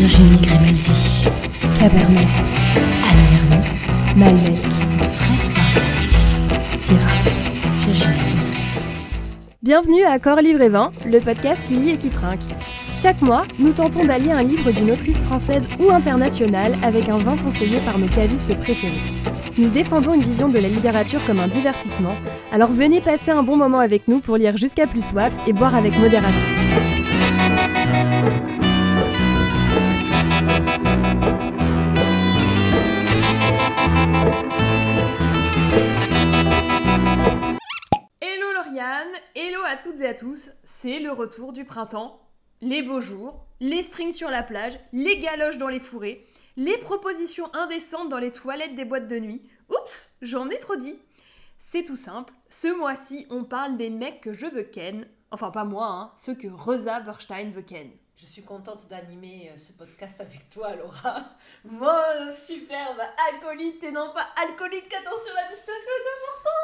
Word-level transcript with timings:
Virginie 0.00 0.40
Grimaldi, 0.40 1.26
Cabernet, 1.78 2.26
Annie 3.06 3.36
Ernaux, 3.36 4.16
Malbec, 4.16 4.64
Fred 5.12 5.50
Vargas, 5.52 6.38
Syrah. 6.80 7.22
Virginie. 7.84 8.16
Bienvenue 9.62 10.04
à 10.04 10.18
Corps 10.18 10.40
Livre 10.40 10.62
et 10.62 10.70
Vin, 10.70 10.90
le 11.04 11.20
podcast 11.20 11.64
qui 11.64 11.74
lit 11.74 11.90
et 11.90 11.98
qui 11.98 12.08
trinque. 12.08 12.40
Chaque 12.96 13.20
mois, 13.20 13.44
nous 13.58 13.74
tentons 13.74 14.06
d'allier 14.06 14.32
un 14.32 14.42
livre 14.42 14.72
d'une 14.72 14.90
autrice 14.90 15.20
française 15.20 15.68
ou 15.78 15.90
internationale 15.90 16.78
avec 16.82 17.10
un 17.10 17.18
vin 17.18 17.36
conseillé 17.36 17.80
par 17.80 17.98
nos 17.98 18.08
cavistes 18.08 18.56
préférés. 18.56 19.02
Nous 19.58 19.68
défendons 19.68 20.14
une 20.14 20.22
vision 20.22 20.48
de 20.48 20.58
la 20.58 20.68
littérature 20.68 21.22
comme 21.26 21.40
un 21.40 21.48
divertissement, 21.48 22.14
alors 22.52 22.70
venez 22.70 23.02
passer 23.02 23.32
un 23.32 23.42
bon 23.42 23.58
moment 23.58 23.80
avec 23.80 24.08
nous 24.08 24.20
pour 24.20 24.38
lire 24.38 24.56
jusqu'à 24.56 24.86
plus 24.86 25.04
soif 25.04 25.34
et 25.46 25.52
boire 25.52 25.74
avec 25.74 25.94
modération. 25.98 26.46
Hello 39.34 39.60
à 39.66 39.76
toutes 39.76 40.00
et 40.00 40.06
à 40.06 40.14
tous, 40.14 40.50
c'est 40.64 40.98
le 40.98 41.12
retour 41.12 41.52
du 41.52 41.64
printemps, 41.64 42.20
les 42.60 42.82
beaux 42.82 43.00
jours, 43.00 43.46
les 43.60 43.82
strings 43.82 44.12
sur 44.12 44.30
la 44.30 44.42
plage, 44.42 44.78
les 44.92 45.18
galoches 45.18 45.58
dans 45.58 45.68
les 45.68 45.80
fourrés, 45.80 46.26
les 46.56 46.76
propositions 46.78 47.52
indécentes 47.54 48.08
dans 48.08 48.18
les 48.18 48.32
toilettes 48.32 48.74
des 48.74 48.84
boîtes 48.84 49.08
de 49.08 49.18
nuit. 49.18 49.42
Oups, 49.68 50.16
j'en 50.22 50.48
ai 50.48 50.58
trop 50.58 50.76
dit. 50.76 50.98
C'est 51.58 51.84
tout 51.84 51.96
simple, 51.96 52.32
ce 52.48 52.68
mois-ci 52.76 53.26
on 53.30 53.44
parle 53.44 53.76
des 53.76 53.90
mecs 53.90 54.20
que 54.20 54.32
je 54.32 54.46
veux 54.46 54.64
ken, 54.64 55.06
enfin 55.30 55.50
pas 55.50 55.64
moi, 55.64 55.86
hein, 55.86 56.12
ceux 56.16 56.34
que 56.34 56.48
Rosa 56.48 57.00
Burstein 57.00 57.50
veut 57.50 57.62
ken. 57.62 57.90
Je 58.20 58.26
suis 58.26 58.42
contente 58.42 58.86
d'animer 58.90 59.50
euh, 59.50 59.56
ce 59.56 59.72
podcast 59.72 60.20
avec 60.20 60.50
toi, 60.50 60.74
Laura. 60.76 61.24
Mon 61.64 62.34
superbe 62.34 63.00
acolyte 63.34 63.82
et 63.82 63.92
non 63.92 64.12
pas 64.12 64.26
alcoolique. 64.36 64.92
Attention, 64.92 65.32
la 65.34 65.48
distinction 65.48 65.90
est 65.90 66.10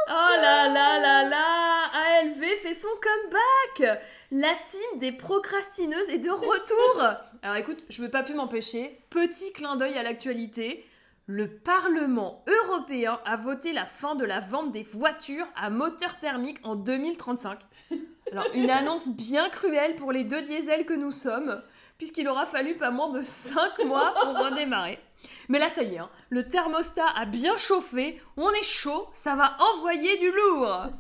Oh 0.09 0.41
là 0.43 0.69
là 0.69 1.01
là 1.01 1.23
là 1.25 1.85
ALV 1.95 2.43
fait 2.61 2.75
son 2.75 2.89
comeback 3.01 4.03
La 4.33 4.55
team 4.69 5.01
des 5.01 5.13
procrastineuses 5.13 6.11
est 6.11 6.19
de 6.19 6.31
retour 6.31 7.03
Alors 7.43 7.57
écoute, 7.57 7.85
je 7.89 8.03
ne 8.03 8.07
peux 8.07 8.11
pas 8.11 8.23
plus 8.23 8.35
m'empêcher. 8.35 9.01
Petit 9.09 9.51
clin 9.55 9.77
d'œil 9.77 9.97
à 9.97 10.03
l'actualité. 10.03 10.85
Le 11.29 11.49
Parlement 11.49 12.45
européen 12.47 13.19
a 13.25 13.35
voté 13.35 13.73
la 13.73 13.85
fin 13.85 14.15
de 14.15 14.25
la 14.25 14.39
vente 14.39 14.71
des 14.71 14.85
voitures 14.85 15.49
à 15.57 15.71
moteur 15.71 16.21
thermique 16.21 16.61
en 16.63 16.77
2035. 16.77 17.59
Alors 18.31 18.47
une 18.55 18.71
annonce 18.71 19.09
bien 19.09 19.51
cruelle 19.51 19.97
pour 19.97 20.13
les 20.13 20.23
deux 20.23 20.43
diesels 20.43 20.87
que 20.87 20.95
nous 20.95 21.11
sommes, 21.11 21.61
puisqu'il 21.99 22.29
aura 22.29 22.47
fallu 22.47 22.77
pas 22.77 22.93
moins 22.93 23.11
de 23.11 23.23
5 23.23 23.85
mois 23.87 24.15
pour 24.23 24.39
redémarrer. 24.39 25.01
Mais 25.49 25.59
là, 25.59 25.69
ça 25.69 25.83
y 25.83 25.97
est, 25.97 25.99
hein, 25.99 26.11
le 26.29 26.49
thermostat 26.49 27.09
a 27.17 27.27
bien 27.27 27.57
chauffé, 27.57 28.23
on 28.37 28.53
est 28.53 28.65
chaud, 28.65 29.09
ça 29.13 29.35
va 29.35 29.57
envoyer 29.75 30.19
du 30.19 30.31
lourd. 30.31 30.91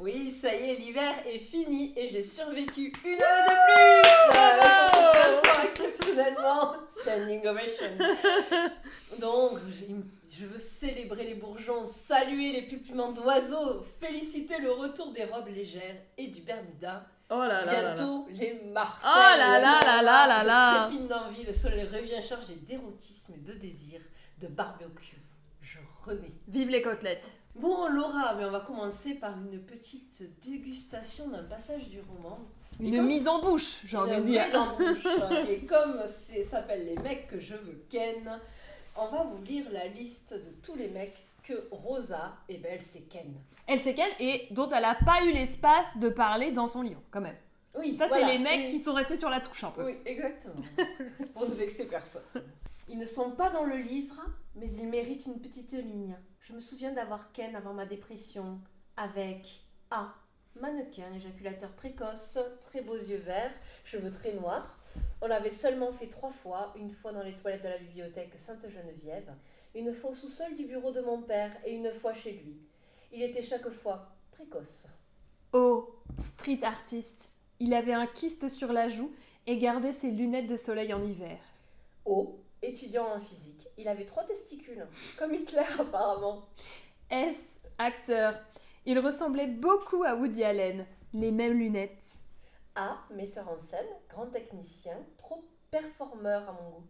Oui, 0.00 0.30
ça 0.30 0.54
y 0.54 0.70
est, 0.70 0.74
l'hiver 0.76 1.12
est 1.26 1.38
fini 1.38 1.92
et 1.94 2.08
j'ai 2.08 2.22
survécu 2.22 2.90
une 3.04 3.22
année 3.22 3.48
de 3.48 3.72
plus 3.74 4.30
Bravo 4.30 4.96
Euh, 5.14 5.40
temps, 5.42 5.62
exceptionnellement 5.62 6.72
Standing 6.88 7.46
ovation 7.46 7.86
Donc, 9.20 9.58
je 10.30 10.46
veux 10.46 10.56
célébrer 10.56 11.24
les 11.24 11.34
bourgeons, 11.34 11.84
saluer 11.84 12.50
les 12.52 12.62
pupillements 12.62 13.12
d'oiseaux, 13.12 13.82
féliciter 14.00 14.58
le 14.58 14.72
retour 14.72 15.12
des 15.12 15.24
robes 15.24 15.48
légères 15.48 15.96
et 16.16 16.28
du 16.28 16.40
Bermuda. 16.40 17.06
Oh 17.28 17.40
là 17.40 17.62
là. 17.62 17.94
Bientôt 17.94 18.26
les 18.30 18.54
Marseilles. 18.72 19.10
Oh 19.14 19.36
là 19.36 19.58
là 19.58 19.80
là 19.84 20.02
là 20.02 20.26
là 20.26 20.44
là. 20.44 20.86
trépine 20.86 21.08
d'envie, 21.08 21.44
le 21.44 21.52
soleil 21.52 21.84
revient 21.84 22.22
chargé 22.22 22.54
d'érotisme, 22.54 23.34
de 23.42 23.52
désir, 23.52 24.00
de 24.38 24.46
barbecue. 24.46 25.18
Je 25.60 25.76
renais. 26.06 26.32
Vive 26.48 26.70
les 26.70 26.80
côtelettes. 26.80 27.30
Bon 27.56 27.88
Laura, 27.88 28.34
mais 28.34 28.44
on 28.44 28.50
va 28.50 28.60
commencer 28.60 29.14
par 29.14 29.36
une 29.36 29.58
petite 29.60 30.22
dégustation 30.40 31.28
d'un 31.28 31.42
passage 31.42 31.88
du 31.88 32.00
roman. 32.00 32.38
Et 32.80 32.88
Une 32.88 33.02
mise 33.02 33.28
en 33.28 33.42
bouche, 33.42 33.80
j'ai 33.84 33.96
envie 33.96 34.12
de 34.12 34.16
Une 34.18 34.26
dire. 34.26 34.44
mise 34.44 34.56
en 34.56 34.76
bouche. 34.76 35.06
Et 35.48 35.66
comme 35.66 36.00
c'est 36.06 36.42
s'appelle 36.44 36.86
les 36.86 37.02
mecs 37.02 37.26
que 37.28 37.38
je 37.38 37.54
veux 37.54 37.84
ken, 37.90 38.40
on 38.96 39.06
va 39.08 39.24
vous 39.24 39.42
lire 39.42 39.66
la 39.70 39.86
liste 39.88 40.32
de 40.34 40.50
tous 40.62 40.74
les 40.76 40.88
mecs 40.88 41.22
que 41.42 41.66
Rosa, 41.70 42.36
et 42.48 42.56
ben 42.58 42.70
elle 42.74 42.82
c'est 42.82 43.08
ken. 43.08 43.34
Elle 43.66 43.80
sait 43.80 43.94
qu'elle 43.94 44.12
et 44.20 44.46
dont 44.52 44.68
elle 44.70 44.84
a 44.84 44.94
pas 45.04 45.24
eu 45.24 45.32
l'espace 45.32 45.86
de 45.96 46.08
parler 46.08 46.52
dans 46.52 46.66
son 46.68 46.82
livre, 46.82 47.02
quand 47.10 47.20
même. 47.20 47.36
Oui, 47.78 47.96
Ça, 47.96 48.06
voilà, 48.08 48.26
c'est 48.26 48.32
les 48.32 48.38
mecs 48.38 48.60
oui. 48.64 48.70
qui 48.72 48.80
sont 48.80 48.94
restés 48.94 49.16
sur 49.16 49.28
la 49.30 49.40
touche 49.40 49.62
un 49.62 49.70
peu. 49.70 49.84
Oui, 49.84 49.96
exactement. 50.04 50.54
Pour 51.34 51.48
ne 51.48 51.54
vexer 51.54 51.86
personne. 51.86 52.22
Ils 52.88 52.98
ne 52.98 53.04
sont 53.04 53.30
pas 53.32 53.50
dans 53.50 53.64
le 53.64 53.76
livre, 53.76 54.20
mais 54.56 54.68
ils 54.72 54.88
méritent 54.88 55.26
une 55.26 55.40
petite 55.40 55.72
ligne. 55.72 56.16
Je 56.50 56.56
me 56.56 56.60
souviens 56.60 56.90
d'avoir 56.90 57.30
Ken 57.30 57.54
avant 57.54 57.74
ma 57.74 57.86
dépression 57.86 58.58
avec 58.96 59.60
A. 59.92 60.12
Mannequin, 60.60 61.14
éjaculateur 61.14 61.70
précoce, 61.70 62.40
très 62.60 62.80
beaux 62.80 62.96
yeux 62.96 63.18
verts, 63.18 63.52
cheveux 63.84 64.10
très 64.10 64.32
noirs. 64.32 64.76
On 65.22 65.28
l'avait 65.28 65.50
seulement 65.50 65.92
fait 65.92 66.08
trois 66.08 66.32
fois, 66.32 66.74
une 66.76 66.90
fois 66.90 67.12
dans 67.12 67.22
les 67.22 67.36
toilettes 67.36 67.62
de 67.62 67.68
la 67.68 67.78
bibliothèque 67.78 68.32
Sainte-Geneviève, 68.34 69.32
une 69.76 69.94
fois 69.94 70.10
au 70.10 70.14
sous-sol 70.14 70.56
du 70.56 70.64
bureau 70.64 70.90
de 70.90 71.00
mon 71.00 71.22
père 71.22 71.56
et 71.64 71.72
une 71.72 71.92
fois 71.92 72.14
chez 72.14 72.32
lui. 72.32 72.58
Il 73.12 73.22
était 73.22 73.42
chaque 73.42 73.68
fois 73.68 74.08
précoce. 74.32 74.88
Oh, 75.52 76.00
street 76.18 76.64
artiste. 76.64 77.30
Il 77.60 77.74
avait 77.74 77.92
un 77.92 78.08
kyste 78.08 78.48
sur 78.48 78.72
la 78.72 78.88
joue 78.88 79.12
et 79.46 79.56
gardait 79.56 79.92
ses 79.92 80.10
lunettes 80.10 80.50
de 80.50 80.56
soleil 80.56 80.92
en 80.92 81.04
hiver. 81.04 81.38
O. 82.04 82.40
Étudiant 82.62 83.06
en 83.14 83.20
physique. 83.20 83.68
Il 83.78 83.88
avait 83.88 84.04
trois 84.04 84.24
testicules, 84.24 84.86
comme 85.18 85.34
Hitler 85.34 85.64
apparemment. 85.78 86.48
S, 87.10 87.38
acteur? 87.78 88.34
Il 88.86 88.98
ressemblait 88.98 89.46
beaucoup 89.46 90.02
à 90.04 90.14
Woody 90.14 90.44
Allen. 90.44 90.86
Les 91.12 91.32
mêmes 91.32 91.58
lunettes. 91.58 92.18
A. 92.74 92.98
Metteur 93.10 93.48
en 93.48 93.58
scène, 93.58 93.86
grand 94.08 94.26
technicien, 94.26 94.96
trop 95.18 95.44
performeur 95.70 96.48
à 96.48 96.52
mon 96.52 96.70
goût. 96.70 96.86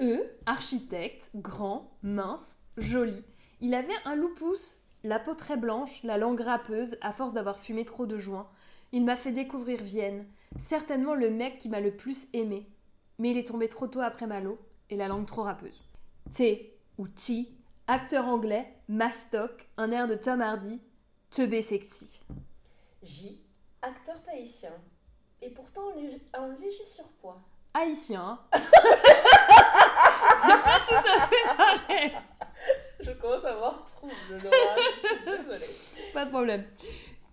E, 0.00 0.30
architecte, 0.44 1.30
grand, 1.34 1.90
mince, 2.02 2.58
joli. 2.76 3.24
Il 3.60 3.74
avait 3.74 3.94
un 4.04 4.14
loupus, 4.14 4.80
la 5.02 5.18
peau 5.18 5.34
très 5.34 5.56
blanche, 5.56 6.02
la 6.02 6.18
langue 6.18 6.40
râpeuse, 6.40 6.96
à 7.00 7.12
force 7.12 7.32
d'avoir 7.32 7.58
fumé 7.58 7.84
trop 7.84 8.06
de 8.06 8.18
joints. 8.18 8.48
Il 8.92 9.04
m'a 9.04 9.16
fait 9.16 9.32
découvrir 9.32 9.82
Vienne, 9.82 10.26
certainement 10.58 11.14
le 11.14 11.30
mec 11.30 11.56
qui 11.56 11.68
m'a 11.68 11.80
le 11.80 11.96
plus 11.96 12.26
aimé. 12.32 12.68
Mais 13.18 13.30
il 13.30 13.38
est 13.38 13.48
tombé 13.48 13.68
trop 13.68 13.86
tôt 13.86 14.00
après 14.00 14.26
Malo, 14.26 14.58
et 14.90 14.96
la 14.96 15.08
langue 15.08 15.26
trop 15.26 15.42
râpeuse. 15.42 15.82
T, 16.34 16.76
ou 16.98 17.08
T, 17.08 17.48
acteur 17.86 18.26
anglais, 18.26 18.72
mastoc, 18.88 19.68
un 19.76 19.90
air 19.90 20.06
de 20.08 20.14
Tom 20.14 20.40
Hardy, 20.40 20.80
teubé 21.30 21.62
sexy. 21.62 22.22
J. 23.02 23.40
Acteur 23.82 24.20
tahitien. 24.22 24.72
Et 25.42 25.50
pourtant 25.50 25.82
en 26.38 26.48
léger, 26.60 26.84
surpoids. 26.84 27.40
Haïtien. 27.74 28.38
hein. 28.52 28.60
C'est 30.42 30.62
pas 30.62 30.80
tout 30.88 30.94
à 30.94 31.26
fait 31.28 31.56
pareil. 31.56 32.12
Je 33.00 33.10
commence 33.12 33.44
à 33.44 33.52
avoir 33.52 33.84
trouble, 33.84 34.14
Laura. 34.30 34.76
Je 35.02 35.06
suis 35.06 35.24
désolée. 35.24 35.70
Pas 36.14 36.24
de 36.24 36.30
problème. 36.30 36.64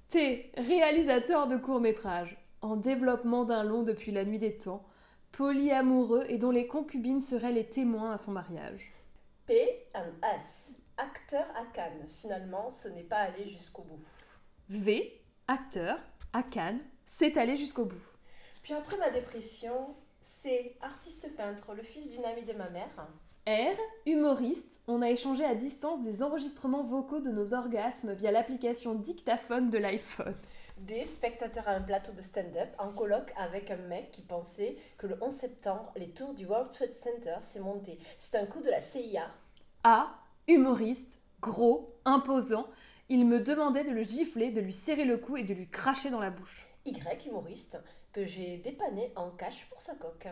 T. 0.09 0.52
Réalisateur 0.58 1.47
de 1.47 1.58
courts-métrages. 1.58 2.38
En 2.62 2.75
développement 2.75 3.46
d'un 3.46 3.64
long 3.64 3.84
depuis 3.84 4.12
la 4.12 4.25
nuit 4.25 4.38
des 4.40 4.58
temps. 4.58 4.85
Polyamoureux 5.33 6.25
et 6.29 6.38
dont 6.38 6.51
les 6.51 6.67
concubines 6.67 7.21
seraient 7.21 7.51
les 7.51 7.66
témoins 7.66 8.11
à 8.11 8.17
son 8.19 8.31
mariage. 8.31 8.94
P. 9.47 9.88
Un 9.95 10.11
S. 10.35 10.75
Acteur 10.95 11.45
à 11.55 11.66
Cannes. 11.73 12.05
Finalement, 12.21 12.69
ce 12.69 12.88
n'est 12.88 13.03
pas 13.03 13.17
allé 13.17 13.49
jusqu'au 13.49 13.81
bout. 13.81 13.99
V. 14.69 15.19
Acteur. 15.47 15.97
À 16.33 16.43
Cannes. 16.43 16.81
C'est 17.07 17.35
allé 17.38 17.55
jusqu'au 17.55 17.85
bout. 17.85 18.05
Puis 18.61 18.73
après 18.73 18.95
ma 18.97 19.09
dépression, 19.09 19.96
C. 20.22 20.78
Artiste 20.81 21.35
peintre, 21.35 21.73
le 21.73 21.81
fils 21.81 22.11
d'une 22.11 22.25
amie 22.25 22.46
de 22.46 22.53
ma 22.53 22.69
mère. 22.69 23.08
R. 23.47 23.75
Humoriste. 24.05 24.81
On 24.87 25.02
a 25.02 25.09
échangé 25.09 25.43
à 25.43 25.55
distance 25.55 26.03
des 26.03 26.22
enregistrements 26.22 26.84
vocaux 26.84 27.22
de 27.22 27.31
nos 27.31 27.55
orgasmes 27.55 28.13
via 28.13 28.31
l'application 28.31 28.93
dictaphone 28.93 29.72
de 29.72 29.79
l'iPhone. 29.79 30.35
D. 30.78 31.05
Spectateur 31.05 31.67
à 31.67 31.72
un 31.72 31.81
plateau 31.81 32.11
de 32.11 32.22
stand-up 32.22 32.70
en 32.78 32.91
colloque 32.91 33.31
avec 33.37 33.72
un 33.72 33.78
mec 33.78 34.11
qui 34.11 34.22
pensait 34.22 34.75
que 34.97 35.08
le 35.08 35.17
11 35.22 35.34
septembre, 35.34 35.91
les 35.96 36.09
tours 36.09 36.34
du 36.34 36.46
World 36.46 36.72
Trade 36.72 36.93
Center 36.93 37.35
s'est 37.41 37.59
monté. 37.59 37.99
C'est 38.17 38.37
un 38.37 38.46
coup 38.46 38.61
de 38.61 38.70
la 38.70 38.81
CIA. 38.81 39.31
A. 39.84 40.16
Humoriste, 40.47 41.20
gros, 41.41 41.96
imposant. 42.05 42.67
Il 43.09 43.25
me 43.25 43.40
demandait 43.40 43.84
de 43.84 43.91
le 43.91 44.03
gifler, 44.03 44.52
de 44.52 44.61
lui 44.61 44.73
serrer 44.73 45.05
le 45.05 45.17
cou 45.17 45.37
et 45.37 45.43
de 45.43 45.53
lui 45.53 45.70
cracher 45.70 46.09
dans 46.09 46.20
la 46.20 46.31
bouche. 46.31 46.67
Y. 46.85 47.28
Humoriste 47.28 47.78
que 48.11 48.25
j'ai 48.25 48.58
dépanné 48.58 49.11
en 49.16 49.29
cash 49.31 49.67
pour 49.70 49.79
sa 49.79 49.96
coque. 49.96 50.28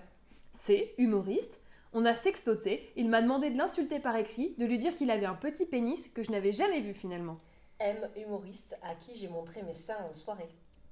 C. 0.52 0.94
Humoriste. 0.98 1.62
On 1.94 2.06
a 2.06 2.14
sextoté. 2.14 2.92
Il 2.96 3.10
m'a 3.10 3.22
demandé 3.22 3.50
de 3.50 3.58
l'insulter 3.58 4.00
par 4.00 4.16
écrit, 4.16 4.56
de 4.58 4.66
lui 4.66 4.80
dire 4.80 4.96
qu'il 4.96 5.12
avait 5.12 5.26
un 5.26 5.36
petit 5.36 5.66
pénis 5.66 6.08
que 6.10 6.24
je 6.24 6.32
n'avais 6.32 6.54
jamais 6.54 6.80
vu 6.80 6.94
finalement. 6.94 7.40
M. 7.82 8.08
Humoriste 8.16 8.78
à 8.84 8.94
qui 8.94 9.18
j'ai 9.18 9.28
montré 9.28 9.64
mes 9.64 9.74
seins 9.74 9.98
en 10.08 10.14
soirée. 10.14 10.50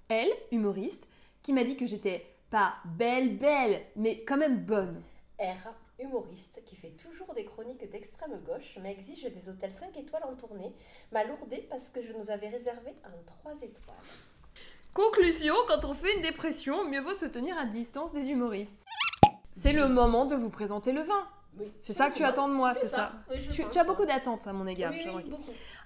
L. 0.10 0.28
Humoriste. 0.52 1.08
Qui 1.44 1.54
m'a 1.54 1.64
dit 1.64 1.78
que 1.78 1.86
j'étais 1.86 2.26
pas 2.50 2.74
belle, 2.84 3.38
belle, 3.38 3.82
mais 3.96 4.24
quand 4.24 4.38
même 4.38 4.66
bonne. 4.66 5.02
R, 5.40 5.70
humoriste 6.00 6.64
qui 6.66 6.76
fait 6.76 6.90
toujours 6.90 7.34
des 7.34 7.46
chroniques 7.46 7.90
d'extrême 7.90 8.38
gauche, 8.46 8.78
mais 8.82 8.92
exige 8.92 9.24
des 9.24 9.50
hôtels 9.50 9.74
5 9.74 9.96
étoiles 9.98 10.24
en 10.26 10.36
tournée, 10.36 10.74
m'a 11.12 11.24
lourdé 11.24 11.66
parce 11.70 11.90
que 11.90 12.02
je 12.02 12.12
nous 12.12 12.30
avais 12.30 12.50
réservé 12.50 12.94
un 13.06 13.24
3 13.26 13.54
étoiles. 13.62 13.96
Conclusion, 14.94 15.54
quand 15.68 15.86
on 15.86 15.94
fait 15.94 16.16
une 16.16 16.24
dépression, 16.24 16.90
mieux 16.90 17.02
vaut 17.02 17.14
se 17.14 17.28
tenir 17.28 17.58
à 17.58 17.66
distance 17.66 18.12
des 18.12 18.28
humoristes. 18.28 18.84
C'est 19.58 19.74
le 19.74 19.88
moment 19.88 20.26
de 20.26 20.36
vous 20.36 20.50
présenter 20.50 20.92
le 20.92 21.04
vin. 21.04 21.28
Oui, 21.58 21.72
C'est 21.80 21.94
ça 21.94 22.10
que 22.10 22.16
tu 22.16 22.24
attends 22.24 22.48
de 22.48 22.54
moi, 22.54 22.74
c'est 22.74 22.88
ça. 22.88 23.14
Oui, 23.30 23.38
Tu, 23.50 23.64
as 23.78 23.84
beaucoup 23.84 24.06
d'attentes 24.06 24.48
à 24.48 24.54
mon 24.54 24.68
égard. 24.68 24.92
Oui. 24.92 25.32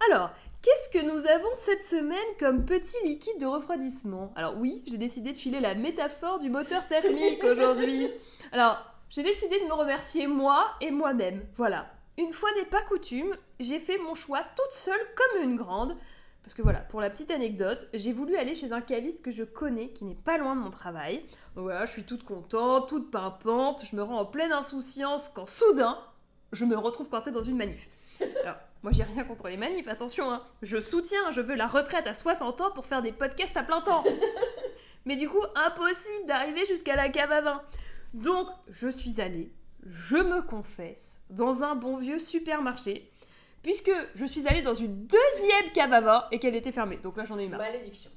Alors, 0.10 0.32
qu'est-ce 0.64 0.90
que 0.90 1.06
nous 1.06 1.28
avons 1.28 1.54
cette 1.54 1.86
semaine 1.86 2.18
comme 2.40 2.66
petit 2.66 2.98
liquide 3.06 3.40
de 3.40 3.46
refroidissement? 3.46 4.32
Alors 4.36 4.58
oui, 4.58 4.82
j'ai 4.88 4.98
décidé 4.98 5.34
de 5.34 5.38
filer 5.38 5.60
la 5.60 5.76
métaphore 5.76 6.40
du 6.40 6.50
moteur 6.50 6.88
thermique 6.88 7.44
aujourd'hui. 7.44 8.10
Alors, 8.52 8.78
j'ai 9.10 9.24
décidé 9.24 9.60
de 9.60 9.66
me 9.66 9.74
remercier 9.74 10.26
moi 10.26 10.72
et 10.82 10.90
moi-même. 10.90 11.46
Voilà. 11.56 11.86
Une 12.18 12.32
fois 12.32 12.50
n'est 12.56 12.66
pas 12.66 12.82
coutume, 12.82 13.36
j'ai 13.60 13.80
fait 13.80 13.98
mon 13.98 14.16
choix 14.16 14.42
toute 14.56 14.72
seule 14.72 15.06
comme 15.16 15.44
une 15.44 15.58
grande. 15.58 15.96
Parce 16.44 16.54
que 16.54 16.62
voilà, 16.62 16.80
pour 16.80 17.02
la 17.02 17.10
petite 17.10 17.32
anecdote, 17.32 17.88
j'ai 17.94 18.12
voulu 18.12 18.36
aller 18.36 18.56
chez 18.56 18.74
un 18.74 18.82
caviste 18.82 19.22
que 19.22 19.32
je 19.32 19.44
connais, 19.44 19.90
qui 19.90 20.04
n'est 20.06 20.16
pas 20.16 20.38
loin 20.38 20.56
de 20.56 20.62
mon 20.62 20.72
travail. 20.72 21.26
Donc 21.56 21.64
voilà, 21.64 21.86
je 21.86 21.92
suis 21.92 22.04
toute 22.04 22.24
contente, 22.24 22.90
toute 22.90 23.12
pimpante, 23.12 23.86
je 23.90 23.96
me 23.96 24.04
rends 24.04 24.20
en 24.20 24.26
pleine 24.26 24.52
insouciance 24.52 25.30
quand 25.30 25.48
soudain, 25.48 25.98
je 26.52 26.66
me 26.66 26.78
retrouve 26.78 27.10
coincée 27.10 27.32
dans 27.32 27.44
une 27.44 27.58
manif. 27.58 27.88
Alors, 28.44 28.58
moi 28.84 28.92
j'ai 28.92 29.04
rien 29.04 29.24
contre 29.24 29.48
les 29.48 29.58
manifs, 29.58 29.88
attention, 29.88 30.32
hein. 30.32 30.44
je 30.62 30.80
soutiens, 30.80 31.32
je 31.32 31.42
veux 31.42 31.56
la 31.56 31.68
retraite 31.68 32.06
à 32.06 32.14
60 32.14 32.62
ans 32.62 32.72
pour 32.72 32.86
faire 32.86 33.02
des 33.02 33.14
podcasts 33.14 33.58
à 33.58 33.64
plein 33.64 33.82
temps. 33.82 34.04
Mais 35.06 35.16
du 35.16 35.28
coup, 35.28 35.42
impossible 35.56 36.28
d'arriver 36.28 36.66
jusqu'à 36.66 36.96
la 36.96 37.10
cave 37.10 37.32
à 37.32 37.42
vin. 37.42 37.62
Donc, 38.14 38.48
je 38.70 38.90
suis 38.90 39.20
allée, 39.20 39.52
je 39.86 40.18
me 40.18 40.42
confesse, 40.42 41.22
dans 41.30 41.64
un 41.64 41.76
bon 41.76 41.98
vieux 41.98 42.20
supermarché, 42.20 43.10
puisque 43.64 43.92
je 44.16 44.26
suis 44.26 44.48
allée 44.48 44.62
dans 44.62 44.74
une 44.74 45.08
deuxième 45.08 45.72
cave 45.74 45.94
à 45.94 46.02
vin 46.02 46.26
et 46.32 46.40
qu'elle 46.40 46.56
était 46.56 46.72
fermée. 46.72 47.00
Donc 47.04 47.18
là, 47.18 47.26
j'en 47.26 47.40
ai 47.40 47.46
eu 47.46 47.50
marre. 47.50 47.60
Malédiction. 47.60 48.12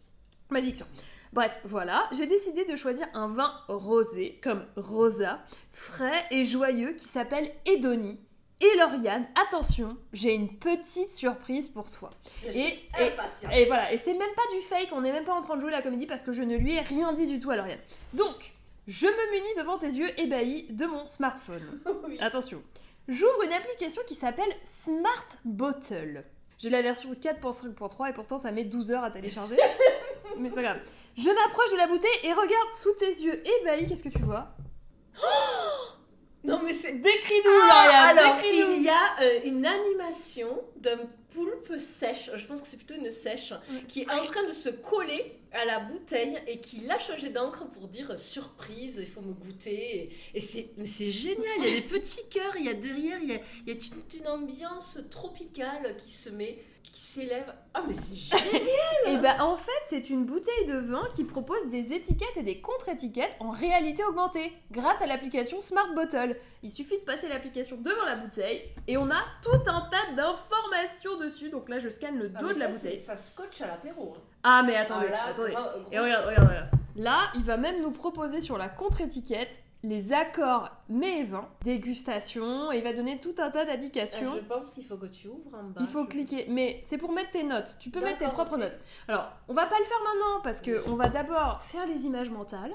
Malédiction. 0.50 0.86
Bref, 1.32 1.60
voilà, 1.64 2.08
j'ai 2.12 2.26
décidé 2.26 2.64
de 2.64 2.76
choisir 2.76 3.06
un 3.14 3.28
vin 3.28 3.52
rosé, 3.69 4.40
comme 4.42 4.64
Rosa, 4.76 5.40
frais 5.70 6.24
et 6.30 6.44
joyeux, 6.44 6.92
qui 6.92 7.06
s'appelle 7.06 7.52
Edoni. 7.66 8.19
Et 8.61 8.75
Lauriane, 8.79 9.26
attention, 9.49 9.97
j'ai 10.14 10.32
une 10.32 10.49
petite 10.58 11.12
surprise 11.12 11.69
pour 11.69 11.91
toi. 11.91 12.08
Et- 12.44 12.79
et-. 13.00 13.12
Et 13.53 13.64
voilà, 13.67 13.93
et 13.93 13.99
c'est 13.99 14.14
même 14.14 14.35
pas 14.35 14.55
du 14.55 14.62
fake, 14.62 14.88
on 14.93 15.03
n'est 15.03 15.12
même 15.12 15.25
pas 15.25 15.35
en 15.35 15.43
train 15.43 15.56
de 15.56 15.61
jouer 15.61 15.70
la 15.70 15.82
comédie 15.82 16.06
parce 16.06 16.23
que 16.23 16.32
je 16.32 16.43
ne 16.43 16.56
lui 16.56 16.75
ai 16.75 16.81
rien 16.81 17.12
dit 17.12 17.26
du 17.26 17.38
tout 17.38 17.50
à 17.50 17.56
Lauriane. 17.56 17.79
Donc, 18.14 18.53
je 18.87 19.06
me 19.06 19.31
munis 19.32 19.55
devant 19.58 19.79
tes 19.79 19.88
yeux 19.88 20.08
ébahis 20.19 20.67
de 20.70 20.87
mon 20.87 21.06
smartphone. 21.06 21.81
Oui. 22.08 22.17
Attention, 22.20 22.62
j'ouvre 23.08 23.43
une 23.44 23.53
application 23.53 24.00
qui 24.06 24.14
s'appelle 24.14 24.55
Smart 24.64 25.26
Bottle. 25.44 26.25
J'ai 26.58 26.70
la 26.70 26.81
version 26.81 27.12
4.5.3 27.12 28.08
et 28.11 28.12
pourtant 28.14 28.38
ça 28.38 28.53
met 28.53 28.64
12 28.64 28.91
heures 28.93 29.05
à 29.05 29.11
télécharger. 29.11 29.56
Mais 30.38 30.49
c'est 30.49 30.55
pas 30.55 30.62
grave. 30.62 30.81
Je 31.19 31.29
m'approche 31.29 31.70
de 31.73 31.76
la 31.76 31.88
bouteille 31.88 32.20
et 32.23 32.32
regarde 32.32 32.73
sous 32.73 32.93
tes 32.94 33.11
yeux 33.11 33.43
ébahis, 33.61 33.87
qu'est-ce 33.87 34.03
que 34.05 34.08
tu 34.08 34.23
vois? 34.23 34.49
Non 36.46 36.60
mais 36.64 36.72
c'est... 36.72 36.93
Décris-nous, 36.93 37.50
Ah, 37.70 38.08
alors, 38.08 38.37
il 38.44 38.82
y 38.82 38.88
a 38.88 39.22
euh, 39.22 39.40
une 39.44 39.66
animation 39.66 40.62
d'un 40.76 40.98
poulpe 41.34 41.78
sèche, 41.78 42.31
je 42.34 42.46
pense 42.46 42.62
que 42.62 42.69
c'est 42.69 42.78
plutôt 42.78 42.94
une 42.94 43.10
sèche, 43.10 43.52
qui 43.88 44.02
est 44.02 44.10
en 44.10 44.20
train 44.22 44.46
de 44.46 44.52
se 44.52 44.70
coller 44.70 45.38
à 45.52 45.64
la 45.64 45.81
bouteille 45.81 46.38
et 46.46 46.60
qui 46.60 46.81
l'a 46.81 46.98
changé 46.98 47.31
d'encre 47.31 47.66
pour 47.66 47.88
dire 47.88 48.10
euh, 48.10 48.16
surprise, 48.16 48.98
il 49.00 49.06
faut 49.06 49.20
me 49.20 49.32
goûter. 49.32 50.10
Et, 50.34 50.40
c'est 50.40 51.10
génial, 51.10 51.44
il 51.58 51.64
y 51.64 51.69
a 51.69 51.81
des 51.81 51.87
petits 51.87 52.26
cœurs, 52.31 52.56
il 52.58 52.66
y 52.66 52.69
a 52.69 52.75
derrière, 52.75 53.19
il 53.22 53.28
y 53.28 53.34
a, 53.34 53.40
il 53.66 53.75
y 53.75 53.76
a 53.76 53.81
toute 53.81 54.14
une 54.19 54.28
ambiance 54.28 54.98
tropicale 55.10 55.96
qui 56.04 56.12
se 56.12 56.31
met, 56.31 56.58
qui 56.92 57.02
s'élève. 57.02 57.52
Ah 57.74 57.82
mais 57.86 57.92
c'est 57.92 58.14
génial 58.38 58.62
Et 59.06 59.18
bah 59.18 59.36
en 59.44 59.56
fait, 59.56 59.70
c'est 59.90 60.08
une 60.10 60.24
bouteille 60.24 60.66
de 60.66 60.78
vin 60.78 61.02
qui 61.14 61.24
propose 61.24 61.66
des 61.68 61.92
étiquettes 61.92 62.36
et 62.36 62.42
des 62.42 62.60
contre-étiquettes 62.60 63.32
en 63.40 63.50
réalité 63.50 64.02
augmentée 64.04 64.52
grâce 64.70 65.00
à 65.02 65.06
l'application 65.06 65.60
Smart 65.60 65.92
Bottle. 65.94 66.36
Il 66.62 66.70
suffit 66.70 66.96
de 66.98 67.04
passer 67.04 67.28
l'application 67.28 67.76
devant 67.80 68.04
la 68.04 68.16
bouteille 68.16 68.62
et 68.88 68.96
on 68.96 69.10
a 69.10 69.20
tout 69.42 69.68
un 69.70 69.82
tas 69.90 70.14
d'informations 70.16 71.18
dessus. 71.18 71.50
Donc 71.50 71.68
là, 71.68 71.78
je 71.78 71.88
scanne 71.88 72.18
le 72.18 72.30
Ah, 72.34 72.40
dos 72.40 72.52
de 72.52 72.58
la 72.58 72.68
bouteille. 72.68 72.98
Ça 72.98 73.16
scotche 73.16 73.60
à 73.60 73.66
l'apéro. 73.66 74.14
hein. 74.16 74.20
Ah 74.42 74.62
mais 74.64 74.76
attendez, 74.76 75.06
Ah, 75.08 75.12
là, 75.12 75.24
attendez. 75.28 75.52
gros 75.52 75.62
Et 75.92 75.98
regarde, 75.98 76.26
regarde, 76.26 76.48
regarde. 76.48 76.68
Là, 76.96 77.30
il 77.34 77.42
va 77.44 77.56
même 77.56 77.82
nous 77.82 77.90
proposer 77.90 78.40
sur 78.40 78.56
la 78.56 78.68
contre-étiquette 78.68 79.58
les 79.88 80.12
accords 80.12 80.70
mets 80.88 81.20
et 81.20 81.24
vins, 81.24 81.48
dégustation, 81.64 82.72
et 82.72 82.78
il 82.78 82.84
va 82.84 82.92
donner 82.92 83.18
tout 83.20 83.34
un 83.38 83.50
tas 83.50 83.60
Euh, 83.62 83.64
d'indications. 83.66 84.34
Je 84.34 84.40
pense 84.40 84.72
qu'il 84.72 84.84
faut 84.84 84.96
que 84.96 85.06
tu 85.06 85.28
ouvres 85.28 85.54
en 85.56 85.64
bas. 85.64 85.80
Il 85.80 85.86
faut 85.88 86.04
cliquer, 86.04 86.46
mais 86.48 86.82
c'est 86.84 86.98
pour 86.98 87.12
mettre 87.12 87.30
tes 87.30 87.42
notes. 87.42 87.76
Tu 87.80 87.90
peux 87.90 88.00
mettre 88.00 88.18
tes 88.18 88.28
propres 88.28 88.56
notes. 88.56 88.76
Alors, 89.08 89.30
on 89.48 89.54
va 89.54 89.66
pas 89.66 89.78
le 89.78 89.84
faire 89.84 89.98
maintenant 90.04 90.40
parce 90.42 90.60
que 90.60 90.78
Oui. 90.78 90.84
on 90.88 90.94
va 90.96 91.08
d'abord 91.08 91.62
faire 91.62 91.86
les 91.86 92.04
images 92.06 92.30
mentales 92.30 92.72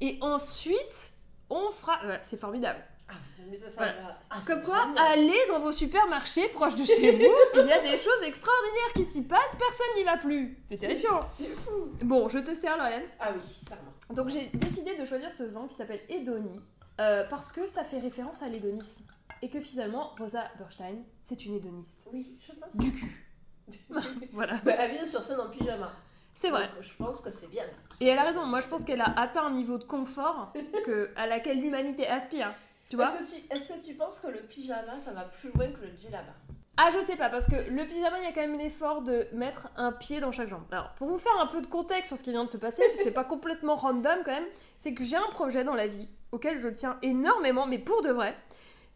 et 0.00 0.18
ensuite 0.20 1.12
on 1.50 1.70
fera. 1.70 1.98
Voilà, 2.02 2.20
c'est 2.22 2.38
formidable. 2.40 2.78
Ah, 3.08 3.14
mais 3.50 3.56
ça, 3.56 3.68
ça 3.68 3.74
Voilà. 3.76 3.92
va- 3.92 4.18
ah, 4.30 4.38
Comme 4.46 4.62
quoi, 4.62 4.86
génial. 4.86 5.04
allez 5.12 5.38
dans 5.48 5.60
vos 5.60 5.72
supermarchés 5.72 6.48
proches 6.48 6.76
de 6.76 6.84
chez 6.86 7.10
vous, 7.12 7.34
il 7.60 7.66
y 7.66 7.72
a 7.72 7.80
des 7.80 7.96
choses 7.98 8.22
extraordinaires 8.24 8.92
qui 8.94 9.04
s'y 9.04 9.22
passent, 9.24 9.52
personne 9.58 9.86
n'y 9.96 10.04
va 10.04 10.16
plus. 10.16 10.56
C'est 10.68 10.78
terrifiant. 10.78 11.20
C'est 11.30 11.48
fou. 11.48 11.90
Bon, 12.02 12.28
je 12.30 12.38
te 12.38 12.54
sers, 12.54 12.76
Lauriane. 12.76 13.02
Ah 13.20 13.30
oui, 13.34 13.42
ça 13.68 13.74
va. 13.74 13.82
Donc 14.14 14.28
j'ai 14.28 14.46
décidé 14.54 14.96
de 14.96 15.04
choisir 15.04 15.32
ce 15.32 15.42
vin 15.44 15.66
qui 15.68 15.74
s'appelle 15.74 16.00
Edoni 16.08 16.60
euh, 17.00 17.24
parce 17.30 17.50
que 17.50 17.66
ça 17.66 17.82
fait 17.84 17.98
référence 17.98 18.42
à 18.42 18.48
l'hédonisme 18.48 19.04
et 19.40 19.48
que 19.48 19.60
finalement 19.60 20.10
Rosa 20.18 20.44
Burstein 20.58 20.96
c'est 21.24 21.44
une 21.46 21.54
hédoniste. 21.56 22.06
Oui, 22.12 22.36
je 22.40 22.52
pense. 22.52 22.76
Du 22.76 22.90
cul. 22.92 23.26
Voilà, 24.32 24.56
Bah, 24.64 24.72
elle 24.78 24.90
vient 24.92 25.06
sur 25.06 25.22
scène 25.22 25.40
en 25.40 25.48
pyjama. 25.48 25.92
c'est 26.34 26.50
vrai. 26.50 26.68
Donc, 26.74 26.82
je 26.82 26.92
pense 26.94 27.20
que 27.20 27.30
c'est 27.30 27.48
bien. 27.48 27.64
Et 28.00 28.08
elle 28.08 28.18
a 28.18 28.24
raison. 28.24 28.44
Moi 28.44 28.60
je 28.60 28.66
pense 28.68 28.84
qu'elle 28.84 29.00
a 29.00 29.18
atteint 29.18 29.46
un 29.46 29.52
niveau 29.54 29.78
de 29.78 29.84
confort 29.84 30.52
que 30.84 31.10
à 31.16 31.26
laquelle 31.26 31.60
l'humanité 31.60 32.06
aspire. 32.06 32.54
Tu 32.90 32.96
vois 32.96 33.06
Est-ce 33.06 33.34
que, 33.34 33.40
tu, 33.40 33.52
est-ce 33.52 33.72
que 33.72 33.86
tu 33.86 33.94
penses 33.94 34.20
que 34.20 34.26
le 34.26 34.40
pyjama, 34.42 34.98
ça 34.98 35.12
va 35.12 35.22
plus 35.22 35.50
loin 35.52 35.68
que 35.68 35.80
le 35.80 35.96
djellaba? 35.96 36.34
Ah 36.78 36.90
je 36.94 37.00
sais 37.00 37.16
pas 37.16 37.28
parce 37.28 37.46
que 37.48 37.70
le 37.70 37.86
pyjama 37.86 38.18
il 38.18 38.24
y 38.24 38.26
a 38.26 38.32
quand 38.32 38.40
même 38.40 38.58
l'effort 38.58 39.02
de 39.02 39.28
mettre 39.34 39.68
un 39.76 39.92
pied 39.92 40.20
dans 40.20 40.32
chaque 40.32 40.48
jambe. 40.48 40.64
Alors 40.70 40.90
pour 40.94 41.08
vous 41.08 41.18
faire 41.18 41.38
un 41.38 41.46
peu 41.46 41.60
de 41.60 41.66
contexte 41.66 42.08
sur 42.08 42.16
ce 42.16 42.22
qui 42.22 42.30
vient 42.30 42.44
de 42.44 42.48
se 42.48 42.56
passer, 42.56 42.82
c'est 42.96 43.10
pas 43.10 43.24
complètement 43.24 43.76
random 43.76 44.20
quand 44.24 44.32
même. 44.32 44.46
C'est 44.80 44.94
que 44.94 45.04
j'ai 45.04 45.16
un 45.16 45.28
projet 45.30 45.64
dans 45.64 45.74
la 45.74 45.86
vie 45.86 46.08
auquel 46.32 46.58
je 46.58 46.68
tiens 46.68 46.98
énormément, 47.02 47.66
mais 47.66 47.78
pour 47.78 48.00
de 48.02 48.10
vrai. 48.10 48.34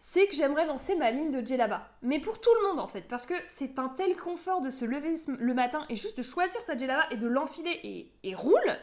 c'est 0.00 0.26
que 0.26 0.34
j'aimerais 0.34 0.66
lancer 0.66 0.94
ma 0.96 1.10
ligne 1.10 1.30
de 1.30 1.46
djellaba. 1.46 1.88
Mais 2.02 2.18
pour 2.18 2.40
tout 2.40 2.50
le 2.62 2.68
monde 2.68 2.80
en 2.80 2.88
fait, 2.88 3.02
parce 3.02 3.26
que 3.26 3.34
c'est 3.48 3.78
un 3.78 3.88
tel 3.90 4.16
confort 4.16 4.62
de 4.62 4.70
se 4.70 4.84
lever 4.86 5.14
le 5.28 5.54
matin 5.54 5.84
et 5.90 5.96
juste 5.96 6.16
de 6.16 6.22
choisir 6.22 6.60
sa 6.62 6.76
djellaba 6.76 7.04
et 7.10 7.16
de 7.16 7.28
l'enfiler 7.28 7.78
et, 7.84 8.10
et 8.24 8.34
roule. 8.34 8.76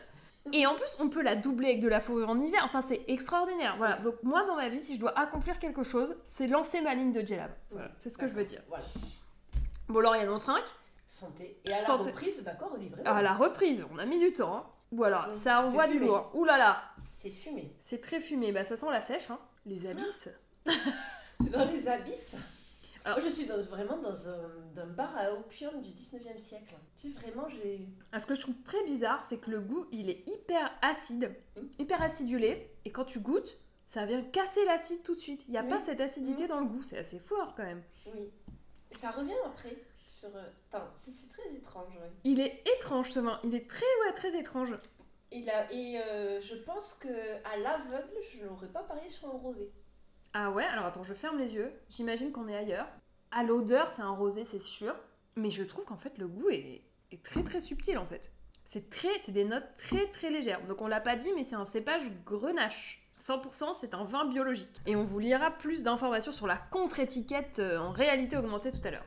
Et 0.51 0.65
en 0.67 0.75
plus, 0.75 0.97
on 0.99 1.07
peut 1.09 1.21
la 1.21 1.35
doubler 1.35 1.69
avec 1.69 1.79
de 1.79 1.87
la 1.87 1.99
fourrure 2.01 2.29
en 2.29 2.39
hiver. 2.39 2.61
Enfin, 2.65 2.81
c'est 2.81 3.03
extraordinaire. 3.07 3.75
Voilà. 3.77 3.97
Donc 3.99 4.15
moi, 4.23 4.43
dans 4.45 4.55
ma 4.55 4.67
vie, 4.69 4.81
si 4.81 4.95
je 4.95 4.99
dois 4.99 5.17
accomplir 5.17 5.57
quelque 5.57 5.83
chose, 5.83 6.15
c'est 6.25 6.47
lancer 6.47 6.81
ma 6.81 6.93
ligne 6.95 7.11
de 7.13 7.21
djellaba. 7.21 7.53
Voilà. 7.71 7.89
C'est 7.99 8.09
ce 8.09 8.17
que 8.17 8.27
je 8.27 8.33
veux 8.33 8.43
dire. 8.43 8.61
Voilà. 8.67 8.83
Bon, 9.87 9.99
Lauriane, 9.99 10.29
on 10.29 10.39
trinque. 10.39 10.67
Santé. 11.07 11.59
Et 11.67 11.71
à 11.71 11.77
la 11.79 11.83
Santé. 11.85 12.09
reprise, 12.11 12.43
d'accord, 12.43 12.71
Olivier 12.73 12.95
À 13.05 13.21
la 13.21 13.33
reprise, 13.33 13.85
on 13.93 13.97
a 13.99 14.05
mis 14.05 14.19
du 14.19 14.33
temps. 14.33 14.55
hein. 14.57 14.65
Voilà, 14.91 15.27
Mm. 15.29 15.33
ça 15.33 15.61
envoie 15.61 15.87
du 15.87 15.97
lourd. 15.99 16.29
Ouh 16.33 16.43
là 16.45 16.57
là, 16.57 16.83
C'est 17.11 17.29
fumé. 17.29 17.73
c'est 17.83 17.99
très 18.01 18.19
fumé. 18.19 18.51
Bah, 18.51 18.63
ça 18.63 18.77
sent 18.77 18.85
la 18.91 19.01
sèche, 19.01 19.29
hein. 19.31 19.39
Les 19.65 19.87
abysses. 19.87 20.29
C'est 21.41 21.49
dans 21.49 21.65
les 21.65 21.87
abysses. 21.87 22.35
Alors- 23.05 23.19
Moi, 23.19 23.27
je 23.27 23.33
suis 23.33 23.45
dans- 23.45 23.59
vraiment 23.61 23.97
dans 23.97 24.29
un, 24.29 24.37
dans 24.73 24.81
un 24.83 24.87
bar 24.87 25.17
à 25.17 25.33
opium 25.33 25.81
du 25.81 25.91
19e 25.91 26.37
siècle. 26.37 26.75
Tu 26.95 27.11
sais, 27.11 27.19
vraiment, 27.19 27.47
j'ai. 27.49 27.87
Ah, 28.11 28.19
ce 28.19 28.25
que 28.25 28.33
je 28.35 28.39
trouve 28.41 28.55
très 28.63 28.81
bizarre, 28.85 29.23
c'est 29.23 29.37
que 29.37 29.51
le 29.51 29.59
goût, 29.59 29.85
il 29.91 30.09
est 30.09 30.23
hyper 30.27 30.71
acide, 30.81 31.35
Mm. 31.57 31.61
hyper 31.79 32.01
acidulé, 32.01 32.69
et 32.85 32.91
quand 32.91 33.03
tu 33.05 33.19
goûtes, 33.19 33.57
ça 33.87 34.05
vient 34.05 34.21
casser 34.23 34.63
l'acide 34.65 35.03
tout 35.03 35.15
de 35.15 35.19
suite. 35.19 35.43
Il 35.47 35.51
n'y 35.51 35.57
a 35.57 35.63
Oui. 35.63 35.69
pas 35.69 35.79
cette 35.81 35.99
acidité 35.99 36.45
Mm. 36.45 36.47
dans 36.47 36.59
le 36.61 36.65
goût, 36.67 36.81
c'est 36.81 36.97
assez 36.97 37.19
fort 37.19 37.53
quand 37.55 37.63
même. 37.63 37.83
Oui. 38.13 38.31
Et 38.91 38.95
ça 38.95 39.11
revient 39.11 39.33
après. 39.45 39.75
Sur. 40.07 40.29
euh, 40.35 40.79
c'est 40.93 41.11
c'est 41.11 41.27
très 41.27 41.51
étrange. 41.55 41.93
ouais. 41.95 42.11
Il 42.23 42.39
est 42.39 42.63
étrange 42.77 43.11
ce 43.11 43.19
vin, 43.19 43.39
il 43.43 43.53
est 43.55 43.67
très, 43.69 43.85
ouais, 44.05 44.13
très 44.13 44.37
étrange. 44.39 44.75
Il 45.31 45.49
a, 45.49 45.69
et 45.73 45.99
euh, 45.99 46.39
je 46.39 46.53
pense 46.55 46.93
que 46.93 47.07
à 47.43 47.57
l'aveugle, 47.57 48.13
je 48.31 48.45
n'aurais 48.45 48.67
pas 48.67 48.83
parié 48.83 49.09
sur 49.09 49.27
un 49.29 49.37
rosé. 49.37 49.71
Ah 50.33 50.49
ouais, 50.51 50.63
alors 50.65 50.85
attends, 50.85 51.03
je 51.03 51.13
ferme 51.13 51.37
les 51.37 51.53
yeux, 51.53 51.71
j'imagine 51.89 52.31
qu'on 52.31 52.47
est 52.47 52.55
ailleurs. 52.55 52.87
À 53.31 53.43
l'odeur, 53.43 53.91
c'est 53.91 54.01
un 54.01 54.11
rosé, 54.11 54.45
c'est 54.45 54.61
sûr, 54.61 54.95
mais 55.35 55.51
je 55.51 55.63
trouve 55.63 55.85
qu'en 55.85 55.97
fait, 55.97 56.17
le 56.17 56.27
goût 56.27 56.49
est, 56.49 56.81
est 57.11 57.23
très 57.23 57.43
très 57.43 57.61
subtil 57.61 57.97
en 57.97 58.05
fait. 58.05 58.31
C'est 58.65 58.89
très, 58.89 59.19
c'est 59.21 59.31
des 59.31 59.43
notes 59.43 59.67
très 59.77 60.07
très 60.07 60.31
légères. 60.31 60.65
Donc 60.65 60.81
on 60.81 60.87
l'a 60.87 61.01
pas 61.01 61.15
dit, 61.15 61.29
mais 61.35 61.43
c'est 61.43 61.55
un 61.55 61.65
cépage 61.65 62.01
grenache. 62.25 62.99
100% 63.21 63.75
c'est 63.79 63.93
un 63.93 64.03
vin 64.03 64.25
biologique. 64.25 64.81
Et 64.85 64.95
on 64.95 65.05
vous 65.05 65.19
lira 65.19 65.51
plus 65.51 65.83
d'informations 65.83 66.31
sur 66.31 66.47
la 66.47 66.57
contre-étiquette 66.57 67.59
euh, 67.59 67.77
en 67.77 67.91
réalité 67.91 68.35
augmentée 68.35 68.71
tout 68.71 68.85
à 68.85 68.91
l'heure. 68.91 69.05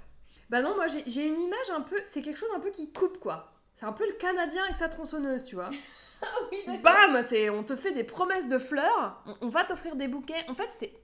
Bah 0.49 0.63
non, 0.63 0.77
moi 0.77 0.87
j'ai 0.87 1.27
une 1.27 1.41
image 1.41 1.71
un 1.75 1.81
peu, 1.81 2.01
c'est 2.05 2.23
quelque 2.23 2.39
chose 2.39 2.49
un 2.55 2.61
peu 2.61 2.71
qui 2.71 2.93
coupe 2.93 3.19
quoi. 3.19 3.53
C'est 3.75 3.85
un 3.85 3.93
peu 3.93 4.07
le 4.07 4.15
Canadien 4.15 4.63
avec 4.63 4.77
sa 4.77 4.89
tronçonneuse, 4.89 5.45
tu 5.45 5.57
vois. 5.57 5.71
Ah 6.23 6.29
oui. 6.51 6.79
Bam 6.83 7.23
c'est, 7.29 7.51
On 7.51 7.63
te 7.63 7.77
fait 7.77 7.93
des 7.93 8.03
promesses 8.03 8.49
de 8.49 8.57
fleurs, 8.57 9.23
on, 9.27 9.35
on 9.43 9.49
va 9.51 9.65
t'offrir 9.65 9.97
des 9.97 10.09
bouquets. 10.09 10.49
En 10.49 10.55
fait, 10.55 10.71
c'est 10.79 10.95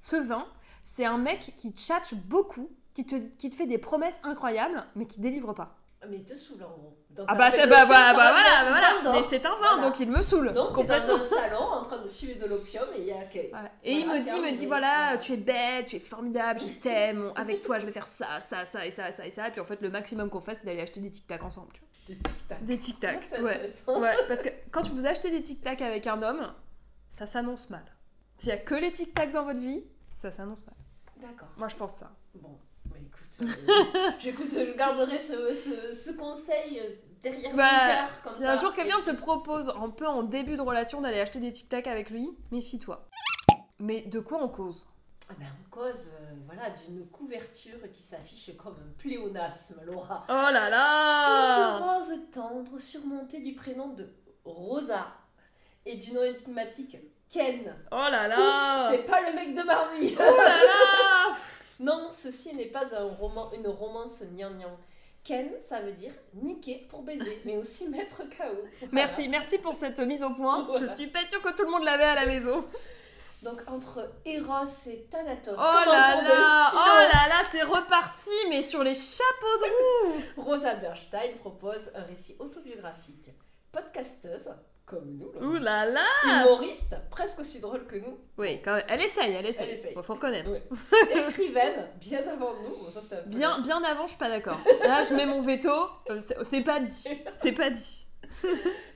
Ce 0.00 0.16
vin, 0.16 0.46
c'est 0.84 1.04
un 1.04 1.18
mec 1.18 1.54
qui 1.56 1.70
tchatche 1.72 2.14
beaucoup, 2.14 2.70
qui 2.94 3.04
te, 3.04 3.16
qui 3.38 3.50
te 3.50 3.54
fait 3.54 3.66
des 3.66 3.78
promesses 3.78 4.18
incroyables, 4.22 4.84
mais 4.94 5.06
qui 5.06 5.20
délivre 5.20 5.52
pas. 5.52 5.76
Mais 6.08 6.18
il 6.18 6.24
te 6.24 6.34
saoule 6.34 6.62
en 6.62 6.68
gros. 6.68 6.96
Ah 7.26 7.34
bah, 7.34 7.50
c'est 7.50 7.66
bah, 7.66 7.84
bah, 7.84 7.84
va 7.86 8.12
voilà, 8.12 8.12
voilà. 8.12 9.12
Mais 9.14 9.22
c'est 9.28 9.44
un 9.44 9.54
vin, 9.54 9.56
Voilà. 9.76 9.82
donc 9.88 9.98
il 9.98 10.08
me 10.10 10.20
saoule. 10.22 10.52
Donc 10.52 10.74
complètement. 10.74 11.16
dans 11.16 11.20
un 11.20 11.24
salon 11.24 11.58
en 11.58 11.82
train 11.82 11.98
de 11.98 12.06
fumer 12.06 12.34
de 12.34 12.44
l'opium 12.46 12.84
et 12.94 13.00
il 13.00 13.06
y 13.06 13.12
a 13.12 13.20
accueil. 13.20 13.50
Et 13.82 13.94
il 13.94 14.06
me 14.06 14.20
dit, 14.20 14.28
il 14.36 14.42
me 14.42 14.54
dit 14.54 14.66
voilà, 14.66 15.16
tu 15.18 15.32
es 15.32 15.36
belle, 15.36 15.86
tu 15.86 15.96
es 15.96 15.98
formidable, 15.98 16.60
je 16.60 16.66
t'aime, 16.80 17.32
avec 17.34 17.62
toi 17.62 17.78
je 17.78 17.86
vais 17.86 17.92
faire 17.92 18.06
ça, 18.06 18.40
ça, 18.46 18.64
ça 18.66 18.86
et 18.86 18.90
ça, 18.90 19.10
ça 19.10 19.26
et 19.26 19.30
ça. 19.30 19.48
Et 19.48 19.50
puis 19.50 19.60
en 19.60 19.64
fait, 19.64 19.80
le 19.80 19.90
maximum 19.90 20.28
qu'on 20.30 20.40
fasse, 20.42 20.58
c'est 20.60 20.66
d'aller 20.66 20.82
acheter 20.82 21.00
des 21.00 21.10
tic-tac 21.10 21.42
ensemble. 21.42 21.72
tu 21.72 21.80
vois. 21.80 21.88
Des 22.14 22.18
tic-tac. 22.18 22.64
Des 22.64 22.78
tic-tac, 22.78 23.28
ouais. 23.42 23.70
Ouais, 23.98 24.16
parce 24.28 24.42
que 24.42 24.50
quand 24.70 24.86
vous 24.90 25.06
achetez 25.06 25.30
des 25.30 25.42
tic-tac 25.42 25.80
avec 25.82 26.06
un 26.06 26.22
homme, 26.22 26.52
ça 27.10 27.26
s'annonce 27.26 27.70
mal. 27.70 27.84
S'il 28.38 28.48
y 28.50 28.52
a 28.52 28.58
que 28.58 28.74
les 28.74 28.92
tic-tac 28.92 29.32
dans 29.32 29.44
votre 29.44 29.58
vie, 29.60 29.84
ça 30.12 30.30
s'annonce 30.30 30.64
mal. 30.66 30.74
D'accord. 31.16 31.48
Moi, 31.56 31.68
je 31.68 31.76
pense 31.76 31.94
ça. 31.94 32.10
Bon, 32.34 32.58
bah 32.84 32.96
écoute, 33.00 33.40
euh, 33.42 34.10
j'écoute, 34.18 34.50
je 34.50 34.76
garderai 34.76 35.18
ce, 35.18 35.54
ce, 35.54 35.92
ce 35.94 36.16
conseil 36.18 36.82
derrière 37.22 37.50
mon 37.52 37.56
cœur. 37.56 38.20
Comme 38.22 38.34
Si 38.34 38.42
ça. 38.42 38.52
un 38.52 38.56
jour 38.56 38.74
quelqu'un 38.74 39.00
te 39.02 39.12
propose, 39.12 39.70
un 39.70 39.88
peu 39.90 40.06
en 40.06 40.22
début 40.22 40.56
de 40.56 40.60
relation, 40.62 41.00
d'aller 41.00 41.20
acheter 41.20 41.40
des 41.40 41.52
tic-tac 41.52 41.86
avec 41.86 42.10
lui, 42.10 42.28
méfie-toi. 42.50 43.08
Mais 43.78 44.02
de 44.02 44.20
quoi 44.20 44.42
on 44.42 44.48
cause? 44.48 44.86
Ah 45.28 45.34
ben, 45.38 45.46
on 45.66 45.70
cause 45.70 46.12
euh, 46.20 46.34
voilà, 46.46 46.70
d'une 46.70 47.04
couverture 47.08 47.90
qui 47.92 48.02
s'affiche 48.02 48.56
comme 48.56 48.74
un 48.74 48.92
pléonasme, 48.98 49.80
Laura. 49.84 50.24
Oh 50.28 50.32
là 50.32 50.62
Toute 50.62 50.70
là 50.70 51.78
rose 51.78 52.12
tendre, 52.30 52.78
surmontée 52.78 53.40
du 53.40 53.54
prénom 53.54 53.88
de 53.88 54.08
Rosa 54.44 55.06
et 55.84 55.96
du 55.96 56.12
nom 56.12 56.22
énigmatique 56.22 56.96
Ken. 57.30 57.74
Oh 57.90 58.06
là 58.10 58.28
là 58.28 58.88
c'est 58.90 59.04
pas 59.04 59.20
le 59.20 59.34
mec 59.34 59.54
de 59.54 59.62
Barbie. 59.62 60.16
Oh 60.18 60.36
là 60.36 60.64
là 60.64 61.36
non, 61.80 62.08
ceci 62.10 62.54
n'est 62.54 62.66
pas 62.66 62.94
un 62.94 63.04
roman, 63.04 63.50
une 63.52 63.68
romance 63.68 64.22
gnangnan. 64.22 64.76
Ken, 65.24 65.50
ça 65.60 65.80
veut 65.80 65.92
dire 65.92 66.12
niquer 66.34 66.86
pour 66.88 67.02
baiser, 67.02 67.42
mais 67.44 67.56
aussi 67.56 67.88
mettre 67.90 68.18
KO. 68.18 68.28
Voilà. 68.38 68.92
Merci, 68.92 69.28
merci 69.28 69.58
pour 69.58 69.74
cette 69.74 69.98
mise 70.00 70.22
au 70.22 70.30
point. 70.30 70.62
Voilà. 70.64 70.92
Je 70.92 71.00
suis 71.00 71.10
pas 71.10 71.26
sûre 71.28 71.42
que 71.42 71.52
tout 71.52 71.64
le 71.64 71.70
monde 71.70 71.84
l'avait 71.84 72.04
à 72.04 72.14
la 72.14 72.26
maison. 72.26 72.64
Donc 73.42 73.62
entre 73.66 74.12
Eros 74.24 74.88
et 74.88 75.06
Thanatos. 75.10 75.56
Oh 75.58 75.90
là 75.90 76.22
là 76.22 76.70
Oh 76.72 77.00
là 77.12 77.28
là, 77.28 77.42
c'est 77.50 77.62
reparti, 77.62 78.30
mais 78.48 78.62
sur 78.62 78.82
les 78.82 78.94
chapeaux 78.94 79.58
de 79.60 80.14
roue 80.14 80.22
Rosa 80.42 80.74
Bernstein 80.74 81.36
propose 81.38 81.90
un 81.94 82.02
récit 82.02 82.36
autobiographique. 82.38 83.30
Podcasteuse, 83.72 84.50
comme 84.86 85.18
nous, 85.18 85.32
Ouh 85.44 85.56
là 85.56 85.84
là 85.84 86.06
humoriste, 86.24 86.94
presque 87.10 87.40
aussi 87.40 87.60
drôle 87.60 87.86
que 87.86 87.96
nous, 87.96 88.18
Oui, 88.38 88.62
quand 88.62 88.74
même. 88.74 88.84
Elle 88.88 89.02
essaye, 89.02 89.32
elle 89.34 89.44
essaye. 89.46 89.66
Elle 89.66 89.72
essaye. 89.74 89.92
Faut, 89.94 90.02
faut 90.04 90.14
reconnaître. 90.14 90.48
écrivaine, 91.28 91.88
bien 91.96 92.22
avant 92.28 92.54
nous. 92.62 92.76
Bon, 92.84 92.88
ça, 92.90 93.20
Bien, 93.26 93.60
bien 93.60 93.82
avant, 93.82 94.04
je 94.04 94.10
suis 94.10 94.18
pas 94.18 94.28
d'accord. 94.28 94.58
Là, 94.82 95.02
je 95.02 95.12
mets 95.14 95.26
mon 95.26 95.42
veto. 95.42 95.68
euh, 96.10 96.20
c'est- 96.48 96.62
pas 96.62 96.78
dit. 96.80 97.08
C'est 97.42 97.52
pas 97.52 97.70
dit. 97.70 98.06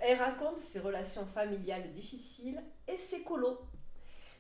Elle 0.01 0.19
raconte 0.19 0.59
ses 0.59 0.79
relations 0.81 1.27
familiales 1.27 1.91
difficiles 1.91 2.63
et 2.87 2.97
ses 2.97 3.23
colos. 3.25 3.59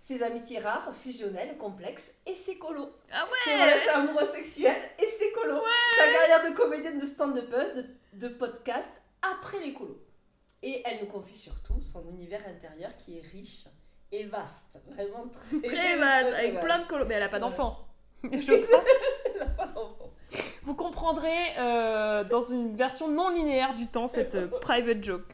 Ses 0.00 0.22
amitiés 0.22 0.60
rares, 0.60 0.94
fusionnelles, 0.94 1.56
complexes 1.58 2.14
et 2.26 2.34
ses 2.34 2.58
colos. 2.58 2.90
Ah 3.12 3.26
Ses 3.44 3.50
ouais 3.50 3.62
relations 3.64 3.92
amoureuses 3.96 4.28
sexuelles 4.30 4.80
et 4.98 5.04
ses 5.06 5.30
colos. 5.32 5.60
Sa 5.98 6.12
carrière 6.12 6.48
de 6.50 6.56
comédienne 6.56 6.98
de 6.98 7.04
stand-upeuse, 7.04 7.74
de, 7.74 7.84
de 8.14 8.28
podcast 8.28 8.90
après 9.20 9.58
les 9.60 9.74
colos. 9.74 10.00
Et 10.62 10.82
elle 10.84 11.00
nous 11.00 11.06
confie 11.06 11.36
surtout 11.36 11.80
son 11.80 12.08
univers 12.10 12.42
intérieur 12.46 12.90
qui 12.96 13.18
est 13.18 13.26
riche 13.26 13.64
et 14.12 14.24
vaste. 14.24 14.80
Vraiment 14.88 15.26
très, 15.28 15.68
Très 15.68 15.96
vaste, 15.96 16.34
avec 16.34 16.60
plein 16.60 16.80
de 16.80 16.86
colos. 16.86 17.06
Mais 17.06 17.14
elle 17.14 17.22
a 17.22 17.28
pas 17.28 17.38
d'enfant. 17.38 17.86
Elle 18.22 19.40
a 19.40 19.46
pas 19.46 19.66
d'enfant. 19.66 20.10
Vous 20.62 20.74
comprendrez 20.74 21.56
euh, 21.58 22.22
dans 22.24 22.40
une 22.40 22.76
version 22.76 23.08
non 23.08 23.30
linéaire 23.30 23.74
du 23.74 23.86
temps 23.86 24.08
cette 24.08 24.34
euh, 24.34 24.46
private 24.60 25.02
joke. 25.02 25.24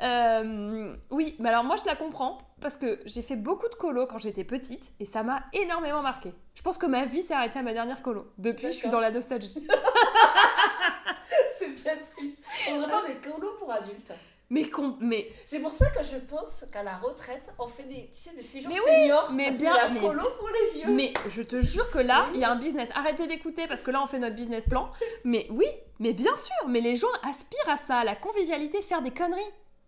Euh, 0.00 0.96
oui, 1.10 1.36
mais 1.38 1.50
alors 1.50 1.62
moi 1.62 1.76
je 1.76 1.84
la 1.84 1.94
comprends 1.94 2.38
parce 2.60 2.76
que 2.76 3.00
j'ai 3.04 3.22
fait 3.22 3.36
beaucoup 3.36 3.68
de 3.68 3.74
colo 3.74 4.06
quand 4.06 4.18
j'étais 4.18 4.44
petite 4.44 4.82
et 4.98 5.04
ça 5.04 5.22
m'a 5.22 5.44
énormément 5.52 6.02
marqué. 6.02 6.32
Je 6.54 6.62
pense 6.62 6.78
que 6.78 6.86
ma 6.86 7.04
vie 7.04 7.22
s'est 7.22 7.34
arrêtée 7.34 7.58
à 7.58 7.62
ma 7.62 7.74
dernière 7.74 8.02
colo. 8.02 8.32
Depuis, 8.38 8.68
je 8.68 8.72
suis 8.72 8.88
dans 8.88 9.00
la 9.00 9.10
nostalgie. 9.10 9.66
C'est 11.52 11.68
bien 11.70 11.96
triste. 11.96 12.42
On 12.70 12.76
devrait 12.76 12.90
faire 12.90 13.06
des 13.06 13.28
colos 13.28 13.56
pour 13.58 13.70
adultes. 13.70 14.12
Mais 14.48 14.70
mais 15.00 15.26
C'est 15.44 15.58
pour 15.60 15.72
ça 15.72 15.90
que 15.90 16.04
je 16.04 16.16
pense 16.18 16.64
qu'à 16.72 16.84
la 16.84 16.96
retraite, 16.98 17.52
on 17.58 17.66
fait 17.66 17.82
des, 17.82 18.06
tu 18.06 18.12
sais, 18.12 18.34
des 18.36 18.44
séjours 18.44 18.70
Mais 18.72 18.78
oui, 18.78 18.90
seniors. 19.02 19.32
mais 19.32 19.50
bien, 19.50 19.74
la 19.76 19.88
mais- 19.88 19.98
colo 20.00 20.22
pour 20.38 20.48
les 20.48 20.78
vieux. 20.80 20.92
Mais 20.94 21.12
je 21.30 21.42
te 21.42 21.60
jure 21.60 21.90
que 21.90 21.98
là, 21.98 22.28
il 22.32 22.40
y 22.40 22.44
a 22.44 22.50
un 22.52 22.56
business. 22.56 22.88
Arrêtez 22.94 23.26
d'écouter 23.26 23.66
parce 23.66 23.82
que 23.82 23.90
là, 23.90 24.00
on 24.02 24.06
fait 24.06 24.20
notre 24.20 24.36
business 24.36 24.64
plan. 24.68 24.90
Mais 25.24 25.48
oui, 25.50 25.66
mais 25.98 26.12
bien 26.12 26.36
sûr, 26.36 26.68
mais 26.68 26.80
les 26.80 26.94
gens 26.94 27.08
aspirent 27.28 27.68
à 27.68 27.76
ça, 27.76 27.96
à 27.98 28.04
la 28.04 28.14
convivialité, 28.14 28.82
faire 28.82 29.02
des 29.02 29.10
conneries, 29.10 29.42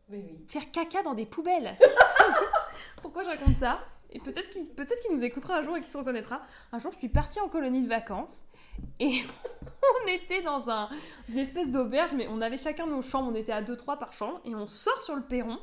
Mais 0.09 0.19
oui. 0.19 0.45
faire 0.49 0.69
caca 0.73 1.03
dans 1.05 1.15
des 1.15 1.27
poubelles. 1.27 1.77
Pourquoi 3.03 3.23
je 3.23 3.29
raconte 3.29 3.57
ça? 3.57 3.79
Et 4.11 4.19
peut-être 4.21 4.49
qu'il 4.51 4.65
peut 4.75 4.87
qu'il 4.87 5.15
nous 5.15 5.23
écoutera 5.25 5.59
un 5.59 5.63
jour 5.63 5.77
et 5.77 5.81
qu'il 5.81 5.91
se 5.93 5.99
reconnaîtra. 5.99 6.41
Un 6.73 6.79
jour, 6.79 6.91
je 6.93 6.99
suis 6.99 7.09
partie 7.11 7.41
en 7.41 7.49
colonie 7.49 7.83
de 7.83 7.89
vacances 7.89 8.45
et 8.99 9.23
on 10.05 10.09
était 10.09 10.43
dans 10.43 10.69
un, 10.71 10.89
une 11.29 11.39
espèce 11.39 11.69
d'auberge, 11.71 12.13
mais 12.15 12.27
on 12.29 12.41
avait 12.41 12.57
chacun 12.57 12.87
nos 12.87 13.03
chambres, 13.03 13.31
on 13.33 13.35
était 13.35 13.53
à 13.53 13.63
2-3 13.63 13.99
par 13.99 14.13
chambre, 14.13 14.41
et 14.45 14.55
on 14.55 14.67
sort 14.67 15.01
sur 15.01 15.17
le 15.17 15.23
perron. 15.23 15.59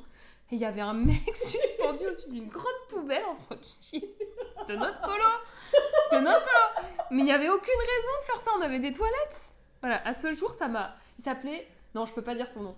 Et 0.52 0.56
il 0.56 0.60
y 0.60 0.66
avait 0.66 0.82
un 0.82 0.94
mec 0.94 1.24
suspendu 1.36 2.06
au-dessus 2.06 2.30
d'une 2.30 2.48
grande 2.48 2.66
poubelle 2.88 3.24
en 3.26 3.34
train 3.34 3.56
de 3.56 4.76
notre 4.76 5.02
colo 5.02 5.24
De 6.12 6.18
notre 6.20 6.46
colo 6.46 6.88
Mais 7.10 7.20
il 7.20 7.26
n'y 7.26 7.32
avait 7.32 7.50
aucune 7.50 7.80
raison 7.80 8.10
de 8.20 8.26
faire 8.26 8.42
ça, 8.42 8.52
on 8.58 8.62
avait 8.62 8.80
des 8.80 8.92
toilettes 8.92 9.42
Voilà, 9.82 10.06
à 10.08 10.14
ce 10.14 10.34
jour, 10.34 10.54
ça 10.54 10.68
m'a... 10.68 10.96
Il 11.18 11.24
s'appelait... 11.24 11.68
Non, 11.96 12.06
je 12.06 12.14
peux 12.14 12.22
pas 12.22 12.36
dire 12.36 12.50
son 12.50 12.62
nom. 12.62 12.76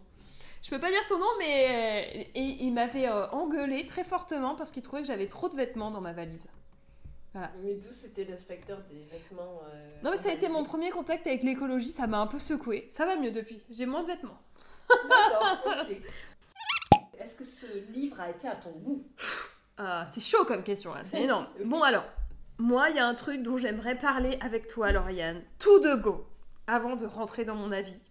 Je 0.63 0.70
peux 0.70 0.79
pas 0.79 0.91
dire 0.91 1.03
son 1.03 1.17
nom, 1.17 1.27
mais... 1.39 2.32
Il 2.36 2.72
m'avait 2.74 3.10
euh, 3.10 3.27
engueulé 3.32 3.86
très 3.86 4.03
fortement 4.06 4.56
parce 4.56 4.72
qu'il 4.72 4.84
trouvait 4.84 5.01
que 5.01 5.08
j'avais 5.08 5.27
trop 5.27 5.50
de 5.50 5.56
vêtements 5.56 5.91
dans 5.91 6.01
ma 6.01 6.13
valise. 6.13 6.50
Mais 7.34 7.75
d'où 7.75 7.91
c'était 7.91 8.24
l'inspecteur 8.24 8.79
des 8.89 9.03
vêtements 9.12 9.62
euh, 9.72 9.89
Non, 10.03 10.12
mais 10.12 10.17
ça 10.17 10.29
a 10.29 10.34
été 10.34 10.50
mon 10.50 10.63
premier 10.63 10.89
contact 10.89 11.27
avec 11.27 11.43
l'écologie, 11.43 11.91
ça 11.91 12.07
m'a 12.07 12.17
un 12.17 12.27
peu 12.27 12.39
secoué. 12.39 12.89
Ça 12.91 13.05
va 13.05 13.15
mieux 13.15 13.31
depuis, 13.31 13.62
j'ai 13.69 13.86
moins 13.86 14.01
de 14.01 14.07
vêtements. 14.07 14.39
D'accord, 14.89 15.60
ok. 15.65 15.98
Est-ce 17.19 17.36
que 17.36 17.43
ce 17.43 17.65
livre 17.91 18.19
a 18.19 18.29
été 18.29 18.48
à 18.48 18.55
ton 18.55 18.72
goût? 18.72 19.05
Ah, 19.77 20.07
c'est 20.12 20.22
chaud 20.22 20.46
comme 20.46 20.63
question, 20.63 20.93
là, 20.93 21.03
c'est 21.10 21.22
énorme. 21.22 21.48
Bon, 21.65 21.84
alors, 21.84 22.05
moi, 22.57 22.89
il 22.89 22.96
y 22.96 23.00
a 23.00 23.07
un 23.07 23.13
truc 23.13 23.43
dont 23.43 23.57
j'aimerais 23.57 23.98
parler 23.98 24.38
avec 24.41 24.67
toi, 24.67 24.91
Lauriane, 24.91 25.43
tout 25.60 25.79
de 25.79 25.96
go, 25.96 26.25
avant 26.65 26.96
de 26.96 27.05
rentrer 27.05 27.46
dans 27.46 27.55
mon 27.55 27.72
avis. 27.72 28.01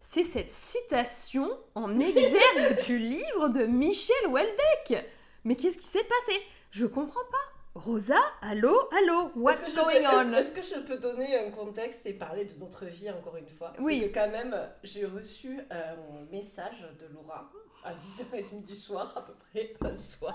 C'est 0.00 0.24
cette 0.24 0.52
citation 0.52 1.48
en 1.74 1.98
exergue 2.00 2.84
du 2.86 2.98
livre 2.98 3.48
de 3.48 3.64
Michel 3.64 4.26
Houellebecq. 4.28 5.06
Mais 5.44 5.56
qu'est-ce 5.56 5.78
qui 5.78 5.86
s'est 5.86 6.04
passé? 6.04 6.38
Je 6.70 6.86
comprends 6.86 7.24
pas. 7.30 7.38
Rosa, 7.74 8.18
allô, 8.42 8.88
allô, 8.92 9.28
Est-ce 9.28 9.38
what's 9.38 9.70
je 9.70 9.74
going 9.76 9.84
peux- 9.86 10.00
est-ce- 10.00 10.28
on? 10.28 10.32
Est-ce 10.34 10.52
que 10.52 10.62
je 10.62 10.80
peux 10.80 10.98
donner 10.98 11.38
un 11.38 11.50
contexte 11.50 12.04
et 12.04 12.12
parler 12.12 12.44
de 12.44 12.52
notre 12.60 12.84
vie 12.84 13.10
encore 13.10 13.36
une 13.38 13.48
fois? 13.48 13.72
Oui. 13.78 14.00
C'est 14.02 14.10
que 14.10 14.14
quand 14.20 14.28
même, 14.30 14.54
j'ai 14.82 15.06
reçu 15.06 15.58
un 15.70 15.96
message 16.30 16.86
de 17.00 17.06
Laura 17.14 17.50
à 17.82 17.94
10h30 17.94 18.64
du 18.64 18.74
soir, 18.76 19.14
à 19.16 19.22
peu 19.24 19.32
près, 19.32 19.72
un 19.90 19.96
soir, 19.96 20.34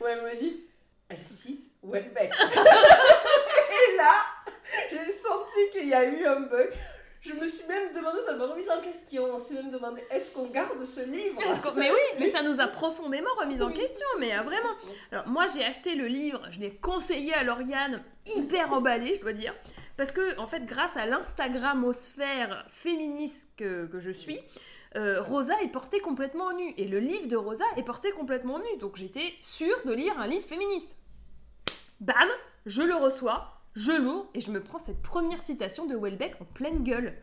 où 0.00 0.06
elle 0.06 0.22
me 0.22 0.36
dit 0.38 0.64
elle 1.08 1.24
cite 1.26 1.70
Welbeck. 1.84 2.32
et 2.42 3.96
là, 3.96 4.10
j'ai 4.90 5.12
senti 5.12 5.70
qu'il 5.72 5.88
y 5.88 5.94
a 5.94 6.04
eu 6.04 6.24
un 6.26 6.40
bug. 6.40 6.72
Je 7.22 7.34
me 7.34 7.46
suis 7.46 7.66
même 7.68 7.92
demandé, 7.94 8.18
ça 8.26 8.34
m'a 8.34 8.46
remis 8.46 8.68
en 8.68 8.80
question. 8.80 9.32
On 9.32 9.38
s'est 9.38 9.54
même 9.54 9.70
demandé 9.70 10.02
est-ce 10.10 10.34
qu'on 10.34 10.46
garde 10.46 10.84
ce 10.84 11.08
livre 11.08 11.40
Mais 11.76 11.90
oui, 11.92 12.18
mais 12.18 12.32
ça 12.32 12.42
nous 12.42 12.60
a 12.60 12.66
profondément 12.66 13.30
remis 13.38 13.62
en 13.62 13.70
question, 13.70 14.06
mais 14.18 14.36
euh, 14.36 14.42
vraiment. 14.42 14.72
Alors 15.12 15.28
moi 15.28 15.46
j'ai 15.46 15.64
acheté 15.64 15.94
le 15.94 16.08
livre, 16.08 16.42
je 16.50 16.58
l'ai 16.58 16.74
conseillé 16.74 17.32
à 17.32 17.44
Lauriane, 17.44 18.02
hyper 18.26 18.72
emballé 18.72 19.14
je 19.14 19.20
dois 19.20 19.34
dire, 19.34 19.54
parce 19.96 20.10
que 20.10 20.36
en 20.40 20.48
fait 20.48 20.64
grâce 20.64 20.96
à 20.96 21.06
l'Instagramosphère 21.06 22.66
féministe 22.68 23.46
que, 23.56 23.86
que 23.86 24.00
je 24.00 24.10
suis, 24.10 24.40
euh, 24.96 25.22
Rosa 25.22 25.54
est 25.62 25.68
portée 25.68 26.00
complètement 26.00 26.52
nue, 26.52 26.74
et 26.76 26.86
le 26.86 26.98
livre 26.98 27.28
de 27.28 27.36
Rosa 27.36 27.64
est 27.76 27.84
porté 27.84 28.10
complètement 28.10 28.58
nu, 28.58 28.78
donc 28.80 28.96
j'étais 28.96 29.32
sûre 29.40 29.76
de 29.84 29.92
lire 29.92 30.18
un 30.18 30.26
livre 30.26 30.44
féministe. 30.44 30.96
Bam, 32.00 32.28
je 32.66 32.82
le 32.82 32.96
reçois, 32.96 33.61
je 33.74 33.92
l'ouvre, 33.92 34.26
et 34.34 34.40
je 34.40 34.50
me 34.50 34.62
prends 34.62 34.78
cette 34.78 35.02
première 35.02 35.42
citation 35.42 35.86
de 35.86 35.96
Welbeck 35.96 36.40
en 36.40 36.44
pleine 36.44 36.82
gueule. 36.82 37.14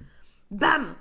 Bam 0.51 0.95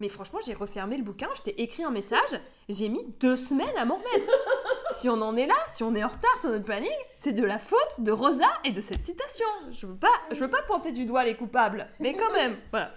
mais 0.00 0.08
franchement, 0.08 0.38
j'ai 0.44 0.54
refermé 0.54 0.96
le 0.96 1.02
bouquin, 1.02 1.28
je 1.34 1.42
t'ai 1.42 1.60
écrit 1.60 1.82
un 1.82 1.90
message, 1.90 2.40
j'ai 2.68 2.88
mis 2.88 3.04
deux 3.18 3.36
semaines 3.36 3.76
à 3.76 3.84
m'en 3.84 3.96
remettre. 3.96 4.32
si 4.92 5.08
on 5.08 5.20
en 5.20 5.36
est 5.36 5.46
là, 5.46 5.56
si 5.68 5.82
on 5.82 5.94
est 5.94 6.04
en 6.04 6.08
retard 6.08 6.38
sur 6.38 6.50
notre 6.50 6.64
planning, 6.64 6.90
c'est 7.16 7.32
de 7.32 7.44
la 7.44 7.58
faute 7.58 8.00
de 8.00 8.12
Rosa 8.12 8.46
et 8.64 8.70
de 8.70 8.80
cette 8.80 9.04
citation. 9.04 9.46
Je 9.72 9.86
veux 9.86 9.96
pas, 9.96 10.12
je 10.30 10.36
veux 10.36 10.50
pas 10.50 10.62
pointer 10.62 10.92
du 10.92 11.04
doigt 11.04 11.24
les 11.24 11.36
coupables, 11.36 11.88
mais 11.98 12.12
quand 12.12 12.32
même, 12.32 12.56
voilà. 12.70 12.92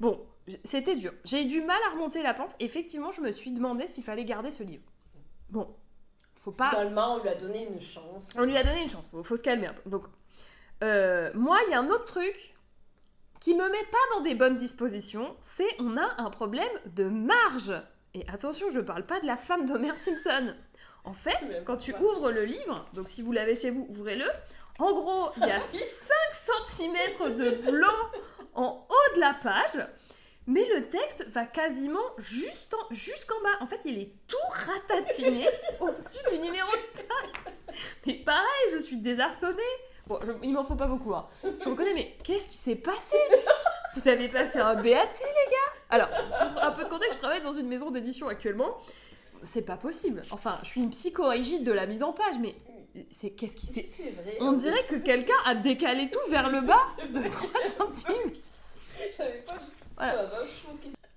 Bon, 0.00 0.20
c'était 0.64 0.96
dur. 0.96 1.12
J'ai 1.24 1.42
eu 1.42 1.46
du 1.46 1.62
mal 1.62 1.78
à 1.88 1.94
remonter 1.94 2.22
la 2.22 2.34
pente. 2.34 2.54
Effectivement, 2.60 3.10
je 3.10 3.22
me 3.22 3.32
suis 3.32 3.50
demandé 3.50 3.86
s'il 3.86 4.04
fallait 4.04 4.26
garder 4.26 4.50
ce 4.50 4.64
livre. 4.64 4.84
Bon, 5.48 5.74
faut 6.42 6.52
pas. 6.52 6.70
Finalement, 6.70 7.14
on 7.14 7.22
lui 7.22 7.28
a 7.30 7.36
donné 7.36 7.66
une 7.66 7.80
chance. 7.80 8.34
On 8.36 8.42
lui 8.42 8.56
a 8.56 8.62
donné 8.62 8.82
une 8.82 8.90
chance, 8.90 9.08
faut, 9.08 9.22
faut 9.22 9.36
se 9.36 9.42
calmer 9.42 9.68
un 9.68 9.72
peu. 9.72 9.88
Donc, 9.88 10.04
euh, 10.82 11.30
moi, 11.34 11.58
il 11.66 11.70
y 11.70 11.74
a 11.74 11.80
un 11.80 11.88
autre 11.90 12.04
truc 12.04 12.54
qui 13.40 13.54
me 13.54 13.68
met 13.68 13.84
pas 13.90 13.98
dans 14.14 14.20
des 14.22 14.34
bonnes 14.34 14.56
dispositions, 14.56 15.36
c'est 15.56 15.68
on 15.78 15.96
a 15.96 16.14
un 16.18 16.30
problème 16.30 16.68
de 16.86 17.04
marge. 17.04 17.72
Et 18.14 18.24
attention, 18.28 18.70
je 18.70 18.80
parle 18.80 19.04
pas 19.06 19.20
de 19.20 19.26
la 19.26 19.36
femme 19.36 19.66
d'Homer 19.66 19.92
Simpson. 19.98 20.54
En 21.04 21.12
fait, 21.12 21.62
quand 21.66 21.76
tu 21.76 21.92
ouvres 21.94 22.30
le 22.30 22.44
livre, 22.44 22.84
donc 22.94 23.08
si 23.08 23.20
vous 23.22 23.32
l'avez 23.32 23.54
chez 23.54 23.70
vous, 23.70 23.86
ouvrez-le. 23.90 24.26
En 24.78 24.92
gros, 24.92 25.30
il 25.36 25.46
y 25.46 25.50
a 25.50 25.60
5 25.60 25.76
cm 26.66 27.34
de 27.36 27.70
blanc 27.70 27.92
en 28.54 28.86
haut 28.88 29.14
de 29.14 29.20
la 29.20 29.34
page, 29.34 29.86
mais 30.46 30.66
le 30.74 30.88
texte 30.88 31.26
va 31.28 31.44
quasiment 31.44 32.00
juste 32.18 32.72
en- 32.74 32.94
jusqu'en 32.94 33.40
bas. 33.42 33.56
En 33.60 33.66
fait, 33.66 33.80
il 33.84 33.98
est 33.98 34.12
tout 34.26 34.36
ratatiné 34.50 35.48
au-dessus 35.80 36.18
du 36.32 36.38
numéro 36.38 36.70
de 36.70 37.00
page. 37.02 37.52
Mais 38.06 38.14
pareil, 38.14 38.72
je 38.72 38.78
suis 38.78 38.96
désarçonnée. 38.96 39.62
Bon, 40.06 40.18
je- 40.22 40.32
il 40.42 40.52
m'en 40.52 40.62
faut 40.64 40.74
pas 40.74 40.86
beaucoup, 40.86 41.14
hein. 41.14 41.26
Je 41.42 41.68
reconnais, 41.68 41.94
mais 41.94 42.16
qu'est-ce 42.22 42.46
qui 42.48 42.56
s'est 42.56 42.76
passé? 42.76 43.16
Vous 43.96 44.06
avez 44.08 44.28
pas 44.28 44.44
fait 44.46 44.60
un 44.60 44.74
BAT, 44.74 44.82
les 44.82 44.90
gars? 44.92 45.72
Alors, 45.90 46.08
pour 46.52 46.62
un 46.62 46.72
peu 46.72 46.84
de 46.84 46.88
contexte, 46.88 47.14
je 47.14 47.18
travaille 47.18 47.42
dans 47.42 47.52
une 47.52 47.68
maison 47.68 47.90
d'édition 47.90 48.28
actuellement. 48.28 48.76
C'est 49.42 49.62
pas 49.62 49.76
possible. 49.76 50.22
Enfin, 50.30 50.58
je 50.62 50.68
suis 50.68 50.80
une 50.82 50.90
psychorigide 50.90 51.64
de 51.64 51.72
la 51.72 51.86
mise 51.86 52.02
en 52.02 52.12
page, 52.12 52.34
mais 52.40 52.54
c'est 53.10 53.30
qu'est-ce 53.30 53.56
qui 53.56 53.66
s'est... 53.66 53.86
On 54.40 54.52
dirait 54.52 54.84
que 54.84 54.96
quelqu'un 54.96 55.34
a 55.44 55.54
décalé 55.54 56.10
tout 56.10 56.30
vers 56.30 56.48
le 56.50 56.62
bas 56.62 56.82
de 57.12 57.28
3 57.28 57.48
centimes. 57.78 58.32
Je 59.10 59.14
savais 59.14 59.42
pas. 59.46 59.54
Voilà. 59.96 60.30
Ça. 60.30 60.36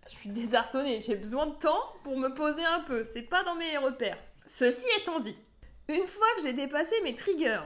Je 0.10 0.16
suis 0.16 0.30
désarçonnée, 0.30 1.00
j'ai 1.02 1.16
besoin 1.16 1.48
de 1.48 1.56
temps 1.56 1.82
pour 2.04 2.18
me 2.18 2.30
poser 2.30 2.64
un 2.64 2.82
peu. 2.82 3.06
C'est 3.12 3.22
pas 3.24 3.44
dans 3.44 3.56
mes 3.56 3.78
repères. 3.78 4.18
Ceci 4.46 4.86
étant 5.02 5.20
dit, 5.20 5.36
une 5.90 6.08
fois 6.08 6.28
que 6.38 6.44
j'ai 6.44 6.54
dépassé 6.54 6.96
mes 7.04 7.16
triggers, 7.16 7.60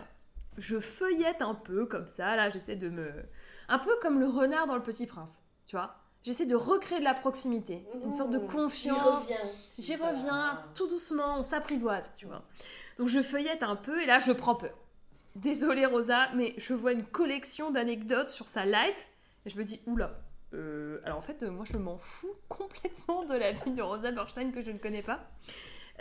je 0.58 0.80
feuillette 0.80 1.42
un 1.42 1.56
peu 1.56 1.86
comme 1.86 2.08
ça, 2.08 2.36
là, 2.36 2.50
j'essaie 2.50 2.76
de 2.76 2.90
me. 2.90 3.12
Un 3.70 3.80
peu 3.80 3.92
comme 4.02 4.20
le 4.20 4.28
renard 4.28 4.68
dans 4.68 4.76
le 4.76 4.84
petit 4.84 5.06
prince, 5.08 5.40
tu 5.66 5.76
vois 5.76 5.96
J'essaie 6.24 6.46
de 6.46 6.56
recréer 6.56 7.00
de 7.00 7.04
la 7.04 7.16
proximité, 7.16 7.84
une 8.04 8.12
sorte 8.12 8.30
de 8.30 8.38
confiance. 8.38 9.28
Il 9.28 9.34
revient. 9.36 9.52
J'y 9.80 9.96
reviens 9.96 10.62
tout 10.76 10.88
doucement, 10.88 11.40
on 11.40 11.44
s'apprivoise, 11.44 12.12
tu 12.16 12.28
vois. 12.28 12.44
Donc 13.00 13.08
je 13.08 13.22
feuillette 13.24 13.64
un 13.64 13.76
peu 13.76 14.00
et 14.02 14.06
là 14.06 14.20
je 14.20 14.32
prends 14.32 14.54
peur. 14.56 14.78
Désolée 15.36 15.86
Rosa, 15.88 16.30
mais 16.36 16.54
je 16.58 16.74
vois 16.74 16.92
une 16.92 17.06
collection 17.06 17.72
d'anecdotes 17.72 18.30
sur 18.30 18.48
sa 18.50 18.66
life 18.66 19.08
et 19.46 19.50
je 19.50 19.58
me 19.58 19.64
dis 19.64 19.82
oula. 19.88 20.20
euh, 20.54 21.00
alors 21.06 21.18
en 21.18 21.22
fait, 21.22 21.42
euh, 21.42 21.50
moi 21.50 21.66
je 21.66 21.78
m'en 21.78 21.98
fous 21.98 22.36
complètement 22.50 23.24
de 23.26 23.34
la 23.34 23.54
vie 23.54 23.72
de 23.72 23.82
Rosa 23.82 24.12
Bernstein 24.12 24.52
que 24.52 24.62
je 24.62 24.70
ne 24.70 24.78
connais 24.78 25.02
pas. 25.02 25.22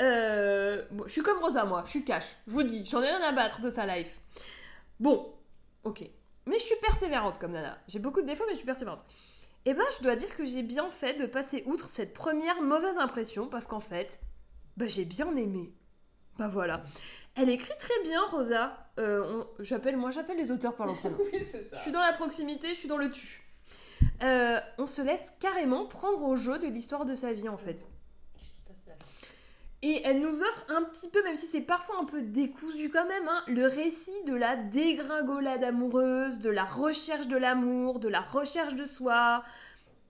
Euh, 0.01 0.85
bon, 0.91 1.05
je 1.07 1.13
suis 1.13 1.23
comme 1.23 1.39
Rosa, 1.39 1.65
moi, 1.65 1.83
je 1.87 1.91
suis 1.91 2.05
cash. 2.05 2.25
Je 2.47 2.53
vous 2.53 2.63
dis, 2.63 2.85
j'en 2.87 3.03
ai 3.03 3.09
rien 3.09 3.21
à 3.23 3.33
battre 3.33 3.61
de 3.61 3.71
sa 3.71 3.85
life. 3.87 4.21
Bon, 4.99 5.35
ok. 5.85 6.03
Mais 6.47 6.59
je 6.59 6.65
suis 6.65 6.77
persévérante 6.81 7.39
comme 7.39 7.53
Nana. 7.53 7.79
J'ai 7.89 7.99
beaucoup 7.99 8.23
de 8.23 8.27
défauts, 8.27 8.45
mais 8.47 8.53
je 8.53 8.59
suis 8.59 8.67
persévérante. 8.67 9.05
Et 9.67 9.75
ben, 9.75 9.85
je 9.99 10.03
dois 10.03 10.17
dire 10.17 10.35
que 10.37 10.45
j'ai 10.47 10.63
bien 10.63 10.89
fait 10.89 11.15
de 11.21 11.27
passer 11.27 11.63
outre 11.67 11.91
cette 11.91 12.15
première 12.15 12.63
mauvaise 12.63 12.97
impression 12.97 13.47
parce 13.47 13.67
qu'en 13.67 13.81
fait, 13.81 14.19
bah, 14.77 14.87
j'ai 14.89 15.05
bien 15.05 15.35
aimé. 15.37 15.71
Bah 16.39 16.49
voilà. 16.49 16.83
Elle 17.35 17.51
écrit 17.51 17.77
très 17.79 18.03
bien, 18.03 18.23
Rosa. 18.31 18.91
Euh, 18.99 19.43
on- 19.59 19.63
j'appelle, 19.63 19.97
moi, 19.99 20.11
j'appelle 20.11 20.39
les 20.39 20.51
auteurs 20.51 20.75
par 20.75 20.87
leur 20.87 20.97
prénom. 21.01 21.19
Oui, 21.21 21.45
c'est 21.45 21.63
ça. 21.63 21.77
Je 21.77 21.83
suis 21.83 21.93
dans 21.93 22.01
la 22.01 22.15
proximité, 22.15 22.69
je 22.69 22.79
suis 22.79 22.89
dans 22.89 22.97
le 22.97 23.11
tu. 23.11 23.43
Euh, 24.23 24.59
on 24.79 24.87
se 24.87 25.03
laisse 25.03 25.31
carrément 25.41 25.87
prendre 25.87 26.23
au 26.23 26.37
jeu 26.37 26.59
de 26.59 26.67
l'histoire 26.67 27.05
de 27.05 27.15
sa 27.15 27.33
vie, 27.35 27.49
en 27.49 27.59
fait. 27.59 27.85
Je 28.39 28.43
suis 28.45 28.53
tout 28.65 28.73
à 28.73 28.75
fait 28.75 28.87
d'accord. 28.91 29.09
Et 29.83 30.03
elle 30.05 30.21
nous 30.21 30.43
offre 30.43 30.65
un 30.69 30.83
petit 30.83 31.09
peu, 31.09 31.23
même 31.23 31.35
si 31.35 31.47
c'est 31.47 31.63
parfois 31.63 31.97
un 32.01 32.05
peu 32.05 32.21
décousu 32.21 32.91
quand 32.91 33.07
même, 33.07 33.27
hein, 33.29 33.43
le 33.49 33.67
récit 33.67 34.25
de 34.27 34.35
la 34.35 34.57
dégringolade 34.57 35.65
amoureuse, 35.65 36.39
de 36.41 36.51
la 36.51 36.65
recherche 36.65 37.29
de 37.29 37.37
l'amour, 37.39 37.99
de 37.99 38.09
la 38.09 38.21
recherche 38.21 38.75
de 38.75 38.85
soi, 38.85 39.43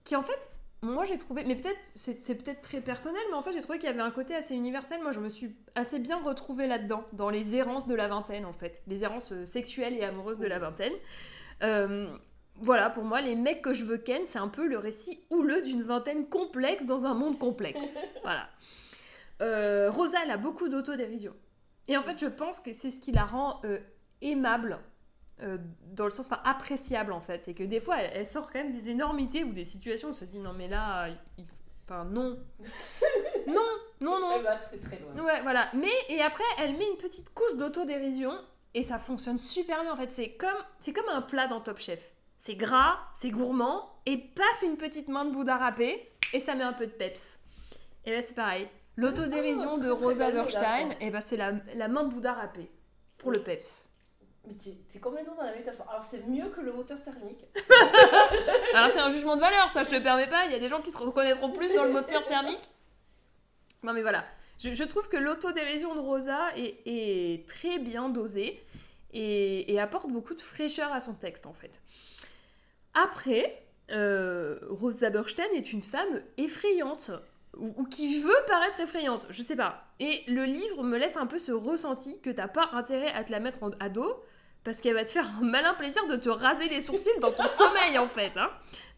qui 0.03 0.17
en 0.17 0.23
fait, 0.23 0.49
moi 0.81 1.05
j'ai 1.05 1.17
trouvé, 1.17 1.45
mais 1.45 1.55
peut-être, 1.55 1.79
c'est 1.95 2.35
peut-être 2.35 2.61
très 2.61 2.81
personnel, 2.81 3.21
mais 3.29 3.35
en 3.35 3.41
fait 3.41 3.53
j'ai 3.53 3.61
trouvé 3.61 3.77
qu'il 3.77 3.87
y 3.87 3.93
avait 3.93 4.01
un 4.01 4.11
côté 4.11 4.35
assez 4.35 4.55
universel. 4.55 5.01
Moi 5.03 5.13
je 5.13 5.21
me 5.21 5.29
suis 5.29 5.55
assez 5.75 5.99
bien 5.99 6.19
retrouvée 6.21 6.67
là-dedans, 6.67 7.05
dans 7.13 7.29
les 7.29 7.55
errances 7.55 7.87
de 7.87 7.95
la 7.95 8.09
vingtaine 8.09 8.45
en 8.45 8.53
fait, 8.53 8.81
les 8.87 9.03
errances 9.03 9.31
euh, 9.31 9.45
sexuelles 9.45 9.93
et 9.93 10.03
amoureuses 10.03 10.39
de 10.39 10.47
la 10.47 10.59
vingtaine. 10.59 10.93
Euh, 11.63 12.11
voilà, 12.55 12.89
pour 12.89 13.03
moi, 13.03 13.21
les 13.21 13.35
mecs 13.35 13.61
que 13.61 13.73
je 13.73 13.85
veux 13.85 13.97
ken, 13.97 14.21
c'est 14.25 14.39
un 14.39 14.47
peu 14.47 14.67
le 14.67 14.77
récit 14.77 15.19
houleux 15.29 15.61
d'une 15.61 15.83
vingtaine 15.83 16.27
complexe 16.27 16.85
dans 16.85 17.05
un 17.05 17.13
monde 17.13 17.39
complexe. 17.39 17.97
voilà. 18.23 18.49
Euh, 19.41 19.89
Rosa, 19.89 20.19
elle 20.23 20.31
a 20.31 20.37
beaucoup 20.37 20.69
d'autodérision. 20.69 21.33
Et 21.87 21.97
en 21.97 22.03
fait, 22.03 22.17
je 22.19 22.27
pense 22.27 22.59
que 22.59 22.73
c'est 22.73 22.91
ce 22.91 22.99
qui 22.99 23.11
la 23.11 23.25
rend 23.25 23.59
euh, 23.65 23.79
aimable, 24.21 24.79
euh, 25.41 25.57
dans 25.91 26.05
le 26.05 26.11
sens, 26.11 26.27
enfin, 26.27 26.41
appréciable 26.45 27.11
en 27.11 27.21
fait. 27.21 27.43
C'est 27.43 27.53
que 27.53 27.63
des 27.63 27.79
fois, 27.79 27.97
elle, 27.99 28.11
elle 28.13 28.27
sort 28.27 28.51
quand 28.51 28.59
même 28.59 28.71
des 28.71 28.89
énormités 28.89 29.43
ou 29.43 29.51
des 29.51 29.65
situations 29.65 30.09
où 30.09 30.11
on 30.11 30.13
se 30.13 30.25
dit 30.25 30.39
non, 30.39 30.53
mais 30.53 30.67
là, 30.67 31.07
il... 31.37 31.45
enfin, 31.85 32.05
non. 32.05 32.39
non, 33.47 33.67
non, 33.99 34.19
non. 34.19 34.31
Elle 34.37 34.43
va 34.43 34.55
très 34.57 34.77
très 34.77 34.99
loin. 34.99 35.23
Ouais, 35.23 35.41
voilà. 35.41 35.69
Mais, 35.73 35.91
et 36.09 36.21
après, 36.21 36.43
elle 36.59 36.77
met 36.77 36.87
une 36.89 36.97
petite 36.97 37.33
couche 37.33 37.57
d'autodérision 37.57 38.31
et 38.73 38.83
ça 38.83 38.99
fonctionne 38.99 39.37
super 39.37 39.81
bien 39.81 39.93
en 39.93 39.97
fait. 39.97 40.09
C'est 40.09 40.33
comme, 40.33 40.49
c'est 40.79 40.93
comme 40.93 41.09
un 41.09 41.21
plat 41.21 41.47
dans 41.47 41.61
Top 41.61 41.79
Chef. 41.79 41.99
C'est 42.37 42.55
gras, 42.55 42.99
c'est 43.19 43.29
gourmand 43.29 43.89
et 44.05 44.17
paf, 44.17 44.63
une 44.63 44.77
petite 44.77 45.07
main 45.07 45.25
de 45.25 45.31
Bouddha 45.31 45.57
râpée 45.57 46.11
et 46.33 46.39
ça 46.39 46.55
met 46.55 46.63
un 46.63 46.73
peu 46.73 46.87
de 46.87 46.91
peps. 46.91 47.39
Et 48.05 48.11
là, 48.11 48.21
c'est 48.21 48.33
pareil. 48.33 48.67
L'autodérision 48.97 49.77
de 49.77 49.89
Rosa 49.89 50.27
métaphore. 50.31 50.91
et 50.99 51.09
ben 51.09 51.21
c'est 51.25 51.37
la, 51.37 51.53
la 51.75 51.87
main 51.87 52.03
de 52.03 52.09
Bouddha 52.13 52.33
râpée 52.33 52.69
pour 53.17 53.31
le 53.31 53.41
peps. 53.41 53.87
Mais 54.47 54.53
t'es 54.55 54.75
t'es 54.91 54.99
complètement 54.99 55.35
dans 55.35 55.43
la 55.43 55.55
métaphore. 55.55 55.87
Alors 55.89 56.03
c'est 56.03 56.27
mieux 56.27 56.49
que 56.49 56.61
le 56.61 56.73
moteur 56.73 57.01
thermique. 57.01 57.45
Alors 58.73 58.89
c'est 58.91 58.99
un 58.99 59.11
jugement 59.11 59.35
de 59.35 59.41
valeur, 59.41 59.69
ça 59.69 59.83
je 59.83 59.89
te 59.89 59.95
le 59.95 60.03
permets 60.03 60.27
pas. 60.27 60.45
Il 60.45 60.51
y 60.51 60.55
a 60.55 60.59
des 60.59 60.67
gens 60.67 60.81
qui 60.81 60.91
se 60.91 60.97
reconnaîtront 60.97 61.51
plus 61.51 61.73
dans 61.73 61.85
le 61.85 61.91
moteur 61.91 62.25
thermique. 62.25 62.61
Non 63.83 63.93
mais 63.93 64.01
voilà, 64.01 64.25
je, 64.59 64.73
je 64.73 64.83
trouve 64.83 65.07
que 65.09 65.17
l'autodérision 65.17 65.95
de 65.95 65.99
Rosa 65.99 66.55
est, 66.55 66.79
est 66.85 67.47
très 67.47 67.79
bien 67.79 68.09
dosée 68.09 68.63
et, 69.13 69.71
et 69.73 69.79
apporte 69.79 70.07
beaucoup 70.09 70.33
de 70.33 70.41
fraîcheur 70.41 70.91
à 70.91 70.99
son 71.01 71.13
texte 71.13 71.45
en 71.45 71.53
fait. 71.53 71.79
Après, 72.93 73.63
euh, 73.91 74.59
Rosa 74.69 75.09
Bernstein 75.09 75.47
est 75.53 75.71
une 75.71 75.81
femme 75.83 76.21
effrayante 76.37 77.11
ou, 77.57 77.83
qui 77.85 78.21
veut 78.21 78.33
paraître 78.47 78.79
effrayante, 78.79 79.25
je 79.29 79.41
sais 79.41 79.55
pas. 79.55 79.85
Et 79.99 80.23
le 80.27 80.45
livre 80.45 80.83
me 80.83 80.97
laisse 80.97 81.17
un 81.17 81.27
peu 81.27 81.37
ce 81.37 81.51
ressenti 81.51 82.19
que 82.21 82.29
t'as 82.29 82.47
pas 82.47 82.69
intérêt 82.73 83.11
à 83.11 83.23
te 83.23 83.31
la 83.31 83.39
mettre 83.39 83.59
à 83.79 83.89
dos 83.89 84.23
parce 84.63 84.77
qu'elle 84.79 84.93
va 84.93 85.03
te 85.03 85.09
faire 85.09 85.27
un 85.41 85.43
malin 85.43 85.73
plaisir 85.73 86.05
de 86.07 86.15
te 86.15 86.29
raser 86.29 86.69
les 86.69 86.81
sourcils 86.81 87.09
dans 87.19 87.31
ton 87.31 87.47
sommeil 87.47 87.97
en 87.97 88.07
fait. 88.07 88.31
hein. 88.37 88.49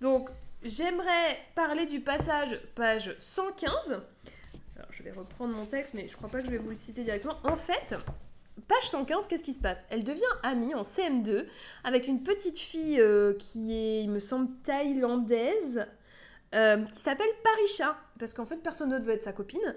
Donc 0.01 0.29
j'aimerais 0.61 1.39
parler 1.55 1.85
du 1.85 1.99
passage 2.01 2.59
page 2.75 3.15
115. 3.19 4.01
Alors 4.75 4.87
je 4.91 5.03
vais 5.03 5.11
reprendre 5.11 5.53
mon 5.53 5.65
texte 5.65 5.93
mais 5.93 6.07
je 6.07 6.15
crois 6.15 6.29
pas 6.29 6.39
que 6.39 6.45
je 6.45 6.51
vais 6.51 6.57
vous 6.57 6.69
le 6.69 6.75
citer 6.75 7.03
directement. 7.03 7.37
En 7.43 7.55
fait, 7.55 7.95
page 8.67 8.89
115, 8.89 9.27
qu'est-ce 9.27 9.43
qui 9.43 9.53
se 9.53 9.59
passe? 9.59 9.83
Elle 9.89 10.03
devient 10.03 10.21
amie 10.43 10.75
en 10.75 10.83
CM2 10.83 11.45
avec 11.83 12.07
une 12.07 12.23
petite 12.23 12.59
fille 12.59 12.99
euh, 12.99 13.33
qui 13.33 13.73
est, 13.73 14.03
il 14.03 14.09
me 14.11 14.19
semble, 14.19 14.49
thaïlandaise, 14.63 15.85
euh, 16.53 16.83
qui 16.93 16.99
s'appelle 17.01 17.29
Parisha, 17.43 17.97
parce 18.19 18.33
qu'en 18.33 18.45
fait 18.45 18.57
personne 18.57 18.89
d'autre 18.89 19.05
veut 19.05 19.13
être 19.13 19.23
sa 19.23 19.33
copine. 19.33 19.75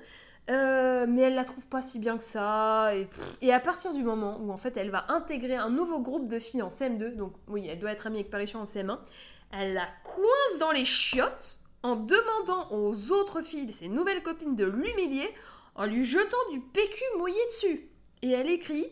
Euh, 0.48 1.06
mais 1.08 1.22
elle 1.22 1.34
la 1.34 1.42
trouve 1.42 1.66
pas 1.66 1.82
si 1.82 1.98
bien 1.98 2.16
que 2.16 2.22
ça. 2.22 2.94
Et, 2.94 3.08
et 3.42 3.52
à 3.52 3.58
partir 3.58 3.92
du 3.94 4.04
moment 4.04 4.38
où 4.40 4.52
en 4.52 4.56
fait 4.56 4.76
elle 4.76 4.90
va 4.90 5.06
intégrer 5.08 5.56
un 5.56 5.70
nouveau 5.70 6.00
groupe 6.00 6.28
de 6.28 6.38
filles 6.38 6.62
en 6.62 6.68
CM2, 6.68 7.16
donc 7.16 7.32
oui, 7.48 7.66
elle 7.68 7.80
doit 7.80 7.90
être 7.90 8.06
amie 8.06 8.18
avec 8.18 8.30
Parisha 8.30 8.58
en 8.58 8.64
CM1, 8.64 8.98
elle 9.52 9.74
la 9.74 9.88
coince 10.04 10.60
dans 10.60 10.70
les 10.70 10.84
chiottes 10.84 11.58
en 11.82 11.96
demandant 11.96 12.68
aux 12.70 13.12
autres 13.12 13.42
filles, 13.42 13.72
ses 13.72 13.88
nouvelles 13.88 14.22
copines, 14.22 14.56
de 14.56 14.64
l'humilier 14.64 15.28
en 15.74 15.86
lui 15.86 16.04
jetant 16.04 16.50
du 16.50 16.60
PQ 16.60 17.02
mouillé 17.18 17.44
dessus. 17.46 17.88
Et 18.22 18.30
elle 18.30 18.50
écrit 18.50 18.86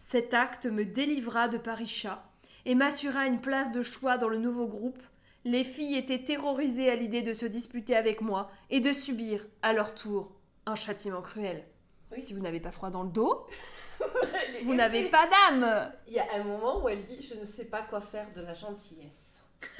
Cet 0.00 0.34
acte 0.34 0.66
me 0.66 0.84
délivra 0.84 1.48
de 1.48 1.58
Parisha 1.58 2.24
et 2.64 2.74
m'assura 2.74 3.26
une 3.26 3.40
place 3.40 3.72
de 3.72 3.82
choix 3.82 4.18
dans 4.18 4.28
le 4.28 4.38
nouveau 4.38 4.66
groupe. 4.66 5.02
Les 5.46 5.62
filles 5.62 5.96
étaient 5.96 6.24
terrorisées 6.24 6.90
à 6.90 6.96
l'idée 6.96 7.22
de 7.22 7.32
se 7.32 7.46
disputer 7.46 7.94
avec 7.94 8.20
moi 8.20 8.50
et 8.68 8.80
de 8.80 8.90
subir, 8.90 9.46
à 9.62 9.72
leur 9.72 9.94
tour, 9.94 10.32
un 10.66 10.74
châtiment 10.74 11.22
cruel. 11.22 11.64
Oui. 12.10 12.20
Si 12.20 12.34
vous 12.34 12.40
n'avez 12.40 12.58
pas 12.58 12.72
froid 12.72 12.90
dans 12.90 13.04
le 13.04 13.10
dos, 13.10 13.46
vous 14.64 14.74
n'avez 14.74 15.04
pas 15.04 15.28
d'âme. 15.28 15.92
Il 16.08 16.14
y 16.14 16.18
a 16.18 16.26
un 16.34 16.42
moment 16.42 16.82
où 16.82 16.88
elle 16.88 17.06
dit 17.06 17.22
Je 17.22 17.38
ne 17.38 17.44
sais 17.44 17.66
pas 17.66 17.82
quoi 17.82 18.00
faire 18.00 18.26
de 18.34 18.40
la 18.40 18.54
gentillesse. 18.54 19.44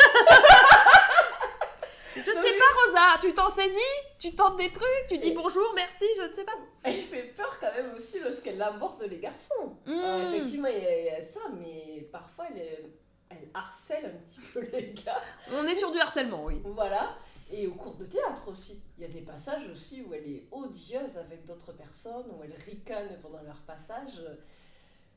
Je 2.14 2.22
sais 2.22 2.32
pas, 2.32 2.40
Rosa, 2.86 3.18
tu 3.20 3.34
t'en 3.34 3.50
saisis? 3.50 3.76
Tu 4.18 4.34
tentes 4.34 4.56
des 4.56 4.70
trucs? 4.70 5.06
Tu 5.08 5.18
dis 5.18 5.28
Et- 5.30 5.34
bonjour, 5.34 5.70
merci, 5.74 6.06
je 6.16 6.22
ne 6.22 6.32
sais 6.34 6.44
pas. 6.44 6.52
Elle 6.84 6.94
fait 6.94 7.34
peur 7.36 7.58
quand 7.60 7.72
même 7.74 7.92
aussi 7.94 8.20
lorsqu'elle 8.20 8.62
aborde 8.62 9.02
les 9.02 9.18
garçons. 9.18 9.76
Hmm. 9.84 9.98
Alors, 9.98 10.32
effectivement, 10.32 10.68
il 10.68 10.78
y, 10.82 10.86
a- 10.86 10.98
il 11.00 11.04
y 11.06 11.10
a 11.10 11.20
ça, 11.20 11.40
mais 11.60 12.08
parfois 12.10 12.46
elle, 12.54 12.90
elle 13.30 13.48
harcèle 13.54 14.06
un 14.06 14.18
petit 14.26 14.40
peu 14.52 14.60
les 14.72 14.92
gars. 14.92 15.20
On 15.52 15.64
est 15.66 15.74
sur 15.74 15.90
du 15.92 15.98
harcèlement, 15.98 16.44
oui. 16.44 16.60
Voilà. 16.64 17.16
Et 17.50 17.66
au 17.66 17.74
cours 17.74 17.94
de 17.94 18.04
théâtre 18.04 18.48
aussi. 18.48 18.82
Il 18.98 19.02
y 19.02 19.04
a 19.04 19.08
des 19.08 19.20
passages 19.20 19.68
aussi 19.70 20.02
où 20.02 20.12
elle 20.14 20.26
est 20.28 20.44
odieuse 20.50 21.16
avec 21.18 21.44
d'autres 21.44 21.72
personnes, 21.72 22.26
où 22.32 22.42
elle 22.42 22.54
ricane 22.64 23.18
pendant 23.22 23.42
leur 23.42 23.60
passage. 23.66 24.20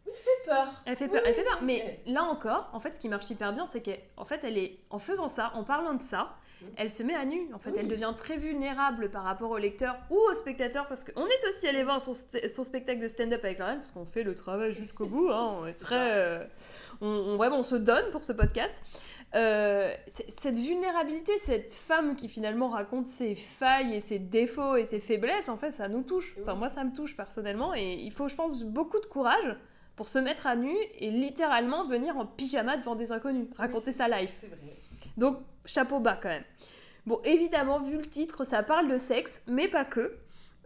Mais 0.06 0.12
elle 0.13 0.19
fait 0.22 0.45
peur. 0.45 0.67
Elle 0.86 0.95
fait 0.95 1.06
Oui, 1.06 1.12
peur, 1.12 1.22
elle 1.26 1.34
fait 1.34 1.43
peur. 1.43 1.60
Mais 1.63 2.00
là 2.06 2.24
encore, 2.24 2.69
en 2.74 2.80
fait, 2.80 2.95
ce 2.95 3.00
qui 3.00 3.10
marche 3.10 3.30
hyper 3.30 3.52
bien, 3.54 3.67
c'est 3.72 3.82
qu'en 3.82 4.26
fait, 4.26 4.41
elle 4.43 4.58
est, 4.58 4.78
en 4.91 5.00
faisant 5.00 5.28
ça, 5.28 5.52
en 5.56 5.63
parlant 5.63 5.93
de 5.95 6.02
ça, 6.02 6.36
Mm. 6.62 6.65
elle 6.76 6.89
se 6.91 7.04
met 7.04 7.15
à 7.15 7.24
nu. 7.24 7.54
En 7.54 7.58
fait, 7.58 7.69
Oui. 7.72 7.78
elle 7.80 7.88
devient 7.88 8.13
très 8.17 8.36
vulnérable 8.38 9.10
par 9.10 9.24
rapport 9.24 9.50
au 9.50 9.58
lecteur 9.58 9.95
ou 10.10 10.15
au 10.17 10.34
spectateur, 10.34 10.88
parce 10.89 11.06
qu'on 11.06 11.26
est 11.26 11.48
aussi 11.48 11.65
allé 11.69 11.84
voir 11.86 12.02
son, 12.02 12.13
spectacle 12.13 13.00
de 13.00 13.08
stand-up 13.08 13.43
avec 13.45 13.60
Laurel, 13.60 13.78
parce 13.78 13.91
qu'on 13.91 14.04
fait 14.06 14.24
le 14.24 14.36
travail 14.36 14.74
jusqu'au 14.74 15.06
bout. 15.06 15.30
hein, 15.32 15.56
on 15.62 15.67
est 15.67 15.74
très, 15.80 16.12
euh, 16.17 16.43
on, 17.02 17.08
on- 17.08 17.36
vraiment, 17.38 17.60
on 17.60 17.64
se 17.64 17.76
donne 17.76 18.10
pour 18.12 18.24
ce 18.24 18.34
podcast. 18.34 18.74
Euh, 19.36 19.94
cette 20.42 20.58
vulnérabilité, 20.58 21.32
cette 21.40 21.72
femme 21.72 22.16
qui 22.16 22.28
finalement 22.28 22.70
raconte 22.70 23.08
ses 23.08 23.36
failles 23.36 23.94
et 23.96 24.02
ses 24.02 24.18
défauts 24.18 24.76
et 24.76 24.88
ses 24.88 25.00
faiblesses, 25.00 25.50
en 25.50 25.58
fait, 25.58 25.72
ça 25.72 25.88
nous 25.88 26.02
touche. 26.02 26.36
Enfin, 26.42 26.56
moi, 26.56 26.70
ça 26.70 26.84
me 26.84 26.92
touche 26.96 27.16
personnellement, 27.16 27.76
et 27.76 27.94
il 27.94 28.12
faut, 28.12 28.28
je 28.28 28.36
pense, 28.36 28.64
beaucoup 28.64 29.00
de 29.00 29.06
courage 29.06 29.56
pour 29.96 30.08
se 30.08 30.18
mettre 30.18 30.48
à 30.48 30.56
nu 30.56 30.74
et 30.98 31.12
littéralement 31.12 31.86
venir 31.86 32.18
en 32.18 32.26
pyjama 32.26 32.78
devant 32.78 32.96
des 32.96 33.12
inconnus, 33.12 33.48
raconter 33.56 33.92
Oui, 33.92 33.94
sa 33.94 34.08
life. 34.08 34.46
Vrai. 34.48 34.58
Donc, 35.18 35.38
chapeau 35.66 36.00
bas 36.00 36.18
quand 36.22 36.30
même. 36.30 36.44
Bon, 37.06 37.20
évidemment, 37.24 37.80
vu 37.82 37.98
le 37.98 38.06
titre, 38.06 38.46
ça 38.46 38.64
parle 38.64 38.88
de 38.90 38.98
sexe, 38.98 39.44
mais 39.48 39.68
pas 39.68 39.86
que. 39.86 40.16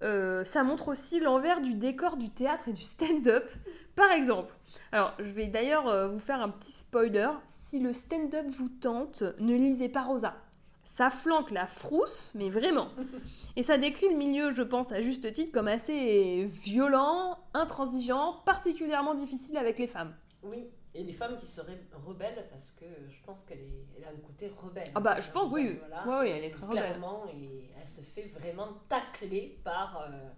Euh, 0.02 0.44
ça 0.44 0.64
montre 0.64 0.90
aussi 0.90 1.20
l'envers 1.20 1.62
du 1.62 1.76
décor 1.76 2.18
du 2.18 2.30
théâtre 2.30 2.68
et 2.68 2.74
du 2.74 2.84
stand-up. 2.84 3.50
Par 3.96 4.12
exemple, 4.12 4.54
alors 4.92 5.14
je 5.20 5.32
vais 5.32 5.48
d'ailleurs 5.48 5.88
euh, 5.88 6.10
vous 6.10 6.20
faire 6.20 6.42
un 6.42 6.50
petit 6.50 6.72
spoiler. 6.72 7.30
Si 7.64 7.80
le 7.80 7.94
stand-up 7.94 8.46
vous 8.50 8.70
tente, 8.70 9.24
ne 9.40 9.56
lisez 9.56 9.90
pas 9.90 10.04
Rosa. 10.04 10.36
Ça 10.84 11.10
flanque 11.10 11.52
la 11.52 11.66
frousse, 11.66 12.32
mais 12.36 12.50
vraiment. 12.50 12.90
Et 13.56 13.64
ça 13.64 13.78
décrit 13.78 14.10
le 14.10 14.16
milieu, 14.16 14.52
je 14.52 14.62
pense, 14.62 14.92
à 14.92 15.02
juste 15.02 15.32
titre, 15.32 15.52
comme 15.52 15.68
assez 15.68 16.46
violent, 16.46 17.38
intransigeant, 17.54 18.42
particulièrement 18.46 19.16
difficile 19.16 19.58
avec 19.58 19.80
les 19.80 19.88
femmes. 19.88 20.14
Oui. 20.44 20.70
Et 20.96 21.04
les 21.04 21.14
femmes 21.14 21.38
qui 21.38 21.48
seraient 21.48 21.80
rebelles 22.06 22.46
parce 22.52 22.72
que 22.72 22.86
je 23.10 23.18
pense 23.26 23.44
qu'elle 23.46 23.60
est... 23.62 23.86
elle 23.98 24.04
a 24.06 24.10
un 24.10 24.26
côté 24.28 24.48
rebelle. 24.50 24.92
Ah 24.94 25.00
bah, 25.00 25.20
je 25.20 25.30
pense, 25.32 25.52
Rosa, 25.52 25.56
oui. 25.64 25.80
voilà. 25.80 26.08
Ouais, 26.08 26.26
oui, 26.28 26.36
elle 26.38 26.44
est 26.44 26.52
très 26.52 26.66
rebelle. 26.66 26.84
Clairement, 26.84 27.26
et 27.34 27.70
elle 27.80 27.88
se 27.88 28.02
fait 28.02 28.24
vraiment 28.28 28.68
tacler 28.88 29.58
par, 29.64 30.02
euh, 30.02 30.30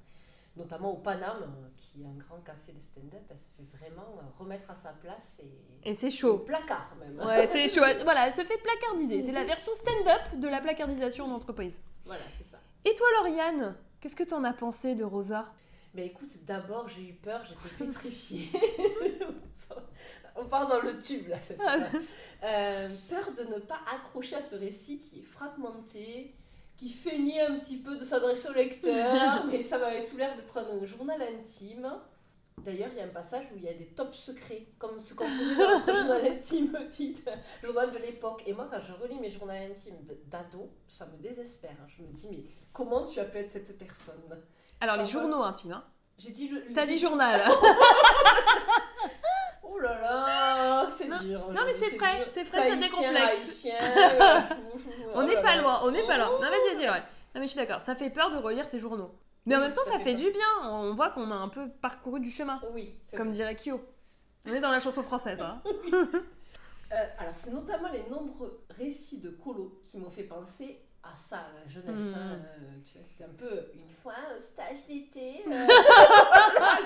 notamment 0.55 0.91
au 0.93 0.97
Paname, 0.97 1.53
qui 1.75 2.03
est 2.03 2.07
un 2.07 2.13
grand 2.13 2.39
café 2.39 2.71
de 2.71 2.79
stand-up, 2.79 3.21
elle 3.29 3.37
se 3.37 3.49
fait 3.57 3.77
vraiment 3.77 4.17
euh, 4.19 4.21
remettre 4.39 4.71
à 4.71 4.75
sa 4.75 4.93
place 4.93 5.41
et, 5.43 5.89
Et 5.89 5.93
c'est 5.95 6.07
au 6.07 6.09
chaud. 6.09 6.37
placard 6.39 6.95
même. 6.99 7.19
Ouais, 7.19 7.47
c'est 7.47 7.67
chaud. 7.67 7.81
Voilà, 8.03 8.27
elle 8.27 8.33
se 8.35 8.43
fait 8.45 8.57
placardiser. 8.59 9.23
C'est 9.23 9.33
la 9.33 9.43
version 9.43 9.73
stand-up 9.73 10.39
de 10.39 10.47
la 10.47 10.61
placardisation 10.61 11.27
d'entreprise. 11.27 11.81
Voilà, 12.05 12.23
c'est 12.37 12.45
ça. 12.45 12.59
Et 12.85 12.93
toi, 12.95 13.07
Lauriane, 13.17 13.75
qu'est-ce 13.99 14.15
que 14.15 14.23
t'en 14.23 14.43
as 14.45 14.53
pensé 14.53 14.95
de 14.95 15.03
Rosa? 15.03 15.51
Mais 15.95 16.07
écoute, 16.07 16.43
d'abord 16.45 16.89
j'ai 16.89 17.07
eu 17.09 17.13
peur, 17.13 17.41
j'étais 17.45 17.75
pétrifiée. 17.85 18.49
On 20.35 20.45
part 20.45 20.67
dans 20.67 20.81
le 20.81 20.99
tube 20.99 21.27
là 21.29 21.37
cette 21.41 21.57
fois. 21.61 21.75
Euh, 22.43 22.89
peur 23.09 23.31
de 23.35 23.43
ne 23.55 23.59
pas 23.59 23.79
accrocher 23.91 24.35
à 24.35 24.41
ce 24.41 24.55
récit 24.55 24.99
qui 24.99 25.19
est 25.21 25.23
fragmenté, 25.23 26.35
qui 26.77 26.89
feignait 26.91 27.41
un 27.41 27.57
petit 27.57 27.77
peu 27.77 27.95
de 27.97 28.03
s'adresser 28.03 28.49
au 28.49 28.53
lecteur, 28.53 29.45
mais 29.51 29.63
ça 29.63 29.79
m'avait 29.79 30.03
tout 30.05 30.15
l'air 30.17 30.35
d'être 30.35 30.55
un 30.59 30.85
journal 30.85 31.19
intime. 31.23 31.91
D'ailleurs, 32.61 32.89
il 32.91 32.97
y 32.97 33.01
a 33.01 33.05
un 33.05 33.07
passage 33.07 33.45
où 33.51 33.57
il 33.57 33.63
y 33.63 33.67
a 33.69 33.73
des 33.73 33.87
tops 33.87 34.15
secrets, 34.17 34.67
comme 34.77 34.99
ce 34.99 35.15
qu'on 35.15 35.25
faisait 35.27 35.55
dans 35.55 35.69
notre 35.69 35.85
journal 35.93 36.25
intime, 36.27 36.71
petite 36.71 37.27
journal 37.63 37.91
de 37.91 37.97
l'époque. 37.97 38.43
Et 38.45 38.53
moi, 38.53 38.67
quand 38.69 38.79
je 38.79 38.93
relis 38.93 39.19
mes 39.19 39.29
journaux 39.29 39.53
intimes 39.53 39.97
d'ado, 40.27 40.69
ça 40.87 41.07
me 41.07 41.17
désespère. 41.17 41.71
hein. 41.81 41.87
Je 41.97 42.03
me 42.03 42.09
dis, 42.13 42.27
mais 42.29 42.43
comment 42.73 43.05
tu 43.05 43.19
as 43.19 43.25
pu 43.25 43.37
être 43.39 43.49
cette 43.49 43.75
personne? 43.77 44.21
Alors, 44.81 44.97
les 44.97 45.05
journaux 45.07 45.41
intimes, 45.41 45.71
hein. 45.71 45.83
J'ai 46.17 46.31
dit 46.31 46.47
le. 46.47 46.61
T'as 46.73 46.85
dit 46.85 46.97
journal. 46.97 47.41
Oh 49.75 49.79
là 49.79 49.99
là, 49.99 50.87
c'est 50.89 51.07
Non, 51.07 51.19
dur. 51.19 51.39
non, 51.51 51.61
mais 51.65 51.73
c'est 51.73 51.97
frais, 51.97 52.17
dur. 52.17 52.27
c'est 52.27 52.45
frais, 52.45 52.69
ça 52.69 52.75
décomplexe. 52.75 53.67
euh, 53.81 54.39
on 55.13 55.19
oh 55.19 55.23
n'est 55.23 55.41
pas 55.41 55.57
loin, 55.57 55.81
on 55.83 55.91
n'est 55.91 56.05
pas 56.05 56.17
loin. 56.17 56.29
Oh. 56.31 56.41
Non, 56.41 56.49
vas-y, 56.49 56.73
vas-y, 56.75 56.85
Lauriane. 56.85 57.03
Non, 57.33 57.41
mais 57.41 57.43
je 57.43 57.47
suis 57.49 57.57
d'accord, 57.57 57.81
ça 57.81 57.95
fait 57.95 58.09
peur 58.09 58.31
de 58.31 58.37
relire 58.37 58.67
ces 58.67 58.79
journaux. 58.79 59.11
Mais 59.45 59.55
en 59.55 59.59
même 59.59 59.73
temps, 59.73 59.83
ça 59.83 59.99
fait 59.99 60.13
du 60.15 60.31
bien. 60.31 60.69
On 60.69 60.95
voit 60.95 61.09
qu'on 61.09 61.29
a 61.29 61.35
un 61.35 61.49
peu 61.49 61.69
parcouru 61.81 62.19
du 62.19 62.31
chemin, 62.31 62.59
Oui, 62.73 62.95
c'est 63.03 63.17
comme 63.17 63.27
vrai. 63.27 63.35
dirait 63.35 63.55
Kyo. 63.55 63.81
On 64.47 64.53
est 64.53 64.59
dans 64.59 64.71
la 64.71 64.79
chanson 64.79 65.03
française, 65.03 65.41
hein. 65.41 65.61
Euh, 66.91 67.03
alors, 67.17 67.33
c'est 67.35 67.51
notamment 67.51 67.89
les 67.89 68.03
nombreux 68.09 68.63
récits 68.69 69.19
de 69.19 69.31
colo 69.31 69.81
qui 69.83 69.97
m'ont 69.97 70.11
fait 70.11 70.23
penser 70.23 70.84
à 71.11 71.15
ça, 71.15 71.47
la 71.55 71.69
jeunesse. 71.71 72.13
Mhm. 72.13 72.13
hein, 72.15 72.39
euh, 72.57 72.99
c'est 73.03 73.23
un 73.23 73.33
peu 73.37 73.67
une 73.73 73.89
fois 73.89 74.13
au 74.35 74.39
stage 74.39 74.85
d'été. 74.87 75.43
euh, 75.47 75.67
Ah, 76.57 76.79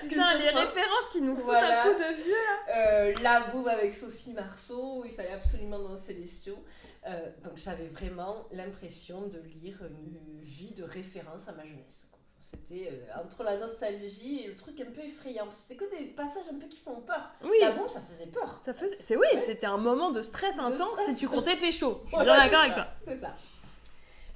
putain, 0.00 0.34
les 0.38 0.50
références 0.50 1.08
qui 1.12 1.20
nous 1.20 1.34
foutent 1.36 1.44
Voilà. 1.44 1.82
un 1.82 1.92
coup 1.92 1.98
de 1.98 2.14
vieux. 2.22 2.34
Euh, 2.74 3.14
la 3.22 3.40
boum 3.48 3.68
avec 3.68 3.92
Sophie 3.94 4.32
Marceau, 4.32 5.00
où 5.00 5.04
il 5.04 5.12
fallait 5.12 5.32
absolument 5.32 5.78
danser 5.78 6.14
les 6.14 6.20
Célestiaux. 6.26 6.64
Euh, 7.06 7.30
donc 7.42 7.54
j'avais 7.56 7.88
vraiment 7.88 8.46
l'impression 8.52 9.26
de 9.26 9.40
lire 9.40 9.82
une 9.84 10.40
vie 10.42 10.72
de 10.72 10.84
référence 10.84 11.48
à 11.48 11.52
ma 11.52 11.64
jeunesse. 11.66 12.08
quoi. 12.10 12.20
C'était 12.42 12.88
euh, 12.92 13.22
entre 13.24 13.44
la 13.44 13.56
nostalgie 13.56 14.40
et 14.40 14.48
le 14.48 14.56
truc 14.56 14.78
un 14.80 14.90
peu 14.90 15.00
effrayant. 15.00 15.46
C'était 15.52 15.76
que 15.76 15.88
des 15.96 16.06
passages 16.06 16.44
un 16.52 16.58
peu 16.58 16.66
qui 16.66 16.76
font 16.76 17.00
peur. 17.00 17.30
Oui, 17.42 17.56
La 17.60 17.70
boum, 17.70 17.88
ça 17.88 18.00
faisait 18.00 18.26
peur. 18.26 18.60
ça 18.64 18.74
faisait... 18.74 18.98
c'est 19.00 19.16
oui, 19.16 19.26
Ouais. 19.32 19.42
c'était 19.46 19.66
un 19.66 19.78
moment 19.78 20.10
de 20.10 20.20
stress 20.22 20.58
intense 20.58 20.90
stress. 20.90 21.08
si 21.10 21.16
tu 21.16 21.28
comptais 21.28 21.56
pécho. 21.56 22.00
Je 22.04 22.08
suis 22.16 22.24
bien 22.24 22.36
d'accord 22.36 22.60
avec 22.60 22.74
toi. 22.74 22.86
C'est 23.06 23.16
ça. 23.20 23.34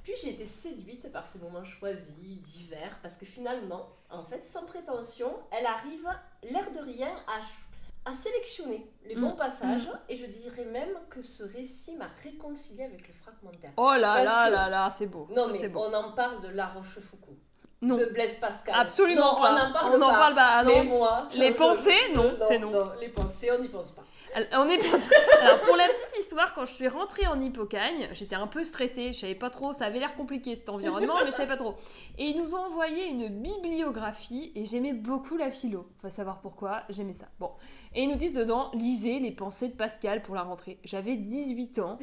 Puis 0.03 0.13
j'ai 0.23 0.29
été 0.29 0.45
séduite 0.45 1.11
par 1.11 1.25
ces 1.25 1.37
moments 1.39 1.65
choisis, 1.65 2.15
divers, 2.41 2.97
parce 3.01 3.17
que 3.17 3.25
finalement, 3.25 3.89
en 4.09 4.23
fait, 4.23 4.43
sans 4.45 4.65
prétention, 4.65 5.31
elle 5.51 5.65
arrive, 5.65 6.07
l'air 6.43 6.71
de 6.71 6.79
rien, 6.79 7.13
à, 7.27 8.09
à 8.09 8.13
sélectionner 8.13 8.89
les 9.05 9.15
bons 9.15 9.33
Mm. 9.33 9.35
passages. 9.35 9.89
Et 10.07 10.15
je 10.15 10.25
dirais 10.27 10.63
même 10.63 10.97
que 11.09 11.21
ce 11.21 11.43
récit 11.43 11.97
m'a 11.97 12.07
réconcilié 12.23 12.85
avec 12.85 13.05
le 13.05 13.13
fragmentaire. 13.13 13.73
Oh 13.75 13.91
là 13.97 14.23
Parce 14.23 14.25
là 14.25 14.47
que- 14.47 14.53
là 14.53 14.69
là, 14.69 14.91
c'est 14.91 15.07
beau. 15.07 15.27
Non, 15.29 15.43
Ça, 15.47 15.51
mais 15.51 15.57
c'est 15.57 15.67
beau. 15.69 15.81
on 15.81 15.93
en 15.93 16.13
parle 16.13 16.39
de 16.41 16.47
La 16.47 16.67
Rochefoucauld, 16.67 17.35
Non, 17.81 17.95
de 17.95 18.05
Blaise 18.05 18.37
Pascal. 18.37 18.73
absolument 18.75 19.33
non, 19.35 19.41
pas. 19.41 19.51
on 19.51 19.53
n'en 19.55 19.71
parle 19.71 19.95
on 19.95 19.99
pas. 19.99 20.05
en 20.05 20.09
parle 20.09 20.35
pas. 20.35 20.63
Mais 20.63 20.83
moi, 20.83 21.29
Les 21.35 21.51
pensées, 21.51 22.11
non, 22.15 22.35
c'est 22.47 22.57
non. 22.59 22.71
Les 22.99 23.09
pensées, 23.09 23.51
on 23.51 23.59
n'y 23.61 23.67
pense 23.67 23.91
pas. 23.91 24.03
Alors, 24.33 24.65
On 24.65 24.69
est 24.69 24.77
pas 24.77 24.97
sûr. 24.97 25.11
Alors 25.41 25.61
pour 25.61 25.75
la 25.75 25.85
petite 25.87 26.19
histoire, 26.19 26.53
quand 26.53 26.65
je 26.65 26.73
suis 26.73 26.87
rentrée 26.87 27.27
en 27.27 27.39
Hippocagne, 27.39 28.09
j'étais 28.13 28.35
un 28.35 28.47
peu 28.47 28.63
stressée, 28.63 29.13
je 29.13 29.19
savais 29.19 29.35
pas 29.35 29.49
trop, 29.49 29.73
ça 29.73 29.85
avait 29.85 29.99
l'air 29.99 30.15
compliqué 30.15 30.55
cet 30.55 30.69
environnement, 30.69 31.15
mais 31.19 31.27
je 31.27 31.31
savais 31.31 31.47
pas 31.47 31.57
trop. 31.57 31.75
Et 32.17 32.25
ils 32.25 32.37
nous 32.37 32.53
ont 32.53 32.65
envoyé 32.65 33.07
une 33.07 33.29
bibliographie 33.29 34.51
et 34.55 34.65
j'aimais 34.65 34.93
beaucoup 34.93 35.37
la 35.37 35.51
philo. 35.51 35.87
Faut 36.01 36.09
savoir 36.09 36.41
pourquoi, 36.41 36.83
j'aimais 36.89 37.15
ça. 37.15 37.27
Bon. 37.39 37.51
Et 37.95 38.03
ils 38.03 38.09
nous 38.09 38.15
disent 38.15 38.33
dedans, 38.33 38.69
lisez 38.73 39.19
les 39.19 39.31
pensées 39.31 39.69
de 39.69 39.75
Pascal 39.75 40.21
pour 40.21 40.35
la 40.35 40.43
rentrée. 40.43 40.79
J'avais 40.83 41.15
18 41.15 41.79
ans, 41.79 41.97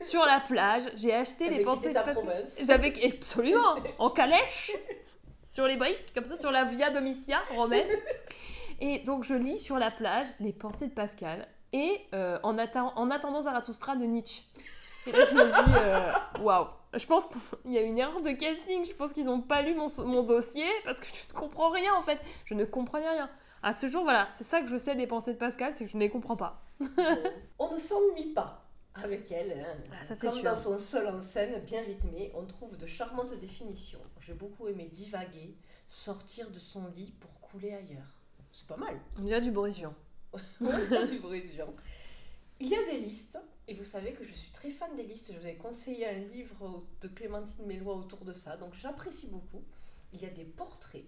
sur 0.00 0.24
la 0.24 0.40
plage, 0.40 0.84
j'ai 0.94 1.12
acheté 1.12 1.50
les 1.50 1.64
pensées 1.64 1.90
de 1.90 1.94
Pascal. 1.94 2.44
J'avais 2.62 2.94
absolument 3.04 3.76
en 3.98 4.10
calèche 4.10 4.72
sur 5.48 5.66
les 5.66 5.76
briques 5.76 6.12
comme 6.14 6.24
ça 6.24 6.38
sur 6.38 6.50
la 6.50 6.64
Via 6.64 6.90
Domitia 6.90 7.40
romaine. 7.56 7.88
Et 8.80 9.00
donc 9.00 9.24
je 9.24 9.34
lis 9.34 9.58
sur 9.58 9.76
la 9.78 9.90
plage 9.90 10.28
les 10.38 10.52
pensées 10.52 10.86
de 10.86 10.92
Pascal 10.94 11.48
et 11.72 12.00
euh, 12.14 12.38
en, 12.44 12.56
atta- 12.58 12.92
en 12.94 13.10
attendant 13.10 13.40
Zarathustra 13.40 13.96
de 13.96 14.04
Nietzsche. 14.04 14.42
Et 15.06 15.10
là 15.12 15.22
je 15.24 15.34
me 15.34 15.44
dis 15.44 15.74
euh, 15.76 16.42
waouh. 16.44 16.66
Je 16.94 17.04
pense 17.04 17.26
qu'il 17.26 17.72
y 17.72 17.78
a 17.78 17.82
une 17.82 17.98
erreur 17.98 18.20
de 18.22 18.30
casting. 18.30 18.84
Je 18.84 18.94
pense 18.94 19.12
qu'ils 19.12 19.24
n'ont 19.26 19.40
pas 19.42 19.62
lu 19.62 19.74
mon, 19.74 19.88
mon 20.06 20.22
dossier 20.22 20.64
parce 20.84 21.00
que 21.00 21.06
je 21.06 21.34
ne 21.34 21.38
comprends 21.38 21.70
rien 21.70 21.92
en 21.94 22.02
fait. 22.02 22.18
Je 22.44 22.54
ne 22.54 22.64
comprenais 22.64 23.08
rien. 23.10 23.28
À 23.62 23.72
ce 23.72 23.88
jour, 23.88 24.04
voilà, 24.04 24.28
c'est 24.34 24.44
ça 24.44 24.60
que 24.60 24.68
je 24.68 24.76
sais 24.76 24.94
des 24.94 25.08
pensées 25.08 25.32
de 25.32 25.38
Pascal, 25.38 25.72
c'est 25.72 25.84
que 25.84 25.90
je 25.90 25.96
ne 25.96 26.02
les 26.02 26.08
comprends 26.10 26.36
pas. 26.36 26.62
On 27.58 27.72
ne 27.72 27.76
s'ennuie 27.76 28.32
pas 28.32 28.62
avec 29.04 29.30
elle. 29.32 29.52
hein. 29.52 29.76
Ah, 29.92 30.04
ça, 30.04 30.16
Comme 30.16 30.32
sûr. 30.32 30.42
dans 30.44 30.56
son 30.56 30.78
seul 30.78 31.06
en 31.08 31.20
scène, 31.20 31.60
bien 31.64 31.82
rythmé, 31.82 32.32
on 32.34 32.44
trouve 32.44 32.76
de 32.76 32.86
charmantes 32.86 33.34
définitions. 33.40 34.00
J'ai 34.20 34.34
beaucoup 34.34 34.68
aimé 34.68 34.88
divaguer, 34.92 35.56
sortir 35.86 36.50
de 36.50 36.58
son 36.58 36.86
lit 36.88 37.12
pour 37.20 37.32
couler 37.40 37.72
ailleurs. 37.72 38.20
C'est 38.52 38.66
pas 38.66 38.76
mal. 38.76 38.98
On 39.18 39.22
dirait 39.22 39.40
du 39.40 39.50
Boris 39.50 39.76
Vian. 39.76 39.94
du 40.60 41.18
Brésilien. 41.20 41.66
Il 42.60 42.68
y 42.68 42.74
a 42.74 42.84
des 42.84 42.98
listes, 42.98 43.38
et 43.68 43.74
vous 43.74 43.84
savez 43.84 44.12
que 44.12 44.24
je 44.24 44.32
suis 44.34 44.50
très 44.50 44.70
fan 44.70 44.94
des 44.96 45.04
listes. 45.04 45.32
Je 45.32 45.38
vous 45.38 45.46
ai 45.46 45.56
conseillé 45.56 46.06
un 46.08 46.18
livre 46.18 46.84
de 47.00 47.08
Clémentine 47.08 47.64
Mélois 47.66 47.94
autour 47.96 48.24
de 48.24 48.32
ça, 48.32 48.56
donc 48.56 48.74
j'apprécie 48.74 49.28
beaucoup. 49.28 49.62
Il 50.12 50.20
y 50.20 50.26
a 50.26 50.30
des 50.30 50.44
portraits, 50.44 51.04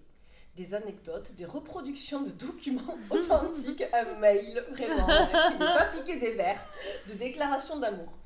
des 0.57 0.75
anecdotes, 0.75 1.33
des 1.37 1.45
reproductions 1.45 2.23
de 2.23 2.31
documents 2.31 2.99
authentiques, 3.11 3.85
un 3.93 4.15
mail 4.19 4.65
vraiment 4.71 5.07
qui 5.07 5.59
n'est 5.59 5.59
pas 5.59 5.87
piqué 5.87 6.19
des 6.19 6.33
vers, 6.33 6.61
de 7.09 7.15
déclarations 7.15 7.79
d'amour. 7.79 8.19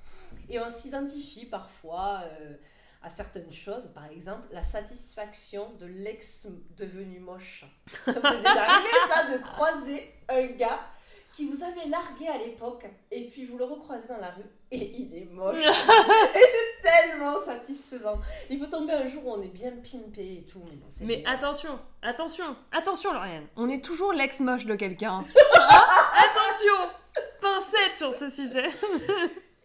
Et 0.49 0.59
on 0.59 0.69
s'identifie 0.71 1.47
parfois 1.47 2.23
euh, 2.25 2.55
à 3.03 3.11
certaines 3.11 3.53
choses, 3.53 3.89
par 3.95 4.07
exemple 4.11 4.49
la 4.53 4.63
satisfaction 4.63 5.71
de 5.79 5.87
l'ex 5.87 6.49
devenu 6.77 7.21
moche. 7.21 7.65
Ça 8.05 8.13
vous 8.13 8.27
est 8.27 8.39
déjà 8.39 8.65
arrivé 8.65 8.89
ça, 9.09 9.33
de 9.33 9.39
croiser 9.43 10.15
un 10.29 10.47
gars 10.47 10.81
qui 11.33 11.47
vous 11.47 11.63
avait 11.63 11.89
largué 11.89 12.29
à 12.29 12.39
l'époque, 12.39 12.87
et 13.11 13.27
puis 13.27 13.45
vous 13.45 13.59
le 13.59 13.65
recroisez 13.65 14.07
dans 14.09 14.19
la 14.19 14.31
rue, 14.31 14.49
et 14.71 15.01
il 15.01 15.15
est 15.17 15.25
moche. 15.25 15.57
et 15.67 16.41
c'est 16.41 16.74
tellement 16.85 17.39
satisfaisant. 17.39 18.21
Il 18.51 18.59
faut 18.61 18.67
tomber 18.67 18.93
un 18.93 19.07
jour 19.07 19.27
où 19.27 19.33
on 19.33 19.43
est 19.43 19.49
bien 19.49 19.73
pimpé 19.83 20.23
et 20.23 20.47
tout. 20.51 20.61
Mais, 21.01 21.17
bon, 21.17 21.23
attention, 21.27 21.79
attention, 22.03 22.57
attention, 22.73 23.13
Lauriane. 23.13 23.47
On 23.57 23.69
est 23.69 23.83
toujours 23.85 24.13
l'ex-moche 24.13 24.67
de 24.67 24.75
quelqu'un. 24.75 25.25
Hein 25.25 25.25
attention 26.15 26.91
Pincette 27.41 27.99
sur 27.99 28.15
ce 28.15 28.29
sujet. 28.29 28.69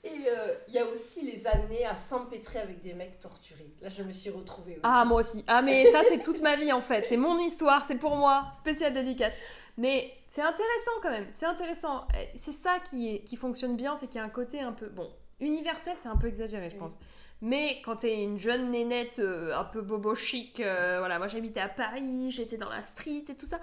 Et 0.03 0.27
euh, 0.27 0.55
il 0.67 0.73
y 0.73 0.79
a 0.79 0.85
aussi 0.85 1.29
les 1.29 1.45
années 1.45 1.85
à 1.85 1.95
s'empêtrer 1.95 2.59
avec 2.59 2.81
des 2.81 2.93
mecs 2.93 3.19
torturés. 3.19 3.73
Là, 3.81 3.89
je 3.89 4.01
me 4.03 4.13
suis 4.13 4.29
retrouvée 4.29 4.73
aussi. 4.73 4.81
Ah, 4.83 5.03
moi 5.05 5.19
aussi. 5.19 5.43
Ah, 5.47 5.61
mais 5.61 5.91
ça, 5.91 6.01
c'est 6.07 6.21
toute 6.21 6.41
ma 6.41 6.55
vie, 6.55 6.71
en 6.71 6.81
fait. 6.81 7.05
C'est 7.09 7.17
mon 7.17 7.37
histoire, 7.39 7.83
c'est 7.87 7.95
pour 7.97 8.15
moi. 8.15 8.45
Spécial 8.59 8.93
dédicace. 8.93 9.33
Mais 9.77 10.11
c'est 10.29 10.41
intéressant, 10.41 10.91
quand 11.01 11.09
même. 11.09 11.27
C'est 11.31 11.45
intéressant. 11.45 12.05
Euh, 12.15 12.23
C'est 12.35 12.51
ça 12.51 12.79
qui, 12.89 13.15
est, 13.15 13.19
qui 13.23 13.35
fonctionne 13.35 13.75
bien, 13.75 13.97
c'est 13.97 14.07
qu'il 14.07 14.17
y 14.17 14.21
a 14.21 14.25
un 14.25 14.29
côté 14.29 14.61
un 14.61 14.73
peu... 14.73 14.87
Bon, 14.87 15.09
universel, 15.39 15.93
c'est 15.97 16.09
un 16.09 16.17
peu 16.17 16.27
exagéré, 16.27 16.69
je 16.69 16.75
Oui. 16.75 16.79
pense. 16.79 16.97
Mais 17.41 17.81
quand 17.85 17.95
t'es 17.97 18.21
une 18.21 18.37
jeune 18.37 18.69
nénette 18.71 19.19
euh, 19.19 19.55
un 19.57 19.63
peu 19.63 19.81
bobo 19.81 20.13
chic, 20.13 20.59
euh, 20.59 20.97
voilà, 20.99 21.17
moi 21.19 21.27
j'habitais 21.29 21.61
à 21.61 21.69
Paris, 21.69 22.31
j'étais 22.31 22.57
dans 22.57 22.67
la 22.69 22.83
street 22.83 23.23
et 23.29 23.35
tout 23.35 23.45
ça, 23.47 23.61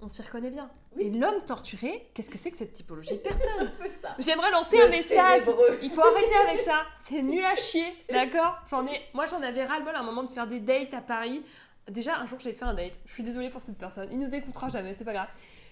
on 0.00 0.08
s'y 0.08 0.22
reconnaît 0.22 0.50
bien. 0.50 0.70
Oui. 0.96 1.02
Et 1.06 1.10
l'homme 1.10 1.42
torturé, 1.44 2.08
qu'est-ce 2.14 2.30
que 2.30 2.38
c'est 2.38 2.50
que 2.50 2.56
cette 2.56 2.72
typologie 2.72 3.10
de 3.14 3.16
personne. 3.18 3.70
J'aimerais 4.18 4.50
lancer 4.50 4.78
Le 4.78 4.84
un 4.84 4.88
message 4.88 5.44
ténébreux. 5.44 5.78
il 5.82 5.90
faut 5.90 6.00
arrêter 6.00 6.36
avec 6.36 6.60
ça. 6.62 6.84
C'est 7.06 7.20
nul 7.20 7.44
à 7.44 7.54
chier, 7.54 7.92
d'accord? 8.10 8.56
J'en 8.70 8.86
ai, 8.86 8.98
moi 9.12 9.26
j'en 9.26 9.42
avais 9.42 9.64
ras 9.64 9.78
le 9.78 9.84
bol 9.84 9.94
à 9.94 9.98
un 10.00 10.04
moment 10.04 10.22
de 10.22 10.30
faire 10.30 10.46
des 10.46 10.60
dates 10.60 10.94
à 10.94 11.02
Paris. 11.02 11.44
Déjà 11.90 12.16
un 12.16 12.26
jour 12.26 12.38
j'ai 12.40 12.52
fait 12.54 12.64
un 12.64 12.72
date. 12.74 12.98
Je 13.04 13.12
suis 13.12 13.22
désolée 13.22 13.50
pour 13.50 13.60
cette 13.60 13.76
personne. 13.76 14.08
Il 14.10 14.18
nous 14.18 14.34
écoutera 14.34 14.68
jamais, 14.70 14.94
c'est 14.94 15.04
pas 15.04 15.12
grave. 15.12 15.28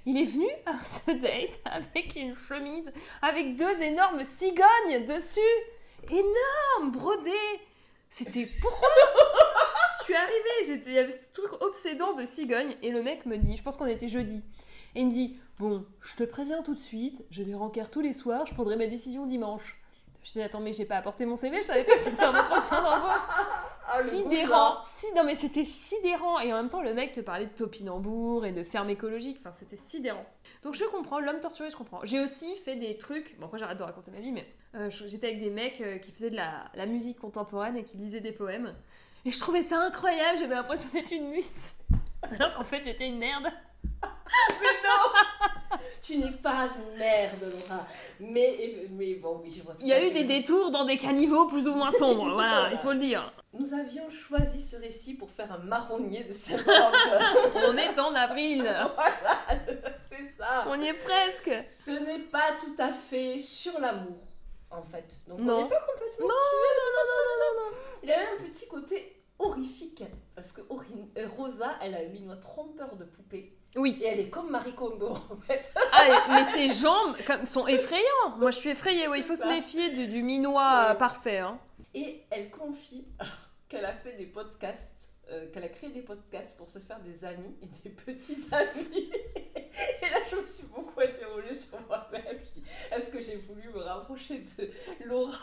Il 0.07 0.17
est 0.17 0.25
venu 0.25 0.47
à 0.67 0.79
ce 0.85 1.11
date 1.11 1.61
avec 1.65 2.15
une 2.15 2.37
chemise 2.37 2.91
avec 3.23 3.57
deux 3.57 3.83
énormes 3.83 4.23
cigognes 4.23 5.05
dessus, 5.07 5.41
énormes, 6.09 6.93
brodées. 6.93 7.61
C'était 8.09 8.49
pourquoi? 8.61 8.89
Je 9.99 10.05
suis 10.05 10.15
arrivée, 10.15 10.65
j'étais, 10.67 10.91
il 10.91 10.97
y 10.97 10.99
avait 10.99 11.11
ce 11.11 11.33
truc 11.33 11.51
obsédant 11.61 12.15
de 12.15 12.25
cigogne 12.25 12.77
et 12.83 12.91
le 12.91 13.03
mec 13.03 13.27
me 13.27 13.37
dit, 13.37 13.57
je 13.57 13.63
pense 13.63 13.77
qu'on 13.77 13.87
était 13.87 14.07
jeudi, 14.07 14.45
et 14.95 15.01
il 15.01 15.07
me 15.07 15.11
dit 15.11 15.41
Bon, 15.59 15.85
je 16.01 16.17
te 16.17 16.23
préviens 16.23 16.63
tout 16.63 16.75
de 16.75 16.79
suite, 16.79 17.25
j'ai 17.31 17.45
des 17.45 17.55
rencarts 17.55 17.91
tous 17.91 18.03
les 18.03 18.13
soirs, 18.13 18.47
je 18.47 18.55
prendrai 18.55 18.77
ma 18.77 18.87
décision 18.87 19.27
dimanche. 19.27 19.81
Je 20.23 20.33
dis 20.33 20.43
attends 20.43 20.61
mais 20.61 20.73
j'ai 20.73 20.85
pas 20.85 20.97
apporté 20.97 21.25
mon 21.25 21.35
CV, 21.35 21.63
je 21.63 21.67
savais 21.67 21.85
pas 21.85 21.97
que 21.97 22.05
c'était 22.05 22.23
un 22.23 22.39
entretien 22.39 22.83
d'embauche. 22.83 23.21
Ah, 23.89 24.03
sidérant, 24.05 24.79
si 24.93 25.07
non 25.15 25.25
mais 25.25 25.37
c'était 25.37 25.65
sidérant. 25.65 26.41
Et 26.41 26.53
en 26.53 26.57
même 26.57 26.69
temps 26.69 26.83
le 26.83 26.93
mec 26.95 27.13
te 27.13 27.21
parlait 27.21 27.47
de 27.47 27.51
topinambour 27.53 28.45
et 28.45 28.53
de 28.53 28.65
ferme 28.65 28.91
écologique, 28.91 29.39
enfin 29.41 29.53
c'était 29.53 29.77
sidérant. 29.77 30.27
Donc 30.63 30.75
je 30.75 30.85
comprends, 30.85 31.21
l'homme 31.21 31.41
torturé 31.41 31.71
je 31.71 31.77
comprends. 31.77 32.01
J'ai 32.03 32.21
aussi 32.21 32.57
fait 32.57 32.77
des 32.77 32.99
trucs, 32.99 33.39
bon 33.39 33.47
après 33.47 33.59
j'arrête 33.59 33.79
de 33.79 33.83
raconter 33.83 34.11
ma 34.11 34.19
vie 34.19 34.33
mais 34.33 34.47
euh, 34.75 34.91
j'étais 34.91 35.29
avec 35.29 35.41
des 35.41 35.51
mecs 35.51 35.81
euh, 35.81 35.99
qui 35.99 36.11
faisaient 36.13 36.31
de 36.31 36.37
la, 36.37 36.65
la 36.75 36.87
musique 36.87 37.19
contemporaine 37.19 37.77
et 37.77 37.85
qui 37.85 37.97
lisaient 37.97 38.21
des 38.21 38.33
poèmes. 38.33 38.75
Et 39.25 39.31
je 39.31 39.39
trouvais 39.39 39.63
ça 39.63 39.79
incroyable, 39.79 40.39
j'avais 40.39 40.55
l'impression 40.55 40.89
d'être 40.93 41.13
une 41.13 41.29
muse. 41.29 41.51
Alors 42.23 42.55
qu'en 42.55 42.65
fait 42.65 42.83
j'étais 42.85 43.07
une 43.07 43.19
merde. 43.19 43.51
Tu 46.03 46.19
n'es 46.19 46.31
pas 46.33 46.67
une 46.69 46.99
merde, 46.99 47.41
Laura. 47.43 47.87
Mais, 48.21 48.87
mais 48.91 49.15
bon, 49.15 49.41
oui, 49.43 49.51
je 49.51 49.63
vois 49.63 49.75
tout 49.75 49.81
Il 49.83 49.89
y 49.89 49.93
a 49.93 50.05
eu 50.05 50.11
des 50.13 50.25
détours 50.25 50.71
dans 50.71 50.85
des 50.85 50.97
caniveaux 50.97 51.47
plus 51.47 51.67
ou 51.67 51.75
moins 51.75 51.91
sombres, 51.93 52.33
voilà, 52.33 52.69
il 52.73 52.79
faut 52.79 52.93
le 52.93 52.99
dire. 52.99 53.33
Nous 53.53 53.73
avions 53.75 54.09
choisi 54.11 54.61
ce 54.61 54.77
récit 54.77 55.15
pour 55.15 55.31
faire 55.31 55.51
un 55.53 55.59
marronnier 55.59 56.25
de 56.25 56.33
Saint-Valentin. 56.33 57.35
On 57.69 57.77
est 57.77 57.99
en 57.99 58.15
avril, 58.15 58.63
voilà, 58.95 59.63
c'est 60.05 60.35
ça. 60.39 60.65
on 60.69 60.81
y 60.81 60.89
est 60.89 60.95
presque. 60.99 61.51
Ce 61.69 61.91
n'est 61.91 62.21
pas 62.25 62.53
tout 62.61 62.75
à 62.79 62.93
fait 62.93 63.39
sur 63.39 63.79
l'amour, 63.81 64.19
en 64.71 64.83
fait. 64.83 65.21
Donc 65.27 65.41
Non. 65.41 65.59
on 65.59 65.63
n'est 65.63 65.69
pas 65.69 65.81
complètement 65.81 66.27
Non, 66.29 66.35
non, 66.35 66.93
non, 66.97 67.05
non, 67.09 67.37
non, 67.41 67.71
non. 67.71 67.77
Il 68.03 68.09
y 68.11 68.13
avait 68.13 68.27
un 68.39 68.45
petit 68.45 68.67
côté 68.69 69.23
horrifique. 69.39 70.05
Parce 70.35 70.53
que 70.53 70.61
euh, 70.61 71.29
Rosa, 71.37 71.71
elle 71.83 71.95
a 71.95 72.03
une 72.03 72.27
noix 72.27 72.37
trompeur 72.37 72.95
de 72.97 73.05
poupée. 73.05 73.57
Oui, 73.77 73.99
Et 74.03 74.07
elle 74.07 74.21
est 74.21 74.29
comme 74.31 74.51
Marie 74.51 74.75
Kondo, 74.75 75.09
en 75.11 75.37
fait. 75.47 75.71
ah, 75.93 76.05
mais 76.31 76.45
ses 76.45 76.75
jambes 76.83 77.17
comme, 77.27 77.45
sont 77.47 77.67
effrayantes. 77.67 78.39
Moi 78.39 78.51
je 78.51 78.59
suis 78.59 78.71
effrayée, 78.71 79.07
ouais, 79.09 79.19
il 79.19 79.25
faut 79.25 79.37
se 79.37 79.45
méfier 79.47 79.91
du, 79.91 80.07
du 80.09 80.23
minois 80.23 80.87
euh, 80.87 80.93
Ouais. 80.93 80.99
parfait. 80.99 81.39
Hein. 81.39 81.59
Et 81.95 82.23
elle 82.31 82.51
confie 82.51 83.07
qu'elle 83.69 83.85
a 83.85 83.93
fait 83.93 84.13
des 84.13 84.27
podcasts, 84.27 85.11
euh, 85.31 85.47
qu'elle 85.53 85.65
a 85.65 85.69
créé 85.69 85.91
des 85.91 86.03
podcasts 86.03 86.57
pour 86.57 86.69
se 86.69 86.79
faire 86.79 87.01
des 87.01 87.25
amis 87.25 87.55
et 87.63 87.67
des 87.85 87.91
petits 87.91 88.47
amis. 88.53 89.11
Et 90.03 90.09
là, 90.11 90.19
je 90.31 90.37
me 90.37 90.47
suis 90.47 90.67
beaucoup 90.69 90.99
interrogée 91.01 91.53
sur 91.53 91.79
moi-même. 91.87 92.39
Est-ce 92.93 93.11
que 93.11 93.21
j'ai 93.21 93.37
voulu 93.37 93.69
me 93.75 93.81
rapprocher 93.81 94.43
de 94.59 94.71
Laura? 95.05 95.37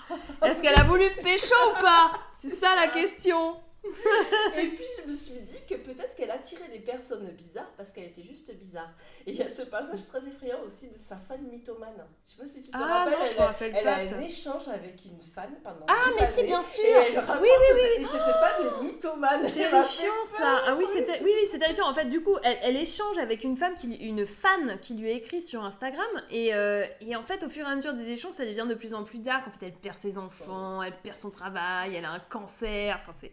Est-ce 0.43 0.61
qu'elle 0.61 0.79
a 0.79 0.83
voulu 0.85 1.05
pécho 1.21 1.53
ou 1.77 1.81
pas? 1.81 2.11
C'est 2.39 2.55
ça 2.55 2.75
la 2.75 2.87
question. 2.87 3.57
Et 4.57 4.67
puis, 4.67 4.85
je 5.03 5.09
me 5.09 5.15
suis 5.15 5.39
dit 5.41 5.57
que 5.67 5.75
peut-être 5.75 6.15
qu'elle 6.15 6.31
attirait 6.31 6.69
des 6.69 6.79
personnes 6.79 7.27
bizarres 7.31 7.71
parce 7.77 7.91
qu'elle 7.91 8.05
était 8.05 8.23
juste 8.23 8.53
bizarre. 8.57 8.89
Et 9.25 9.31
il 9.31 9.37
y 9.37 9.41
a 9.41 9.49
ce 9.49 9.63
passage 9.63 10.05
très 10.07 10.25
effrayant 10.27 10.59
aussi 10.65 10.87
de 10.89 10.97
sa 10.97 11.17
fan 11.17 11.41
mythomane. 11.43 12.05
Je 12.25 12.31
sais 12.31 12.37
pas 12.37 12.45
si 12.47 12.61
tu 12.63 12.71
te 12.71 12.77
Ah 12.77 13.05
rappelles, 13.05 13.19
non, 13.19 13.25
je 13.25 13.31
elle, 13.31 13.35
me 13.35 13.39
rappelle 13.45 13.73
elle 13.75 13.83
pas 13.83 13.95
a 13.95 13.99
un 13.99 14.21
échange 14.21 14.67
avec 14.69 15.03
une 15.05 15.21
fan 15.21 15.49
pendant 15.63 15.85
Ah, 15.87 16.09
mais 16.15 16.25
années, 16.25 16.43
bien 16.43 16.63
sûr. 16.63 16.83
Et 16.85 16.89
elle 16.89 17.17
Oui, 17.17 17.23
oui, 17.41 17.67
oui, 17.73 17.81
Et 17.97 18.05
cette 18.05 18.11
fan 18.11 18.65
est 18.65 18.83
mythomane. 18.83 19.43
Fait 19.47 19.69
Terrifiant 19.69 20.25
ça. 20.37 20.61
Ah 20.65 20.75
oui, 20.77 20.85
c'était 20.85 21.21
oui 21.21 21.31
oui, 21.35 21.47
c'est 21.51 21.59
terrifiant. 21.59 21.87
En 21.87 21.93
fait, 21.93 22.05
du 22.05 22.21
coup, 22.21 22.37
elle, 22.43 22.57
elle 22.61 22.77
échange 22.77 23.17
avec 23.17 23.43
une 23.43 23.57
femme 23.57 23.75
qui 23.75 23.93
une 23.95 24.25
fan 24.25 24.79
qui 24.81 24.93
lui 24.95 25.09
a 25.09 25.13
écrit 25.13 25.45
sur 25.45 25.63
Instagram 25.63 26.07
et, 26.29 26.53
euh, 26.53 26.85
et 27.01 27.15
en 27.15 27.23
fait, 27.23 27.43
au 27.43 27.49
fur 27.49 27.67
et 27.67 27.71
à 27.71 27.75
mesure 27.75 27.93
des 27.93 28.07
échanges, 28.09 28.33
ça 28.33 28.45
devient 28.45 28.65
de 28.67 28.75
plus 28.75 28.93
en 28.93 29.03
plus 29.03 29.19
dark. 29.19 29.47
En 29.47 29.51
fait, 29.51 29.65
elle 29.67 29.73
perd 29.73 29.97
ses 29.99 30.17
enfants, 30.17 30.81
elle 30.81 30.95
perd 30.97 31.17
son 31.17 31.31
travail, 31.31 31.95
elle 31.95 32.05
a 32.05 32.11
un 32.11 32.19
cancer. 32.19 32.97
Enfin, 33.01 33.13
c'est 33.19 33.31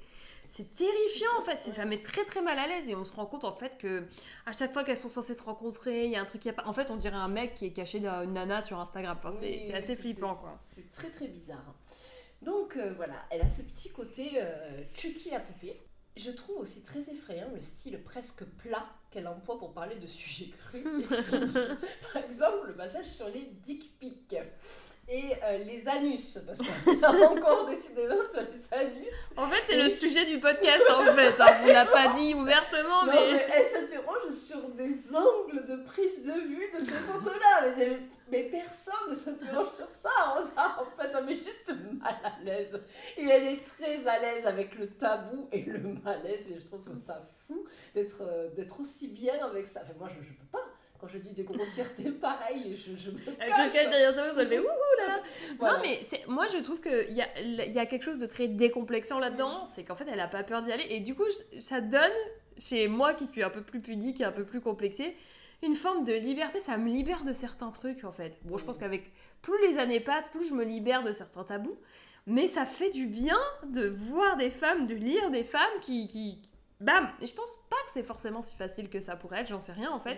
c'est 0.50 0.74
terrifiant 0.74 1.30
en 1.38 1.42
fait, 1.42 1.56
C'est- 1.56 1.72
ça 1.72 1.84
met 1.86 2.02
très 2.02 2.24
très 2.24 2.42
mal 2.42 2.58
à 2.58 2.66
l'aise 2.66 2.88
et 2.88 2.94
on 2.94 3.04
se 3.04 3.14
rend 3.14 3.24
compte 3.26 3.44
en 3.44 3.54
fait 3.54 3.78
que 3.78 4.04
à 4.46 4.52
chaque 4.52 4.72
fois 4.72 4.84
qu'elles 4.84 4.96
sont 4.98 5.08
censées 5.08 5.34
se 5.34 5.42
rencontrer, 5.42 6.04
il 6.04 6.10
y 6.10 6.16
a 6.16 6.20
un 6.20 6.24
truc 6.26 6.42
qui 6.42 6.48
a 6.48 6.52
pas. 6.52 6.66
En 6.66 6.72
fait, 6.72 6.90
on 6.90 6.96
dirait 6.96 7.16
un 7.16 7.28
mec 7.28 7.54
qui 7.54 7.66
est 7.66 7.72
caché 7.72 8.00
dans 8.00 8.22
une 8.24 8.34
nana 8.34 8.60
sur 8.60 8.78
Instagram. 8.78 9.16
Enfin, 9.18 9.32
c'est 9.40 9.46
Oui, 9.46 9.58
c'est 9.62 9.72
oui, 9.72 9.74
assez 9.78 9.96
flippant 9.96 10.34
c'est- 10.34 10.40
quoi. 10.40 10.60
C'est 10.74 10.90
très 10.92 11.10
très 11.10 11.26
bizarre. 11.28 11.74
Donc 12.42 12.76
euh, 12.76 12.92
voilà, 12.96 13.14
elle 13.30 13.42
a 13.42 13.48
ce 13.48 13.62
petit 13.62 13.90
côté 13.90 14.32
euh, 14.36 14.82
Chucky 14.94 15.30
la 15.30 15.40
poupée. 15.40 15.80
Je 16.16 16.30
trouve 16.32 16.56
aussi 16.58 16.82
très 16.82 17.00
effrayant 17.10 17.48
le 17.54 17.60
style 17.60 18.02
presque 18.02 18.44
plat 18.44 18.84
qu'elle 19.10 19.28
emploie 19.28 19.58
pour 19.58 19.72
parler 19.72 19.96
de 19.98 20.06
sujets 20.06 20.48
crus. 20.48 20.84
Par 22.12 22.22
exemple, 22.24 22.66
le 22.68 22.74
passage 22.74 23.06
sur 23.06 23.28
les 23.28 23.44
dick 23.62 23.96
pics 23.98 24.34
et 25.10 25.32
euh, 25.42 25.58
les 25.58 25.86
anus, 25.88 26.38
parce 26.46 26.58
qu'on 26.60 27.02
a 27.02 27.26
encore 27.30 27.66
décidément 27.68 28.14
sur 28.32 28.42
les 28.42 28.78
anus. 28.78 29.12
En 29.36 29.48
fait, 29.48 29.62
c'est 29.68 29.76
le 29.82 29.90
sujet 29.90 30.24
du 30.26 30.38
podcast 30.38 30.84
en 30.88 31.04
fait. 31.14 31.34
hein. 31.40 31.60
On 31.64 31.66
l'a 31.66 31.86
pas 31.86 32.14
dit 32.16 32.32
ouvertement, 32.34 33.04
Non, 33.06 33.12
mais. 33.12 33.32
mais 33.32 33.46
elle 33.52 33.66
s'interroge 33.66 34.30
sur 34.32 34.68
des 34.70 35.14
angles 35.14 35.64
de 35.66 35.76
prise 35.84 36.22
de 36.22 36.32
vue 36.32 36.70
de 36.72 36.78
ces 36.78 36.92
photos-là. 36.92 37.72
Mais, 37.76 37.98
mais 38.30 38.42
personne 38.44 39.10
ne 39.10 39.14
s'interroge 39.14 39.70
sur 39.76 39.88
ça. 39.88 40.10
hein, 40.36 40.42
ça. 40.44 40.76
Enfin, 40.80 41.10
ça 41.10 41.20
met 41.22 41.34
juste 41.34 41.72
mal 42.00 42.14
à 42.22 42.32
l'aise. 42.44 42.80
Et 43.18 43.24
elle 43.24 43.44
est 43.48 43.60
très 43.66 44.06
à 44.06 44.18
l'aise 44.20 44.46
avec 44.46 44.76
le 44.78 44.88
tabou 44.90 45.48
et 45.50 45.62
le 45.62 45.80
malaise. 46.04 46.44
Et 46.50 46.60
je 46.60 46.64
trouve 46.66 46.82
ça 46.94 47.20
fou 47.48 47.64
d'être 47.94 48.22
euh, 48.22 48.48
d'être 48.50 48.78
aussi 48.80 49.08
bien 49.08 49.44
avec 49.44 49.66
ça. 49.66 49.80
Enfin, 49.82 49.94
moi, 49.98 50.08
je, 50.08 50.22
je 50.24 50.32
peux 50.34 50.46
pas. 50.52 50.64
Quand 51.00 51.08
je 51.08 51.18
dis 51.18 51.30
des 51.32 51.44
grossièretés 51.44 52.10
pareilles, 52.10 52.76
je, 52.76 52.96
je 52.96 53.10
me 53.10 53.18
Elle 53.38 53.48
se 53.50 53.72
cache 53.72 53.88
derrière 53.88 54.14
sa 54.14 54.34
ça 54.34 54.46
fait 54.46 54.58
ouh 54.58 54.64
là. 54.64 55.20
Voilà. 55.58 55.76
Non, 55.78 55.82
mais 55.82 56.00
moi 56.28 56.46
je 56.52 56.58
trouve 56.58 56.80
qu'il 56.80 57.12
y 57.16 57.22
a, 57.22 57.40
y 57.40 57.78
a 57.78 57.86
quelque 57.86 58.02
chose 58.02 58.18
de 58.18 58.26
très 58.26 58.48
décomplexant 58.48 59.18
là-dedans. 59.18 59.66
C'est 59.70 59.84
qu'en 59.84 59.96
fait, 59.96 60.06
elle 60.12 60.20
a 60.20 60.28
pas 60.28 60.42
peur 60.42 60.62
d'y 60.62 60.72
aller. 60.72 60.86
Et 60.90 61.00
du 61.00 61.14
coup, 61.14 61.24
ça 61.58 61.80
donne, 61.80 62.10
chez 62.58 62.88
moi 62.88 63.14
qui 63.14 63.26
suis 63.26 63.42
un 63.42 63.50
peu 63.50 63.62
plus 63.62 63.80
pudique 63.80 64.20
et 64.20 64.24
un 64.24 64.32
peu 64.32 64.44
plus 64.44 64.60
complexée, 64.60 65.16
une 65.62 65.74
forme 65.74 66.04
de 66.04 66.12
liberté. 66.12 66.60
Ça 66.60 66.76
me 66.76 66.88
libère 66.90 67.24
de 67.24 67.32
certains 67.32 67.70
trucs 67.70 68.04
en 68.04 68.12
fait. 68.12 68.36
Bon, 68.42 68.58
je 68.58 68.64
pense 68.64 68.76
qu'avec 68.78 69.10
plus 69.42 69.56
les 69.68 69.78
années 69.78 70.00
passent, 70.00 70.28
plus 70.28 70.48
je 70.48 70.54
me 70.54 70.64
libère 70.64 71.02
de 71.02 71.12
certains 71.12 71.44
tabous. 71.44 71.78
Mais 72.26 72.46
ça 72.46 72.66
fait 72.66 72.90
du 72.90 73.06
bien 73.06 73.38
de 73.66 73.88
voir 73.88 74.36
des 74.36 74.50
femmes, 74.50 74.86
de 74.86 74.94
lire 74.94 75.30
des 75.30 75.44
femmes 75.44 75.80
qui. 75.80 76.06
qui 76.06 76.40
qui- 76.42 76.50
Bam 76.80 77.10
Et 77.20 77.26
je 77.26 77.34
pense 77.34 77.58
pas 77.68 77.76
que 77.84 77.90
c'est 77.92 78.02
forcément 78.02 78.40
si 78.40 78.56
facile 78.56 78.88
que 78.88 79.00
ça 79.00 79.14
pour 79.14 79.34
elles, 79.34 79.46
j'en 79.46 79.60
sais 79.60 79.72
rien 79.72 79.90
en 79.90 80.00
fait. 80.00 80.16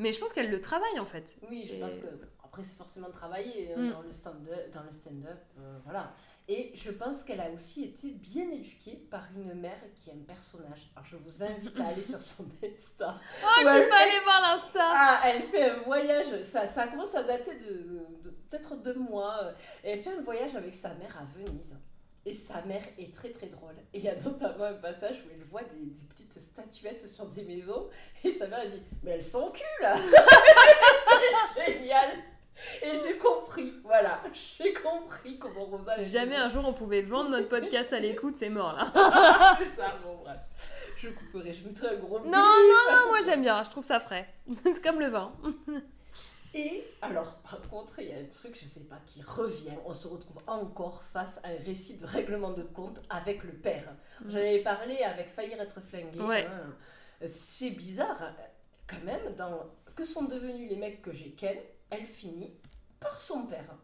Mais 0.00 0.12
je 0.12 0.18
pense 0.18 0.32
qu'elle 0.32 0.50
le 0.50 0.60
travaille 0.60 0.98
en 0.98 1.06
fait. 1.06 1.36
Oui, 1.48 1.64
je 1.68 1.76
Et- 1.76 1.80
pense 1.80 2.00
que 2.00 2.06
après 2.42 2.64
c'est 2.64 2.76
forcément 2.76 3.10
travaillé 3.10 3.72
hein, 3.72 3.78
Mm. 3.78 3.90
dans 3.92 4.02
le 4.02 4.10
stand-up, 4.10 4.72
dans 4.74 4.82
le 4.82 4.90
stand-up, 4.90 5.38
euh, 5.58 5.78
voilà. 5.84 6.12
Et 6.48 6.72
je 6.74 6.90
pense 6.90 7.22
qu'elle 7.22 7.40
a 7.40 7.48
aussi 7.52 7.84
été 7.84 8.08
bien 8.10 8.50
éduquée 8.50 8.96
par 9.08 9.28
une 9.36 9.54
mère 9.54 9.78
qui 9.94 10.10
est 10.10 10.14
un 10.14 10.24
personnage. 10.26 10.90
Alors 10.96 11.06
je 11.06 11.16
vous 11.16 11.42
invite 11.44 11.78
à 11.78 11.86
aller 11.88 12.02
sur 12.02 12.20
son 12.20 12.44
Insta. 12.64 13.14
Oh, 13.44 13.46
je 13.62 13.80
suis 13.80 13.88
pas 13.88 13.98
allée 14.02 14.20
voir 14.24 14.40
l'insta 14.40 14.80
Ah, 14.82 15.20
elle 15.26 15.42
fait 15.44 15.70
un 15.70 15.76
voyage. 15.82 16.42
Ça, 16.42 16.66
ça 16.66 16.88
commence 16.88 17.14
à 17.14 17.22
dater 17.22 17.54
de, 17.56 17.66
de- 17.72 18.22
de- 18.24 18.30
peut-être 18.48 18.74
deux 18.82 18.94
mois. 18.98 19.52
Et 19.84 19.90
elle 19.90 20.00
fait 20.02 20.10
un 20.10 20.20
voyage 20.22 20.56
avec 20.56 20.74
sa 20.74 20.92
mère 20.94 21.16
à 21.20 21.24
Venise. 21.38 21.78
Et 22.26 22.32
sa 22.34 22.60
mère 22.62 22.82
est 22.98 23.14
très 23.14 23.30
très 23.30 23.46
drôle. 23.46 23.74
Et 23.94 23.98
il 23.98 24.04
y 24.04 24.08
a 24.08 24.14
notamment 24.14 24.64
un 24.64 24.74
passage 24.74 25.16
où 25.26 25.30
elle 25.34 25.42
voit 25.44 25.62
des, 25.62 25.86
des 25.86 26.04
petites 26.08 26.38
statuettes 26.38 27.08
sur 27.08 27.26
des 27.26 27.44
maisons. 27.44 27.88
Et 28.24 28.30
sa 28.30 28.46
mère 28.48 28.60
elle 28.62 28.70
dit 28.70 28.82
Mais 29.02 29.12
elles 29.12 29.24
sont 29.24 29.50
cul 29.50 29.82
là 29.82 29.96
C'est 31.56 31.72
génial 31.78 32.10
Et 32.82 32.90
j'ai 33.02 33.16
compris, 33.16 33.72
voilà, 33.82 34.22
j'ai 34.58 34.74
compris 34.74 35.38
comment 35.38 35.64
Rosa. 35.64 35.98
Jamais 36.00 36.36
un 36.36 36.48
jour 36.50 36.64
on 36.66 36.74
pouvait 36.74 37.02
vendre 37.02 37.30
notre 37.30 37.48
podcast 37.48 37.92
à 37.94 38.00
l'écoute, 38.00 38.36
c'est 38.36 38.50
mort 38.50 38.74
là. 38.74 38.92
C'est 39.58 39.80
ça, 39.80 39.96
bon, 40.04 40.16
bref. 40.22 40.36
Je 40.98 41.08
couperai, 41.08 41.54
je 41.54 41.66
mettrai 41.66 41.88
un 41.88 41.96
gros 41.96 42.18
Non, 42.18 42.24
bip. 42.24 42.32
non, 42.32 42.96
non, 42.96 43.06
moi 43.08 43.20
j'aime 43.24 43.40
bien, 43.40 43.62
je 43.62 43.70
trouve 43.70 43.84
ça 43.84 43.98
frais. 43.98 44.28
c'est 44.62 44.82
comme 44.82 45.00
le 45.00 45.08
vin. 45.08 45.32
Et 46.52 46.84
alors, 47.00 47.34
par 47.36 47.60
contre, 47.68 48.00
il 48.00 48.08
y 48.08 48.12
a 48.12 48.16
un 48.16 48.24
truc, 48.24 48.58
je 48.60 48.66
sais 48.66 48.80
pas, 48.84 48.98
qui 49.06 49.22
revient. 49.22 49.76
On 49.86 49.94
se 49.94 50.08
retrouve 50.08 50.38
encore 50.48 51.02
face 51.04 51.38
à 51.44 51.48
un 51.48 51.64
récit 51.64 51.96
de 51.96 52.06
règlement 52.06 52.50
de 52.52 52.62
compte 52.62 53.00
avec 53.08 53.44
le 53.44 53.52
père. 53.52 53.94
J'en 54.26 54.38
avais 54.38 54.58
parlé 54.58 54.98
avec 55.04 55.28
Faillir 55.28 55.60
être 55.60 55.80
flingué. 55.80 56.20
Ouais. 56.20 56.46
hein. 56.46 57.26
C'est 57.26 57.70
bizarre, 57.70 58.32
quand 58.88 59.02
même, 59.04 59.34
dans 59.36 59.70
Que 59.94 60.04
sont 60.04 60.24
devenus 60.24 60.68
les 60.68 60.76
mecs 60.76 61.02
que 61.02 61.12
j'ai 61.12 61.30
ken, 61.30 61.56
elle 61.90 62.06
finit 62.06 62.52
par 62.98 63.20
son 63.20 63.46
père. 63.46 63.76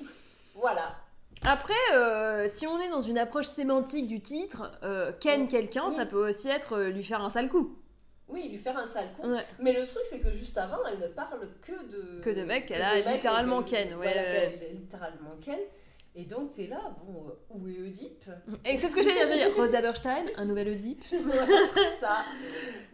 voilà. 0.54 0.96
Après, 1.44 1.74
euh, 1.92 2.48
si 2.54 2.66
on 2.66 2.80
est 2.80 2.88
dans 2.88 3.02
une 3.02 3.18
approche 3.18 3.46
sémantique 3.48 4.06
du 4.06 4.20
titre, 4.22 4.70
euh, 4.82 5.12
ken 5.20 5.46
quelqu'un, 5.48 5.88
Oui. 5.90 5.96
ça 5.96 6.06
peut 6.06 6.26
aussi 6.30 6.48
être 6.48 6.74
euh, 6.78 6.88
lui 6.90 7.04
faire 7.04 7.20
un 7.22 7.28
sale 7.28 7.48
coup. 7.50 7.76
Oui, 8.28 8.48
lui 8.48 8.58
faire 8.58 8.76
un 8.78 8.86
sale 8.86 9.08
coup. 9.16 9.28
Ouais. 9.28 9.44
Mais 9.58 9.72
le 9.72 9.86
truc, 9.86 10.02
c'est 10.04 10.20
que 10.20 10.30
juste 10.32 10.56
avant, 10.56 10.78
elle 10.90 10.98
ne 10.98 11.08
parle 11.08 11.48
que 11.60 11.72
de. 11.90 12.20
Que 12.22 12.30
de 12.30 12.42
mecs 12.44 12.66
qu'elle 12.66 12.80
que 12.80 12.84
a 12.84 13.02
de 13.02 13.14
littéralement 13.14 13.62
que- 13.62 13.70
ken, 13.70 13.88
ouais, 13.94 14.12
voilà, 14.12 14.46
littéralement 14.72 15.36
ken. 15.42 15.58
Et 16.16 16.24
donc, 16.24 16.52
t'es 16.52 16.68
là, 16.68 16.94
bon, 17.04 17.26
euh, 17.28 17.32
où 17.50 17.66
est 17.68 17.80
Oedipe? 17.80 18.24
Et 18.64 18.76
c'est 18.76 18.86
ce 18.88 18.94
que 18.94 19.02
j'ai 19.02 19.12
dire, 19.12 19.26
j'ai 19.26 19.34
dit 19.48 19.52
Rosa 19.56 19.80
Berstein, 19.82 20.26
un 20.36 20.44
nouvel 20.44 20.68
Oedipe. 20.68 21.02
Voilà, 21.24 21.56
ça. 22.00 22.24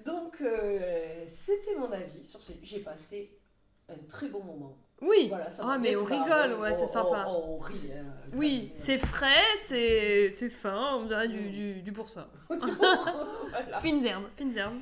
Donc, 0.05 0.41
euh, 0.41 1.25
c'était 1.29 1.77
mon 1.77 1.93
avis 1.93 2.25
sur 2.25 2.41
ce. 2.41 2.53
J'ai 2.63 2.81
passé 2.81 3.39
un 3.91 3.99
très 4.09 4.29
bon 4.29 4.43
moment. 4.43 4.79
Oui, 5.03 5.29
Voilà, 5.29 5.49
ça 5.49 5.63
Ah, 5.65 5.67
m'a 5.69 5.79
mais 5.79 5.97
on 5.97 6.05
rigole, 6.05 6.61
ouais, 6.61 6.73
c'est 6.75 6.87
sympa. 6.87 7.25
On, 7.29 7.55
on 7.55 7.59
rit. 7.59 7.91
hein, 7.97 8.05
oui, 8.35 8.71
c'est 8.75 8.99
frais, 8.99 9.45
c'est 9.63 10.31
c'est 10.33 10.51
fin, 10.51 10.97
on 10.97 11.07
dirait 11.07 11.27
du, 11.29 11.51
du, 11.51 11.83
du 11.83 11.93
pour 11.93 12.09
ça. 12.11 12.29
Voilà. 12.49 13.79
Fines 13.81 14.05
herbes, 14.05 14.29
fines 14.37 14.57
herbes. 14.57 14.79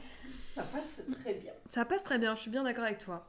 Ça 0.59 0.65
passe 0.65 1.03
très 1.21 1.35
bien. 1.35 1.53
Ça 1.73 1.85
passe 1.85 2.03
très 2.03 2.19
bien, 2.19 2.35
je 2.35 2.41
suis 2.41 2.51
bien 2.51 2.65
d'accord 2.65 2.83
avec 2.83 2.99
toi. 2.99 3.25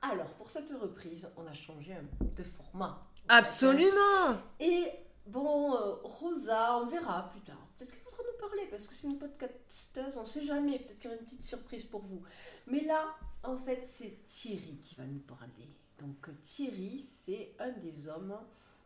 Alors, 0.00 0.30
pour 0.38 0.50
cette 0.50 0.70
reprise, 0.70 1.28
on 1.36 1.46
a 1.46 1.52
changé 1.52 1.94
de 2.18 2.42
format. 2.42 3.06
Absolument 3.28 4.38
Et 4.58 4.90
bon, 5.26 5.74
euh, 5.74 5.96
Rosa, 6.02 6.78
on 6.78 6.86
verra 6.86 7.28
plus 7.28 7.42
tard. 7.42 7.58
Peut-être 7.76 7.90
qu'elle 7.90 8.04
voudra 8.04 8.22
nous 8.22 8.48
parler 8.48 8.66
parce 8.70 8.86
que 8.86 8.94
c'est 8.94 9.06
une 9.06 9.18
podcasteuse, 9.18 10.16
on 10.16 10.24
sait 10.24 10.40
jamais. 10.40 10.78
Peut-être 10.78 11.00
qu'il 11.00 11.10
y 11.10 11.12
aura 11.12 11.20
une 11.20 11.26
petite 11.26 11.42
surprise 11.42 11.84
pour 11.84 12.00
vous. 12.00 12.22
Mais 12.66 12.80
là, 12.80 13.14
en 13.42 13.58
fait, 13.58 13.82
c'est 13.84 14.24
Thierry 14.24 14.78
qui 14.80 14.94
va 14.94 15.04
nous 15.04 15.20
parler. 15.20 15.76
Donc, 15.98 16.30
Thierry, 16.40 17.00
c'est 17.00 17.52
un 17.58 17.72
des 17.72 18.08
hommes 18.08 18.34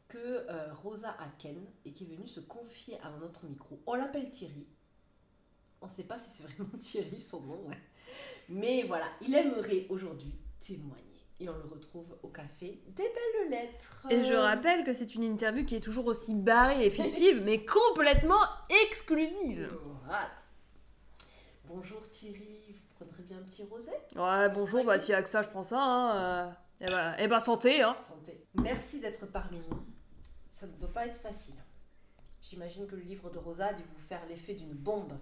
que 0.08 0.18
euh, 0.18 0.74
Rosa 0.82 1.10
a 1.20 1.28
ken 1.38 1.64
et 1.84 1.92
qui 1.92 2.02
est 2.02 2.16
venu 2.16 2.26
se 2.26 2.40
confier 2.40 2.98
à 3.00 3.10
notre 3.20 3.46
micro. 3.46 3.80
On 3.86 3.94
l'appelle 3.94 4.28
Thierry. 4.28 4.66
On 5.84 5.86
ne 5.86 5.92
sait 5.92 6.04
pas 6.04 6.18
si 6.18 6.30
c'est 6.30 6.44
vraiment 6.44 6.70
Thierry 6.78 7.20
son 7.20 7.42
nom. 7.42 7.68
ouais. 7.68 7.76
Mais 8.48 8.84
voilà, 8.84 9.04
il 9.20 9.34
aimerait 9.34 9.84
aujourd'hui 9.90 10.34
témoigner. 10.58 11.02
Et 11.40 11.46
on 11.46 11.52
le 11.58 11.64
retrouve 11.64 12.16
au 12.22 12.28
café 12.28 12.80
des 12.88 13.02
belles 13.02 13.50
lettres. 13.50 14.06
Et 14.08 14.24
je 14.24 14.32
rappelle 14.32 14.82
que 14.84 14.94
c'est 14.94 15.14
une 15.14 15.24
interview 15.24 15.62
qui 15.66 15.74
est 15.74 15.80
toujours 15.80 16.06
aussi 16.06 16.34
barrée 16.34 16.86
et 16.86 16.90
fictive, 16.90 17.42
mais 17.44 17.66
complètement 17.66 18.40
exclusive. 18.88 19.70
Voilà. 20.06 20.30
Bonjour 21.66 22.00
Thierry, 22.08 22.72
vous 22.72 22.94
prendrez 23.04 23.22
bien 23.24 23.36
un 23.36 23.42
petit 23.42 23.62
rosé? 23.64 23.90
Ouais, 24.16 24.48
bonjour, 24.48 24.84
bah 24.86 24.98
s'il 24.98 25.10
y 25.10 25.14
a 25.14 25.22
que 25.22 25.28
ça, 25.28 25.42
je 25.42 25.48
prends 25.48 25.64
ça. 25.64 25.82
Hein. 25.82 26.46
euh, 26.48 26.50
Eh 26.80 26.86
bah, 26.86 27.14
eh 27.18 27.28
bah, 27.28 27.40
santé, 27.40 27.82
hein. 27.82 27.92
Santé. 27.92 28.42
Merci 28.54 29.00
d'être 29.00 29.26
parmi 29.26 29.58
nous. 29.58 29.84
Ça 30.50 30.66
ne 30.66 30.72
doit 30.78 30.92
pas 30.94 31.06
être 31.06 31.20
facile. 31.20 31.56
J'imagine 32.40 32.86
que 32.86 32.96
le 32.96 33.02
livre 33.02 33.28
de 33.28 33.38
Rosa 33.38 33.66
a 33.66 33.74
dû 33.74 33.82
vous 33.82 34.00
faire 34.06 34.24
l'effet 34.30 34.54
d'une 34.54 34.72
bombe. 34.72 35.12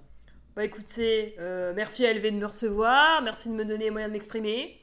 Bah 0.54 0.66
écoutez, 0.66 1.34
euh, 1.38 1.72
merci 1.74 2.04
à 2.04 2.12
LV 2.12 2.24
de 2.24 2.36
me 2.36 2.44
recevoir, 2.44 3.22
merci 3.22 3.48
de 3.48 3.54
me 3.54 3.64
donner 3.64 3.84
les 3.84 3.90
moyens 3.90 4.10
de 4.10 4.12
m'exprimer. 4.12 4.78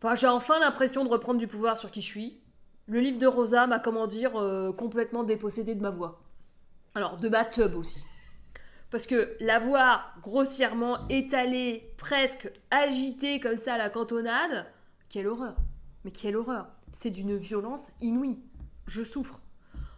Enfin, 0.00 0.14
j'ai 0.14 0.28
enfin 0.28 0.60
l'impression 0.60 1.04
de 1.04 1.08
reprendre 1.08 1.40
du 1.40 1.48
pouvoir 1.48 1.76
sur 1.76 1.90
qui 1.90 2.00
je 2.00 2.06
suis. 2.06 2.40
Le 2.86 3.00
livre 3.00 3.18
de 3.18 3.26
Rosa 3.26 3.66
m'a, 3.66 3.80
comment 3.80 4.06
dire, 4.06 4.36
euh, 4.36 4.72
complètement 4.72 5.24
dépossédé 5.24 5.74
de 5.74 5.80
ma 5.82 5.90
voix. 5.90 6.22
Alors, 6.94 7.16
de 7.16 7.28
ma 7.28 7.44
tub 7.44 7.74
aussi. 7.74 8.04
Parce 8.92 9.08
que 9.08 9.36
la 9.40 9.58
voir 9.58 10.14
grossièrement 10.22 11.08
étalée, 11.08 11.92
presque 11.96 12.48
agitée 12.70 13.40
comme 13.40 13.58
ça 13.58 13.74
à 13.74 13.78
la 13.78 13.90
cantonade, 13.90 14.66
quelle 15.08 15.26
horreur. 15.26 15.56
Mais 16.04 16.12
quelle 16.12 16.36
horreur. 16.36 16.68
C'est 17.00 17.10
d'une 17.10 17.36
violence 17.36 17.90
inouïe. 18.00 18.38
Je 18.86 19.02
souffre. 19.02 19.40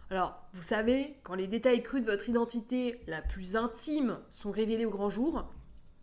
Alors, 0.09 0.41
vous 0.53 0.61
savez, 0.61 1.19
quand 1.23 1.35
les 1.35 1.47
détails 1.47 1.83
crus 1.83 2.01
de 2.01 2.09
votre 2.09 2.29
identité 2.29 3.01
la 3.07 3.21
plus 3.21 3.55
intime 3.55 4.19
sont 4.31 4.51
révélés 4.51 4.85
au 4.85 4.89
grand 4.91 5.09
jour, 5.09 5.51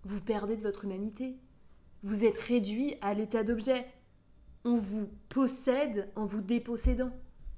vous 0.02 0.20
perdez 0.20 0.56
de 0.56 0.62
votre 0.62 0.84
humanité. 0.84 1.36
Vous 2.02 2.24
êtes 2.24 2.38
réduit 2.38 2.96
à 3.00 3.14
l'état 3.14 3.44
d'objet. 3.44 3.86
On 4.64 4.76
vous 4.76 5.08
possède 5.30 6.10
en 6.16 6.26
vous 6.26 6.42
dépossédant. 6.42 7.10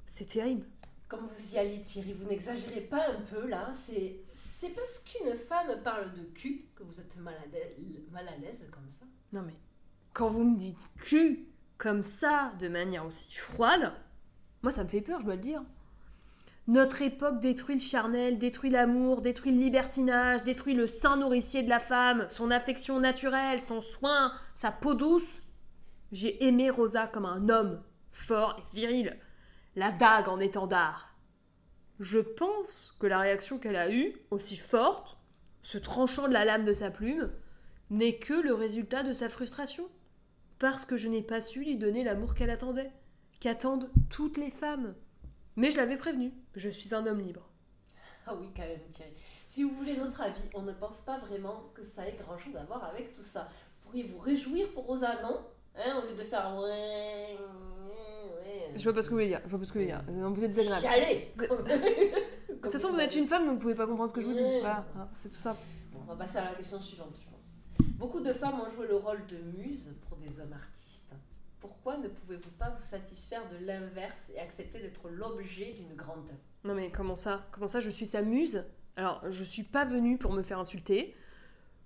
C'est 0.06 0.28
terrible. 0.28 0.66
Comme 1.08 1.26
vous 1.26 1.54
y 1.54 1.58
allez 1.58 1.80
Thierry, 1.82 2.12
vous 2.12 2.28
n'exagérez 2.28 2.80
pas 2.80 3.10
un 3.10 3.20
peu 3.22 3.46
là. 3.48 3.70
C'est, 3.72 4.20
c'est 4.32 4.70
parce 4.70 5.00
qu'une 5.00 5.34
femme 5.34 5.80
parle 5.82 6.12
de 6.12 6.22
cul 6.22 6.66
que 6.74 6.82
vous 6.84 7.00
êtes 7.00 7.16
mal 7.18 7.34
à, 7.34 7.46
l'aise- 7.52 8.02
mal 8.12 8.26
à 8.28 8.36
l'aise 8.38 8.68
comme 8.72 8.88
ça. 8.88 9.04
Non 9.32 9.42
mais, 9.42 9.54
quand 10.12 10.28
vous 10.30 10.44
me 10.44 10.56
dites 10.56 10.78
cul 11.00 11.48
comme 11.78 12.02
ça, 12.02 12.52
de 12.58 12.68
manière 12.68 13.04
aussi 13.06 13.32
froide, 13.34 13.92
moi 14.62 14.72
ça 14.72 14.82
me 14.82 14.88
fait 14.88 15.00
peur, 15.00 15.20
je 15.20 15.26
dois 15.26 15.36
le 15.36 15.40
dire. 15.42 15.62
Notre 16.68 17.02
époque 17.02 17.40
détruit 17.40 17.76
le 17.76 17.80
charnel, 17.80 18.38
détruit 18.38 18.70
l'amour, 18.70 19.20
détruit 19.20 19.52
le 19.52 19.60
libertinage, 19.60 20.42
détruit 20.42 20.74
le 20.74 20.88
sein 20.88 21.16
nourricier 21.16 21.62
de 21.62 21.68
la 21.68 21.78
femme, 21.78 22.26
son 22.28 22.50
affection 22.50 22.98
naturelle, 22.98 23.60
son 23.60 23.80
soin, 23.80 24.32
sa 24.54 24.72
peau 24.72 24.94
douce. 24.94 25.42
J'ai 26.10 26.44
aimé 26.44 26.70
Rosa 26.70 27.06
comme 27.06 27.24
un 27.24 27.48
homme, 27.48 27.80
fort 28.10 28.56
et 28.58 28.74
viril, 28.74 29.16
la 29.76 29.92
dague 29.92 30.28
en 30.28 30.40
étendard. 30.40 31.14
Je 32.00 32.18
pense 32.18 32.96
que 32.98 33.06
la 33.06 33.20
réaction 33.20 33.58
qu'elle 33.58 33.76
a 33.76 33.92
eue, 33.92 34.16
aussi 34.32 34.56
forte, 34.56 35.18
se 35.62 35.78
tranchant 35.78 36.26
de 36.26 36.32
la 36.32 36.44
lame 36.44 36.64
de 36.64 36.74
sa 36.74 36.90
plume, 36.90 37.30
n'est 37.90 38.18
que 38.18 38.34
le 38.34 38.54
résultat 38.54 39.04
de 39.04 39.12
sa 39.12 39.28
frustration. 39.28 39.84
Parce 40.58 40.84
que 40.84 40.96
je 40.96 41.06
n'ai 41.06 41.22
pas 41.22 41.40
su 41.40 41.60
lui 41.60 41.76
donner 41.76 42.02
l'amour 42.02 42.34
qu'elle 42.34 42.50
attendait, 42.50 42.90
qu'attendent 43.38 43.90
toutes 44.10 44.36
les 44.36 44.50
femmes. 44.50 44.94
Mais 45.56 45.70
je 45.70 45.76
l'avais 45.78 45.96
prévenu, 45.96 46.32
je 46.54 46.68
suis 46.68 46.94
un 46.94 47.06
homme 47.06 47.20
libre. 47.20 47.48
Ah 48.26 48.34
oui, 48.38 48.50
quand 48.54 48.62
même 48.62 48.78
Thierry. 48.90 49.12
Si 49.46 49.62
vous 49.62 49.70
voulez 49.70 49.96
notre 49.96 50.20
avis, 50.20 50.42
on 50.54 50.62
ne 50.62 50.72
pense 50.72 51.00
pas 51.00 51.18
vraiment 51.18 51.70
que 51.74 51.82
ça 51.82 52.06
ait 52.06 52.16
grand 52.16 52.36
chose 52.36 52.56
à 52.56 52.64
voir 52.64 52.84
avec 52.84 53.12
tout 53.12 53.22
ça. 53.22 53.48
Vous 53.84 53.90
pourriez 53.90 54.02
vous 54.04 54.18
réjouir 54.18 54.68
pour 54.72 54.84
Rosa, 54.84 55.22
non? 55.22 55.40
Hein, 55.76 56.02
Au 56.02 56.06
lieu 56.10 56.16
de 56.16 56.22
faire 56.24 56.54
ouais, 56.56 57.36
ouais, 57.38 58.70
ouais. 58.70 58.72
Je 58.76 58.82
vois 58.82 58.92
pas 58.92 59.02
ce 59.02 59.06
que 59.08 59.10
vous 59.10 59.16
voulez 59.16 59.28
dire, 59.28 59.40
je 59.44 59.50
vois 59.50 59.58
pas 59.58 59.64
ce 59.64 59.72
que 59.72 59.78
vous 59.78 59.84
voulez 59.84 59.94
dire. 59.94 60.30
Vous 60.30 60.44
êtes 60.44 60.52
désagréable. 60.52 60.86
Chialer 60.86 61.32
De 62.48 62.54
toute 62.54 62.72
façon, 62.72 62.90
vous 62.92 62.98
êtes 62.98 63.14
une 63.14 63.26
femme, 63.26 63.44
donc 63.46 63.54
vous 63.54 63.60
pouvez 63.60 63.74
pas 63.74 63.86
comprendre 63.86 64.10
ce 64.10 64.14
que 64.14 64.20
je 64.20 64.26
vous 64.26 64.32
dis. 64.32 64.40
Ouais. 64.40 64.60
Voilà, 64.60 64.84
hein, 64.96 65.08
c'est 65.22 65.28
tout 65.28 65.38
simple. 65.38 65.60
Bon, 65.92 66.00
on 66.02 66.04
va 66.06 66.16
passer 66.16 66.38
à 66.38 66.44
la 66.44 66.54
question 66.54 66.80
suivante, 66.80 67.14
je 67.20 67.30
pense. 67.30 67.54
Beaucoup 67.96 68.20
de 68.20 68.32
femmes 68.32 68.60
ont 68.60 68.70
joué 68.70 68.88
le 68.88 68.96
rôle 68.96 69.24
de 69.26 69.36
muse 69.56 69.94
pour 70.08 70.16
des 70.16 70.40
hommes 70.40 70.52
artistes. 70.52 70.85
Pourquoi 71.60 71.96
ne 71.96 72.08
pouvez-vous 72.08 72.50
pas 72.58 72.70
vous 72.70 72.82
satisfaire 72.82 73.42
de 73.48 73.64
l'inverse 73.64 74.30
et 74.34 74.38
accepter 74.38 74.78
d'être 74.78 75.08
l'objet 75.08 75.72
d'une 75.72 75.96
grande 75.96 76.30
Non 76.64 76.74
mais 76.74 76.90
comment 76.90 77.16
ça? 77.16 77.46
Comment 77.50 77.68
ça 77.68 77.80
je 77.80 77.90
suis 77.90 78.06
sa 78.06 78.22
muse? 78.22 78.64
Alors 78.96 79.22
je 79.30 79.44
suis 79.44 79.62
pas 79.62 79.84
venue 79.84 80.18
pour 80.18 80.32
me 80.32 80.42
faire 80.42 80.58
insulter. 80.58 81.14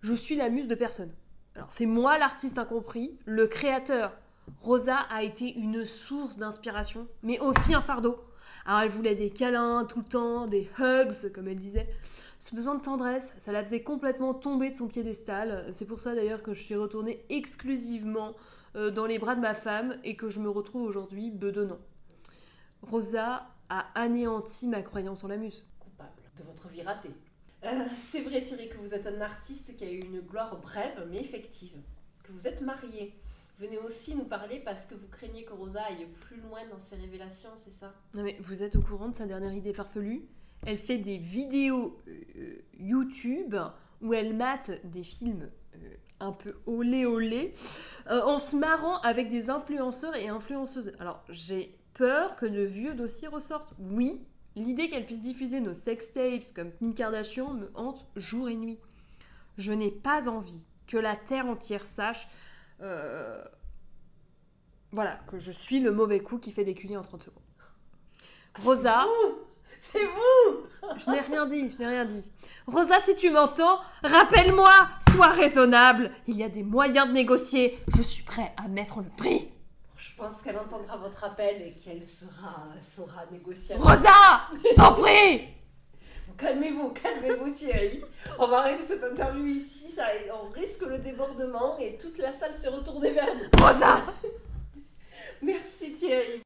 Je 0.01 0.15
suis 0.15 0.37
la 0.37 0.49
muse 0.49 0.69
de 0.69 0.75
personne. 0.75 1.13
Alors 1.55 1.71
c'est 1.71 1.87
moi 1.87 2.19
l'artiste 2.19 2.59
incompris, 2.59 3.19
le 3.27 3.47
créateur. 3.47 4.13
Rosa 4.61 4.97
a 4.97 5.23
été 5.23 5.53
une 5.57 5.85
source 5.85 6.37
d'inspiration, 6.37 7.07
mais 7.23 7.39
aussi 7.39 7.75
un 7.75 7.81
fardeau. 7.81 8.19
Alors 8.67 8.81
elle 8.81 8.91
voulait 8.91 9.15
des 9.15 9.31
câlins 9.31 9.85
tout 9.85 10.01
le 10.01 10.05
temps, 10.05 10.47
des 10.47 10.69
hugs 10.79 11.33
comme 11.33 11.49
elle 11.49 11.59
disait. 11.59 11.89
Ce 12.41 12.55
besoin 12.55 12.75
de 12.75 12.83
tendresse, 12.83 13.35
ça 13.39 13.53
la 13.53 13.63
faisait 13.63 13.83
complètement 13.83 14.33
tomber 14.33 14.71
de 14.71 14.77
son 14.77 14.89
piédestal. 14.89 15.67
C'est 15.73 15.87
pour 15.87 16.01
ça 16.01 16.15
d'ailleurs 16.15 16.43
que 16.43 16.55
je 16.55 16.63
suis 16.63 16.75
retournée 16.75 17.23
exclusivement 17.29 18.35
euh, 18.77 18.91
dans 18.91 19.07
les 19.07 19.19
bras 19.19 19.35
de 19.35 19.41
ma 19.41 19.55
femme 19.55 19.97
et 20.05 20.17
que 20.17 20.29
je 20.29 20.41
me 20.41 20.49
retrouve 20.49 20.83
aujourd'hui 20.83 21.31
bedonnant. 21.31 21.79
Rosa 22.83 23.47
a 23.69 23.87
anéanti 23.95 24.67
ma 24.69 24.83
croyance 24.83 25.25
en 25.25 25.29
la 25.29 25.37
muse. 25.37 25.65
coupable 25.79 26.23
de 26.37 26.43
votre 26.45 26.69
vie 26.69 26.83
ratée. 26.83 27.15
Euh, 27.65 27.85
c'est 27.97 28.23
vrai 28.23 28.43
Thierry 28.43 28.69
que 28.69 28.79
vous 28.79 28.95
êtes 28.95 29.07
un 29.07 29.21
artiste 29.21 29.77
qui 29.77 29.85
a 29.85 29.91
eu 29.91 30.01
une 30.01 30.21
gloire 30.21 30.59
brève 30.61 31.07
mais 31.11 31.21
effective. 31.21 31.77
Que 32.23 32.33
vous 32.33 32.47
êtes 32.47 32.63
marié. 32.63 33.15
Venez 33.59 33.79
aussi 33.79 34.15
nous 34.15 34.25
parler 34.25 34.59
parce 34.61 34.87
que 34.87 34.95
vous 34.95 35.09
craignez 35.09 35.45
que 35.45 35.53
Rosa 35.53 35.83
aille 35.83 36.07
plus 36.07 36.41
loin 36.41 36.61
dans 36.71 36.79
ses 36.79 36.97
révélations, 36.97 37.51
c'est 37.57 37.71
ça? 37.71 37.93
Non 38.15 38.23
mais 38.23 38.39
vous 38.41 38.63
êtes 38.63 38.77
au 38.77 38.81
courant 38.81 39.09
de 39.11 39.17
sa 39.17 39.27
dernière 39.27 39.53
idée 39.53 39.75
farfelue? 39.75 40.23
Elle 40.67 40.79
fait 40.79 40.99
des 40.99 41.19
vidéos 41.19 41.99
euh, 42.09 42.55
YouTube 42.79 43.55
où 44.01 44.15
elle 44.15 44.35
mate 44.35 44.71
des 44.85 45.03
films 45.03 45.51
un 46.21 46.33
peu 46.33 46.57
olé 46.67 47.07
olé 47.07 47.55
euh, 48.11 48.23
en 48.23 48.39
se 48.39 48.55
marrant 48.57 49.01
avec 49.01 49.29
des 49.31 49.51
influenceurs 49.51 50.15
et 50.17 50.29
influenceuses. 50.29 50.93
Alors 50.99 51.23
j'ai 51.29 51.79
peur 51.95 52.37
que 52.37 52.47
de 52.47 52.63
vieux 52.63 52.95
dossiers 52.95 53.29
ressortent. 53.29 53.75
Oui, 53.79 54.27
l'idée 54.57 54.89
qu'elle 54.89 55.07
puisse 55.07 55.21
diffuser 55.21 55.61
nos 55.61 55.75
sextapes 55.75 56.53
comme 56.55 56.73
Kim 56.73 56.95
Kardashian 56.95 57.55
me 57.55 57.71
hante 57.75 58.07
jour 58.17 58.49
et 58.49 58.57
nuit. 58.57 58.79
Je 59.57 59.73
n'ai 59.73 59.91
pas 59.91 60.29
envie 60.29 60.63
que 60.87 60.97
la 60.97 61.17
terre 61.17 61.47
entière 61.47 61.85
sache 61.85 62.29
euh, 62.83 63.43
voilà, 64.93 65.21
que 65.29 65.39
je 65.39 65.53
suis 65.53 65.81
le 65.81 65.93
mauvais 65.93 66.21
coup 66.21 66.39
qui 66.39 66.51
fait 66.51 66.65
des 66.65 66.75
culis 66.75 66.97
en 66.97 67.03
30 67.03 67.23
secondes. 67.23 67.43
Rosa, 68.59 69.05
Vous 69.05 69.39
C'est 69.93 70.05
vous 70.05 70.67
je 70.99 71.11
n'ai 71.11 71.21
rien 71.21 71.47
dit, 71.47 71.69
je 71.71 71.79
n'ai 71.79 71.87
rien 71.87 72.05
dit. 72.05 72.23
Rosa, 72.67 72.99
si 73.01 73.15
tu 73.15 73.31
m'entends, 73.31 73.81
rappelle-moi, 74.03 74.73
sois 75.15 75.29
raisonnable. 75.29 76.11
Il 76.27 76.37
y 76.37 76.43
a 76.45 76.49
des 76.49 76.63
moyens 76.63 77.07
de 77.09 77.13
négocier. 77.13 77.79
Je 77.97 78.03
suis 78.03 78.23
prêt 78.23 78.53
à 78.57 78.67
mettre 78.69 78.99
le 78.99 79.09
prix. 79.17 79.49
Je 79.97 80.11
pense 80.17 80.43
qu'elle 80.43 80.59
entendra 80.59 80.97
votre 80.97 81.23
appel 81.25 81.63
et 81.63 81.73
qu'elle 81.75 82.05
sera, 82.07 82.65
saura 82.81 83.25
négocier. 83.31 83.75
avec- 83.77 83.87
Rosa, 83.87 84.41
t'en 84.77 84.95
prie. 84.95 85.49
Calmez-vous, 86.39 86.91
calmez-vous 86.91 87.51
Thierry. 87.51 88.03
On 88.39 88.47
va 88.47 88.61
arrêter 88.61 88.83
cette 88.83 89.05
interview 89.05 89.47
ici, 89.47 89.89
ça, 89.91 90.07
on 90.43 90.49
risque 90.49 90.83
le 90.87 90.99
débordement 90.99 91.77
et 91.79 91.99
toute 91.99 92.17
la 92.19 92.33
salle 92.33 92.55
s'est 92.55 92.69
retournée 92.69 93.11
vers 93.13 93.35
nous. 93.35 93.63
Rosa. 93.63 94.03
Merci 95.43 95.93
Thierry. 95.93 96.43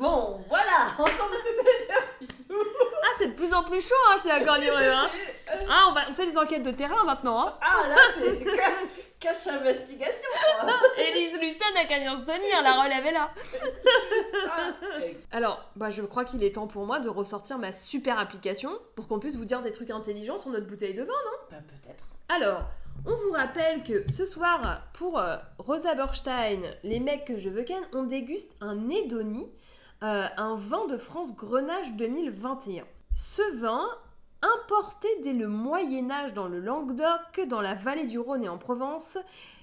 Bon, 0.00 0.40
voilà, 0.48 0.86
ensemble 0.98 1.34
interview. 1.36 2.56
Ah, 3.02 3.12
c'est 3.18 3.26
de 3.28 3.32
plus 3.34 3.52
en 3.52 3.62
plus 3.62 3.86
chaud 3.86 3.94
hein, 4.08 4.16
chez 4.22 4.30
Accord 4.30 4.56
Libre. 4.56 4.78
Hein. 4.78 5.10
C'est, 5.46 5.66
Ah, 5.68 5.88
on, 5.90 5.92
va, 5.92 6.00
on 6.08 6.12
fait 6.14 6.26
des 6.26 6.38
enquêtes 6.38 6.62
de 6.62 6.70
terrain 6.70 7.04
maintenant. 7.04 7.46
Hein. 7.48 7.54
Ah 7.60 7.86
là, 7.86 7.96
c'est 8.14 8.42
cache, 8.56 8.78
cache 9.20 9.46
investigation. 9.48 10.30
quoi. 10.60 10.72
Élise 10.96 11.34
Lucen 11.38 11.76
a 11.76 11.84
qu'à 11.84 11.96
se 12.16 12.22
tenir, 12.22 12.62
la 12.62 12.82
relève 12.82 13.04
est 13.04 13.12
là. 13.12 13.30
Ah, 14.50 14.70
Alors, 15.32 15.60
bah, 15.76 15.90
je 15.90 16.00
crois 16.00 16.24
qu'il 16.24 16.42
est 16.44 16.54
temps 16.54 16.66
pour 16.66 16.86
moi 16.86 17.00
de 17.00 17.10
ressortir 17.10 17.58
ma 17.58 17.72
super 17.72 18.18
application 18.18 18.70
pour 18.96 19.06
qu'on 19.06 19.18
puisse 19.18 19.36
vous 19.36 19.44
dire 19.44 19.60
des 19.60 19.72
trucs 19.72 19.90
intelligents 19.90 20.38
sur 20.38 20.50
notre 20.50 20.66
bouteille 20.66 20.94
de 20.94 21.02
vin. 21.02 21.12
bah, 21.50 21.58
peut-être. 21.68 22.04
Alors, 22.30 22.62
on 23.06 23.14
vous 23.16 23.32
rappelle 23.32 23.82
que 23.82 24.10
ce 24.10 24.24
soir, 24.24 24.80
pour 24.94 25.18
euh, 25.18 25.36
Rosa 25.58 25.94
Borstein, 25.94 26.60
les 26.84 27.00
mecs 27.00 27.26
que 27.26 27.36
je 27.36 27.50
veux 27.50 27.64
ken, 27.64 27.82
on 27.92 28.04
déguste 28.04 28.52
un 28.62 28.88
Edoni, 28.88 29.50
euh, 30.02 30.26
un 30.36 30.56
vin 30.56 30.86
de 30.86 30.96
France 30.96 31.36
Grenache 31.36 31.92
2021. 31.92 32.84
Ce 33.14 33.42
vin, 33.60 33.86
importé 34.40 35.08
dès 35.22 35.32
le 35.34 35.48
Moyen 35.48 36.10
Âge 36.10 36.32
dans 36.32 36.48
le 36.48 36.58
Languedoc, 36.58 37.46
dans 37.48 37.60
la 37.60 37.74
vallée 37.74 38.06
du 38.06 38.18
Rhône 38.18 38.44
et 38.44 38.48
en 38.48 38.56
Provence, 38.56 39.18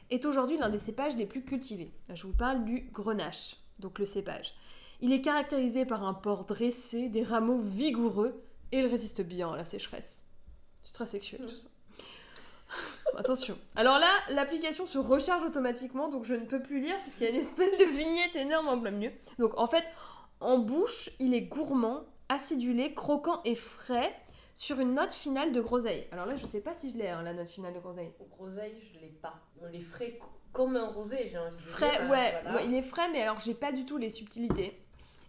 est 0.10 0.26
aujourd'hui 0.26 0.58
l'un 0.58 0.70
des 0.70 0.80
cépages 0.80 1.16
les 1.16 1.26
plus 1.26 1.44
cultivés. 1.44 1.92
Là, 2.08 2.16
je 2.16 2.28
vous 2.28 2.34
parle 2.34 2.64
du 2.66 2.90
Grenache, 2.94 3.58
donc 3.80 4.00
le 4.00 4.06
cépage. 4.06 4.54
Il 5.02 5.12
est 5.12 5.22
caractérisé 5.22 5.86
par 5.86 6.04
un 6.04 6.14
port 6.14 6.46
dressé, 6.46 7.10
des 7.10 7.24
rameaux 7.24 7.60
vigoureux, 7.60 8.42
et 8.72 8.80
il 8.80 8.88
résiste 8.88 9.22
bien 9.22 9.52
à 9.54 9.58
la 9.58 9.66
sécheresse. 9.66 10.24
C'est 10.84 10.94
très 10.94 11.06
sexuel 11.06 11.42
tout 11.48 11.56
ça. 11.56 11.70
Attention. 13.18 13.58
Alors 13.76 14.00
là, 14.00 14.10
l'application 14.30 14.86
se 14.86 14.98
recharge 14.98 15.44
automatiquement, 15.44 16.10
donc 16.10 16.24
je 16.24 16.34
ne 16.34 16.46
peux 16.46 16.62
plus 16.62 16.80
lire 16.80 16.96
puisqu'il 17.02 17.24
y 17.24 17.28
a 17.28 17.30
une 17.32 17.38
espèce 17.38 17.78
de 17.78 17.86
vignette 17.86 18.36
énorme 18.36 18.68
en 18.68 18.80
plein 18.80 18.92
milieu. 18.92 19.12
Donc 19.40 19.58
en 19.58 19.68
fait, 19.68 19.84
en 20.40 20.60
bouche, 20.60 21.10
il 21.20 21.34
est 21.34 21.42
gourmand, 21.42 22.02
acidulé, 22.30 22.94
croquant 22.94 23.42
et 23.46 23.56
frais 23.56 24.14
sur 24.56 24.80
une 24.80 24.94
note 24.96 25.14
finale 25.14 25.52
de 25.52 25.62
groseille. 25.62 26.08
Alors 26.12 26.26
là, 26.26 26.36
je 26.36 26.46
sais 26.46 26.62
pas 26.62 26.74
si 26.74 26.90
je 26.90 26.98
l'ai, 26.98 27.08
hein, 27.10 27.22
la 27.24 27.34
note 27.34 27.48
finale 27.48 27.74
de 27.74 27.80
groseille. 27.80 28.12
Groseille, 28.32 28.74
je 28.94 29.00
l'ai 29.00 29.08
pas. 29.22 29.36
On 29.62 29.68
les 29.68 29.80
frais 29.82 30.18
co- 30.20 30.28
comme 30.52 30.76
un 30.76 30.88
rosé, 30.88 31.30
j'ai 31.32 31.38
envie 31.38 31.56
de 31.56 31.62
Frais, 31.62 31.92
dire. 31.92 32.02
hein, 32.04 32.10
ouais, 32.10 32.32
voilà. 32.42 32.56
ouais, 32.56 32.66
il 32.68 32.74
est 32.74 32.82
frais, 32.82 33.10
mais 33.12 33.22
alors 33.22 33.40
j'ai 33.40 33.54
pas 33.54 33.72
du 33.72 33.86
tout 33.86 33.98
les 33.98 34.10
subtilités. 34.10 34.80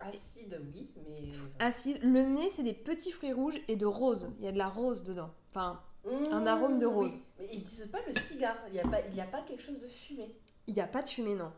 Acide, 0.00 0.60
oui, 0.74 0.88
mais. 0.96 1.28
Acide. 1.58 1.98
Le 2.02 2.22
nez, 2.22 2.48
c'est 2.50 2.62
des 2.62 2.72
petits 2.72 3.10
fruits 3.10 3.32
rouges 3.32 3.58
et 3.68 3.76
de 3.76 3.84
rose. 3.86 4.30
Il 4.38 4.44
y 4.44 4.48
a 4.48 4.52
de 4.52 4.58
la 4.58 4.68
rose 4.68 5.04
dedans. 5.04 5.30
Enfin, 5.50 5.82
Un 6.30 6.40
Mmh, 6.40 6.46
arôme 6.46 6.78
de 6.78 6.86
oui. 6.86 6.94
rose. 6.94 7.18
Mais 7.38 7.48
ils 7.52 7.62
disent 7.64 7.88
pas 7.92 7.98
le 8.06 8.12
cigare, 8.14 8.56
il 8.68 8.74
n'y 8.74 8.80
a, 8.80 8.86
pas- 8.88 9.00
il 9.10 9.14
y 9.16 9.20
a 9.20 9.26
pas 9.26 9.42
quelque 9.42 9.62
chose 9.62 9.80
de 9.80 9.88
fumé. 9.88 10.34
Il 10.68 10.74
n'y 10.74 10.80
a 10.80 10.86
pas 10.86 11.02
de 11.02 11.08
fumée, 11.08 11.34
non. 11.34 11.52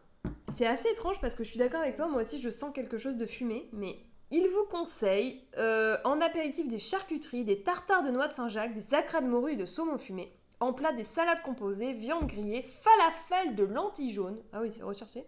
C'est 0.60 0.66
assez 0.66 0.90
étrange 0.90 1.20
parce 1.22 1.34
que 1.34 1.42
je 1.42 1.48
suis 1.48 1.58
d'accord 1.58 1.80
avec 1.80 1.96
toi, 1.96 2.06
moi 2.06 2.20
aussi 2.20 2.38
je 2.38 2.50
sens 2.50 2.74
quelque 2.74 2.98
chose 2.98 3.16
de 3.16 3.24
fumé, 3.24 3.70
mais 3.72 3.96
il 4.30 4.46
vous 4.48 4.66
conseille 4.70 5.42
euh, 5.56 5.96
en 6.04 6.20
apéritif 6.20 6.68
des 6.68 6.78
charcuteries, 6.78 7.44
des 7.44 7.62
tartares 7.62 8.02
de 8.02 8.10
noix 8.10 8.28
de 8.28 8.34
Saint-Jacques, 8.34 8.74
des 8.74 8.92
acras 8.92 9.22
de 9.22 9.26
morue 9.26 9.52
et 9.52 9.56
de 9.56 9.64
saumon 9.64 9.96
fumé, 9.96 10.32
en 10.60 10.74
plat 10.74 10.92
des 10.92 11.04
salades 11.04 11.40
composées, 11.40 11.94
viande 11.94 12.26
grillée, 12.26 12.62
falafel 12.62 13.54
de 13.54 13.64
lentilles 13.64 14.12
jaunes, 14.12 14.38
ah 14.52 14.60
oui 14.60 14.68
c'est 14.70 14.82
recherché, 14.82 15.24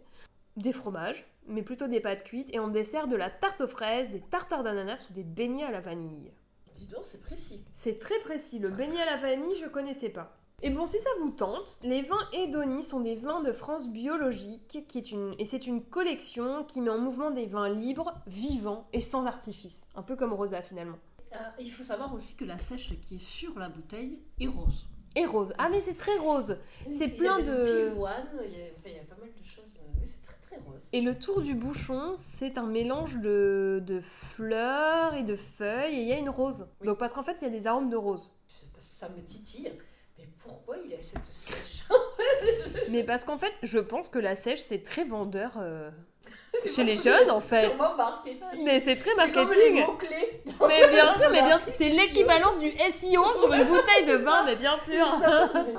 des 0.59 0.73
fromages, 0.73 1.25
mais 1.47 1.63
plutôt 1.63 1.87
des 1.87 2.01
pâtes 2.01 2.25
cuites, 2.25 2.53
et 2.53 2.59
en 2.59 2.69
dessert 2.69 3.09
de 3.09 3.17
la 3.17 3.31
tarte 3.31 3.63
aux 3.63 3.69
fraises, 3.69 4.11
des 4.11 4.21
tartares 4.21 4.63
d'ananas 4.63 5.07
ou 5.09 5.15
des 5.15 5.25
beignets 5.25 5.65
à 5.65 5.71
la 5.71 5.81
vanille. 5.81 6.31
Dis 6.75 6.87
donc, 6.87 7.05
c'est 7.05 7.23
précis. 7.23 7.65
C'est 7.73 7.99
très 7.99 8.19
précis. 8.19 8.59
Le 8.59 8.69
beignet 8.69 9.01
à 9.01 9.07
la 9.07 9.17
vanille, 9.17 9.57
je 9.59 9.67
connaissais 9.67 10.09
pas. 10.11 10.37
Et 10.65 10.71
bon, 10.71 10.87
si 10.87 10.99
ça 11.01 11.11
vous 11.21 11.31
tente, 11.31 11.79
les 11.83 12.03
vins 12.03 12.29
Edoni 12.33 12.83
sont 12.85 13.01
des 13.01 13.17
vins 13.17 13.41
de 13.43 13.53
France 13.53 13.89
biologiques, 13.89 14.85
qui 14.87 14.99
est 14.99 15.11
une... 15.11 15.35
et 15.39 15.45
c'est 15.47 15.67
une 15.67 15.83
collection 15.83 16.65
qui 16.65 16.81
met 16.81 16.91
en 16.91 16.99
mouvement 16.99 17.33
des 17.33 17.47
vins 17.47 17.69
libres, 17.69 18.15
vivants 18.29 18.87
et 18.93 19.01
sans 19.01 19.27
artifice. 19.27 19.87
Un 19.97 20.03
peu 20.03 20.15
comme 20.15 20.33
Rosa 20.33 20.63
finalement. 20.63 20.99
Euh, 21.33 21.37
il 21.59 21.71
faut 21.71 21.83
savoir 21.83 22.15
aussi 22.15 22.37
que 22.37 22.45
la 22.45 22.59
sèche 22.59 22.93
qui 23.01 23.17
est 23.17 23.19
sur 23.23 23.59
la 23.59 23.69
bouteille 23.69 24.21
est 24.39 24.47
rose. 24.47 24.87
Et 25.17 25.27
rose. 25.27 25.53
Ah 25.59 25.69
mais 25.69 25.81
c'est 25.81 25.97
très 25.97 26.17
rose. 26.19 26.57
C'est 26.91 26.91
Il 26.93 27.01
y 27.01 27.05
a 27.05 27.09
plein 27.09 27.39
des 27.41 27.51
de- 27.51 27.89
pivoines, 27.91 28.29
il 28.45 28.51
y 28.59 28.63
a, 28.63 28.67
enfin, 28.79 28.87
il 28.87 28.93
y 28.93 28.99
a 28.99 29.03
pas 29.03 29.17
mal 29.21 29.31
de 29.37 29.45
choses. 29.45 29.81
euh, 29.83 29.93
Oui, 29.99 30.07
c'est 30.07 30.23
très 30.23 30.37
très 30.41 30.57
rose. 30.65 30.89
Et 30.93 31.01
le 31.01 31.19
tour 31.19 31.41
du 31.43 31.55
bouchon, 31.55 32.17
c'est 32.39 32.57
un 32.57 32.67
mélange 32.67 33.17
de, 33.19 33.83
de 33.85 34.01
fleurs 34.01 35.15
et 35.15 35.23
de 35.25 35.35
feuilles, 35.37 35.97
et 35.97 36.03
il 36.03 36.09
y 36.09 36.13
a 36.13 36.19
une 36.19 36.31
rose. 36.31 36.69
Donc 36.85 36.99
parce 36.99 37.13
qu'en 37.13 37.23
fait, 37.25 37.37
il 37.41 37.45
y 37.45 37.47
a 37.47 37.51
des 37.51 37.67
arômes 37.67 37.91
de 37.91 37.97
rose. 37.97 38.33
Ça 38.79 39.09
me 39.11 39.21
titille, 39.23 39.73
pourquoi 40.43 40.77
il 40.85 40.93
a 40.95 41.01
cette 41.01 41.25
sèche? 41.27 41.85
Mais 42.91 43.05
parce 43.05 43.25
qu'en 43.25 43.39
fait, 43.39 43.53
je 43.63 43.79
pense 43.79 44.09
que 44.09 44.19
la 44.19 44.37
sèche, 44.37 44.61
c'est 44.61 44.83
très 44.83 45.05
vendeur 45.05 45.53
euh, 45.59 45.91
chez 46.75 46.85
les 46.85 46.97
jeunes 46.97 47.31
en 47.31 47.41
fait. 47.41 47.69
Sûrement 47.69 47.95
marketing. 47.97 48.65
Mais 48.65 48.81
c'est 48.81 48.97
très 48.97 49.15
C'est 49.15 49.33
comme 49.33 49.53
les 49.53 49.71
marketing. 49.71 50.55
Mais 50.67 50.89
bien 50.89 51.15
sûr, 51.19 51.31
mais 51.31 51.43
bien 51.43 51.59
sûr, 51.61 51.73
c'est 51.77 51.89
l'équivalent 51.89 52.57
du 52.57 52.71
SEO 52.71 53.37
sur 53.37 53.53
une 53.53 53.65
bouteille 53.65 54.07
de 54.07 54.17
vin, 54.17 54.45
mais 54.45 54.57
bien 54.57 54.77
sûr. 54.85 55.07
De 55.07 55.73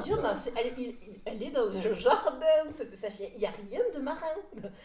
elle, 1.26 1.42
est 1.42 1.52
dans 1.52 1.78
un 1.78 1.94
jardin, 1.98 2.46
cette 2.72 2.96
sèche. 2.96 3.20
Il 3.34 3.40
n'y 3.40 3.46
a 3.46 3.52
rien 3.70 3.82
de 3.94 4.00
marin. 4.00 4.28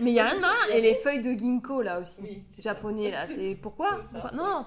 Mais 0.01 0.11
il 0.11 0.15
y 0.15 0.21
a 0.21 0.31
un 0.31 0.39
nain 0.39 0.55
et 0.73 0.81
les 0.81 0.95
feuilles 0.97 1.21
de 1.21 1.33
ginkgo 1.33 1.83
là 1.83 2.01
aussi, 2.01 2.21
Oui, 2.23 2.43
japonais 2.59 3.11
là. 3.11 3.27
C'est 3.27 3.57
Pourquoi 3.61 3.99
Non. 4.33 4.67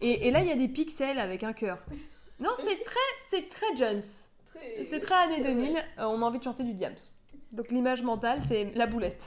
Et, 0.00 0.28
et 0.28 0.30
là, 0.30 0.40
il 0.40 0.48
y 0.48 0.52
a 0.52 0.56
des 0.56 0.68
pixels 0.68 1.18
avec 1.18 1.42
un 1.42 1.52
cœur. 1.52 1.78
Non, 2.38 2.50
c'est 2.58 2.80
très, 2.82 3.00
c'est 3.30 3.48
très 3.48 3.74
Jones. 3.74 4.02
C'est 4.88 5.00
très 5.00 5.14
années 5.14 5.42
2000. 5.42 5.76
euh, 5.76 6.04
on 6.04 6.22
a 6.22 6.24
envie 6.24 6.38
de 6.38 6.44
chanter 6.44 6.64
du 6.64 6.74
Diams. 6.74 6.94
Donc 7.52 7.70
l'image 7.70 8.02
mentale, 8.02 8.40
c'est 8.48 8.64
la 8.74 8.86
boulette. 8.86 9.24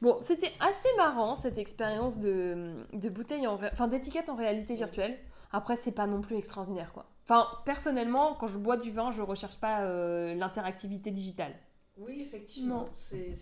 Bon, 0.00 0.18
c'était 0.20 0.50
assez 0.60 0.88
marrant 0.96 1.36
cette 1.36 1.58
expérience 1.58 2.18
de, 2.18 2.74
de 2.92 3.08
bouteille 3.08 3.46
en, 3.46 3.54
enfin 3.72 3.86
d'étiquette 3.86 4.28
en 4.28 4.34
réalité 4.34 4.74
virtuelle. 4.74 5.16
Après, 5.52 5.76
c'est 5.76 5.92
pas 5.92 6.06
non 6.06 6.20
plus 6.20 6.36
extraordinaire 6.36 6.92
quoi. 6.92 7.06
Enfin, 7.24 7.46
personnellement, 7.64 8.34
quand 8.34 8.48
je 8.48 8.58
bois 8.58 8.76
du 8.76 8.90
vin, 8.90 9.12
je 9.12 9.22
recherche 9.22 9.56
pas 9.56 9.82
euh, 9.82 10.34
l'interactivité 10.34 11.12
digitale. 11.12 11.52
Oui, 11.98 12.20
effectivement. 12.22 12.88
C'est 12.92 13.34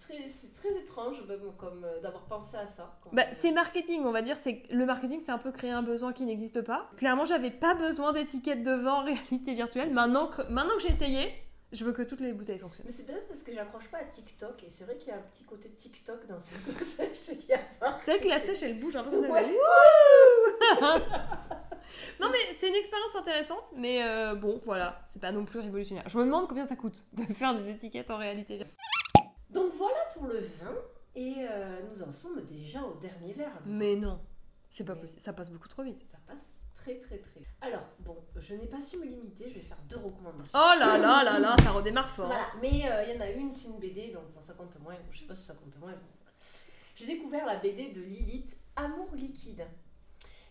très, 0.00 0.26
très 0.54 0.80
étrange 0.80 1.22
même, 1.26 1.40
comme 1.58 1.84
euh, 1.84 2.00
d'avoir 2.00 2.24
pensé 2.26 2.56
à 2.56 2.66
ça. 2.66 2.98
Bah, 3.12 3.24
c'est 3.38 3.50
marketing, 3.50 4.02
on 4.04 4.12
va 4.12 4.22
dire. 4.22 4.38
C'est 4.38 4.62
le 4.70 4.86
marketing, 4.86 5.20
c'est 5.20 5.32
un 5.32 5.38
peu 5.38 5.50
créer 5.50 5.70
un 5.70 5.82
besoin 5.82 6.12
qui 6.12 6.24
n'existe 6.24 6.62
pas. 6.62 6.88
Clairement, 6.96 7.24
j'avais 7.24 7.50
pas 7.50 7.74
besoin 7.74 8.12
d'étiquette 8.12 8.62
de 8.62 8.72
vin 8.72 8.94
en 8.94 9.04
réalité 9.04 9.54
virtuelle. 9.54 9.92
Maintenant 9.92 10.28
que, 10.28 10.42
maintenant 10.42 10.76
que 10.76 10.82
j'ai 10.82 10.90
essayé, 10.90 11.32
je 11.72 11.84
veux 11.84 11.92
que 11.92 12.02
toutes 12.02 12.20
les 12.20 12.32
bouteilles 12.32 12.58
fonctionnent. 12.58 12.86
Mais 12.86 12.92
c'est 12.92 13.04
peut-être 13.06 13.28
parce 13.28 13.42
que 13.42 13.52
j'accroche 13.52 13.88
pas 13.90 13.98
à 13.98 14.04
TikTok 14.04 14.64
et 14.64 14.70
c'est 14.70 14.84
vrai 14.84 14.96
qu'il 14.96 15.08
y 15.08 15.12
a 15.12 15.16
un 15.16 15.22
petit 15.22 15.44
côté 15.44 15.68
TikTok 15.70 16.26
dans 16.26 16.40
cette 16.40 16.64
sèche. 16.82 17.30
A 17.52 17.58
pas. 17.78 17.98
C'est 18.04 18.12
vrai 18.12 18.20
que 18.20 18.28
la 18.28 18.38
sèche, 18.38 18.62
elle 18.62 18.78
bouge 18.80 18.96
un 18.96 19.04
peu 19.04 19.10
comme. 19.20 19.30
Ouais. 19.30 19.44
Non, 22.20 22.28
mais 22.30 22.38
c'est 22.58 22.68
une 22.68 22.74
expérience 22.76 23.16
intéressante, 23.16 23.72
mais 23.76 24.02
euh, 24.04 24.34
bon, 24.34 24.60
voilà, 24.64 25.02
c'est 25.08 25.20
pas 25.20 25.32
non 25.32 25.44
plus 25.44 25.58
révolutionnaire. 25.58 26.04
Je 26.08 26.16
me 26.18 26.24
demande 26.24 26.48
combien 26.48 26.66
ça 26.66 26.76
coûte 26.76 27.04
de 27.14 27.24
faire 27.32 27.54
des 27.58 27.68
étiquettes 27.70 28.10
en 28.10 28.16
réalité. 28.18 28.60
Donc 29.50 29.72
voilà 29.76 29.98
pour 30.14 30.26
le 30.26 30.38
vin 30.38 30.74
et 31.16 31.34
euh, 31.40 31.80
nous 31.90 32.02
en 32.02 32.12
sommes 32.12 32.42
déjà 32.44 32.82
au 32.82 32.94
dernier 32.94 33.32
verre. 33.32 33.52
Mais 33.66 33.96
non, 33.96 34.20
c'est 34.70 34.84
pas 34.84 34.94
Mais- 34.94 35.00
possible, 35.00 35.20
ça 35.22 35.32
passe 35.32 35.50
beaucoup 35.50 35.68
trop 35.68 35.82
vite. 35.82 36.02
Ça 36.06 36.18
passe 36.26 36.59
très 36.98 37.18
très 37.18 37.40
très. 37.40 37.46
Alors 37.60 37.88
bon, 38.00 38.16
je 38.36 38.54
n'ai 38.54 38.66
pas 38.66 38.80
su 38.80 38.98
me 38.98 39.04
limiter, 39.04 39.48
je 39.48 39.54
vais 39.54 39.64
faire 39.64 39.78
deux 39.88 39.98
recommandations. 39.98 40.58
Oh 40.58 40.78
là 40.78 40.98
là 40.98 41.24
là 41.24 41.38
là, 41.38 41.56
ça 41.62 41.70
redémarre 41.70 42.08
fort. 42.08 42.26
Voilà, 42.26 42.48
mais 42.60 42.90
euh, 42.90 43.04
il 43.04 43.14
y 43.14 43.18
en 43.18 43.20
a 43.20 43.30
une, 43.30 43.52
c'est 43.52 43.68
une 43.68 43.78
BD, 43.78 44.10
donc 44.12 44.32
bon, 44.34 44.40
ça 44.40 44.54
compte 44.54 44.78
moins. 44.80 44.96
Je 45.10 45.20
sais 45.20 45.26
pas 45.26 45.34
si 45.34 45.44
ça 45.44 45.54
compte 45.54 45.78
moins. 45.78 45.92
bon. 45.92 45.98
J'ai 46.94 47.06
découvert 47.06 47.46
la 47.46 47.56
BD 47.56 47.92
de 47.92 48.00
Lilith, 48.02 48.58
Amour 48.76 49.14
liquide. 49.14 49.64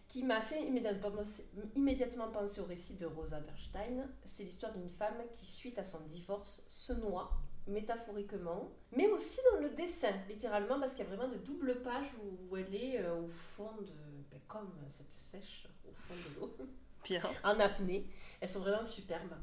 qui 0.07 0.23
m'a 0.23 0.41
fait 0.41 0.63
immédiatement 0.63 1.11
penser, 1.11 1.45
immédiatement 1.75 2.29
penser 2.29 2.61
au 2.61 2.65
récit 2.65 2.95
de 2.95 3.05
Rosa 3.05 3.39
Bernstein. 3.39 4.07
C'est 4.23 4.43
l'histoire 4.43 4.73
d'une 4.73 4.89
femme 4.89 5.21
qui, 5.35 5.45
suite 5.45 5.77
à 5.77 5.85
son 5.85 5.99
divorce, 6.07 6.65
se 6.67 6.93
noie 6.93 7.29
métaphoriquement, 7.67 8.71
mais 8.91 9.07
aussi 9.09 9.39
dans 9.51 9.59
le 9.59 9.69
dessin, 9.69 10.11
littéralement, 10.27 10.79
parce 10.79 10.93
qu'il 10.93 11.05
y 11.05 11.07
a 11.07 11.15
vraiment 11.15 11.31
de 11.31 11.37
doubles 11.37 11.81
pages 11.81 12.11
où, 12.23 12.57
elle 12.57 12.73
est 12.73 12.99
euh, 12.99 13.21
au 13.21 13.27
fond 13.27 13.71
de... 13.79 13.93
ben, 14.31 14.39
comme 14.47 14.71
cette 14.87 15.13
sèche 15.13 15.67
fond 16.07 16.13
de 16.15 16.39
l'eau 16.39 16.55
Bien. 17.03 17.21
en 17.43 17.59
apnée. 17.59 18.07
Elles 18.41 18.49
sont 18.49 18.59
vraiment 18.59 18.83
superbes. 18.83 19.35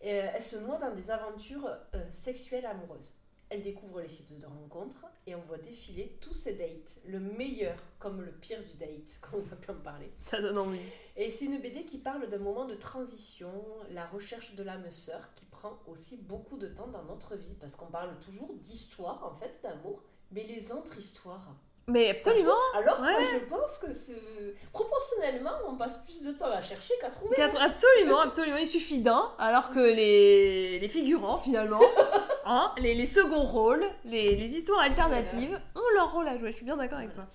Et, 0.00 0.20
euh, 0.20 0.30
elle 0.34 0.42
se 0.42 0.56
noie 0.56 0.78
dans 0.78 0.94
des 0.94 1.10
aventures 1.10 1.66
euh, 1.94 2.04
sexuelles 2.10 2.66
amoureuses. 2.66 3.12
Elle 3.50 3.62
découvre 3.62 4.00
les 4.00 4.08
sites 4.08 4.38
de 4.38 4.46
rencontres 4.46 5.04
et 5.26 5.34
on 5.34 5.40
voit 5.42 5.58
défiler 5.58 6.18
tous 6.20 6.34
ses 6.34 6.54
dates, 6.54 6.96
le 7.06 7.20
meilleur 7.20 7.78
comme 7.98 8.20
le 8.22 8.32
pire 8.32 8.62
du 8.64 8.74
date, 8.74 9.18
comme 9.20 9.44
on 9.48 9.52
a 9.52 9.56
pu 9.56 9.70
en 9.70 9.74
parler. 9.76 10.10
Ça 10.30 10.40
donne 10.40 10.58
envie. 10.58 10.80
Et 11.16 11.30
c'est 11.30 11.44
une 11.44 11.60
BD 11.60 11.84
qui 11.84 11.98
parle 11.98 12.28
d'un 12.28 12.38
moment 12.38 12.64
de 12.64 12.74
transition, 12.74 13.52
la 13.90 14.06
recherche 14.06 14.54
de 14.54 14.62
l'âme 14.62 14.90
sœur, 14.90 15.32
qui 15.34 15.44
prend 15.44 15.78
aussi 15.86 16.16
beaucoup 16.16 16.56
de 16.56 16.66
temps 16.66 16.88
dans 16.88 17.04
notre 17.04 17.36
vie, 17.36 17.54
parce 17.60 17.76
qu'on 17.76 17.86
parle 17.86 18.18
toujours 18.18 18.54
d'histoire, 18.54 19.24
en 19.24 19.34
fait, 19.36 19.60
d'amour, 19.62 20.02
mais 20.32 20.44
les 20.44 20.72
autres 20.72 20.98
histoires. 20.98 21.54
Mais 21.86 22.10
absolument. 22.10 22.56
Alors, 22.74 22.98
Ouais. 23.00 23.12
moi, 23.12 23.20
je 23.32 23.38
pense 23.46 23.78
que 23.78 24.54
proportionnellement, 24.72 25.52
on 25.68 25.76
passe 25.76 25.98
plus 26.04 26.22
de 26.24 26.32
temps 26.32 26.50
à 26.50 26.60
chercher 26.60 26.94
qu'à 27.00 27.10
trouver. 27.10 27.36
Absolument, 27.40 28.20
absolument. 28.20 28.56
Il 28.56 28.66
suffit 28.66 29.00
d'un, 29.00 29.32
alors 29.38 29.70
que 29.70 29.80
les, 29.80 30.78
les 30.78 30.88
figurants, 30.88 31.36
finalement, 31.38 31.80
hein, 32.46 32.72
les, 32.78 32.94
les 32.94 33.06
seconds 33.06 33.44
rôles, 33.44 33.84
les, 34.04 34.34
les 34.36 34.56
histoires 34.56 34.80
alternatives, 34.80 35.60
ont 35.74 35.94
leur 35.94 36.12
rôle 36.12 36.28
à 36.28 36.38
jouer. 36.38 36.50
Je 36.52 36.56
suis 36.56 36.64
bien 36.64 36.76
d'accord 36.76 36.98
avec 36.98 37.12
toi. 37.12 37.26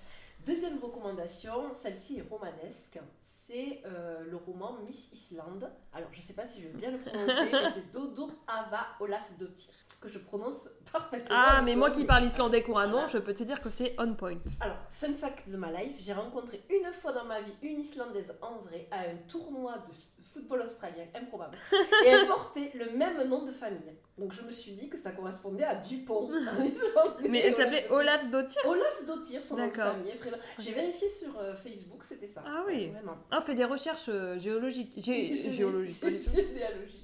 Deuxième 0.44 0.78
recommandation, 0.82 1.72
celle-ci 1.72 2.18
est 2.18 2.24
romanesque. 2.28 2.98
C'est 3.20 3.82
euh, 3.84 4.24
le 4.30 4.36
roman 4.36 4.76
Miss 4.86 5.12
Island. 5.30 5.70
Alors, 5.92 6.08
je 6.12 6.20
sais 6.20 6.32
pas 6.34 6.46
si 6.46 6.62
je 6.62 6.68
vais 6.68 6.72
bien 6.74 6.90
le 6.90 6.98
prononcer, 6.98 7.48
mais 7.52 7.70
c'est 7.74 7.90
Dodur 7.92 8.30
Ava 8.48 8.86
Olafsdottir, 9.00 9.72
que 10.00 10.08
je 10.08 10.18
prononce 10.18 10.68
parfaitement. 10.92 11.36
Ah, 11.38 11.60
mais 11.64 11.76
moi 11.76 11.90
qui 11.90 12.04
parle 12.04 12.24
islandais 12.24 12.62
couramment, 12.62 12.92
Voilà. 12.92 13.06
je 13.08 13.18
peux 13.18 13.34
te 13.34 13.42
dire 13.42 13.60
que 13.60 13.68
c'est 13.68 13.94
on 13.98 14.14
point. 14.14 14.38
Alors, 14.60 14.76
fun 14.90 15.12
fact 15.12 15.48
de 15.50 15.56
ma 15.56 15.70
life, 15.72 15.96
j'ai 16.00 16.12
rencontré 16.12 16.62
une 16.70 16.90
fois 16.92 17.12
dans 17.12 17.24
ma 17.24 17.40
vie 17.40 17.52
une 17.62 17.80
Islandaise 17.80 18.34
en 18.40 18.58
vrai 18.58 18.88
à 18.90 19.00
un 19.00 19.16
tournoi 19.28 19.74
de 19.78 19.92
football 20.32 20.60
australien, 20.62 21.04
improbable. 21.14 21.58
Et 22.04 22.08
elle 22.08 22.26
portait 22.28 22.70
le 22.74 22.96
même 22.96 23.22
nom 23.28 23.42
de 23.44 23.50
famille. 23.50 23.94
Donc 24.16 24.32
je 24.32 24.42
me 24.42 24.50
suis 24.50 24.72
dit 24.72 24.88
que 24.88 24.96
ça 24.96 25.10
correspondait 25.10 25.64
à 25.64 25.74
Dupont 25.74 26.30
en 26.30 26.62
islandais. 26.62 27.28
Mais 27.28 27.40
elle 27.40 27.54
s'appelait 27.56 27.90
Olafsdottir 27.90 28.62
Olafsdottir, 28.64 29.42
son 29.42 29.56
nom 29.56 29.66
de 29.68 29.72
famille. 29.72 30.12
vraiment. 30.18 30.36
J'ai 30.58 30.72
vérifié 30.72 31.08
sur 31.08 31.36
euh, 31.38 31.54
Facebook, 31.56 32.04
c'était 32.04 32.26
ça. 32.28 32.42
Ah 32.46 32.62
oui. 32.66 32.88
Vraiment. 32.90 33.16
Ah, 33.30 33.40
fait 33.42 33.54
des 33.54 33.64
recherches 33.64 34.08
euh, 34.08 34.38
géologiques. 34.38 34.96
Gé- 34.98 35.50
géologiques, 35.50 36.00
pas 36.00 36.10
du 36.10 36.16
tout. 36.16 36.30
Généalogique. 36.30 36.99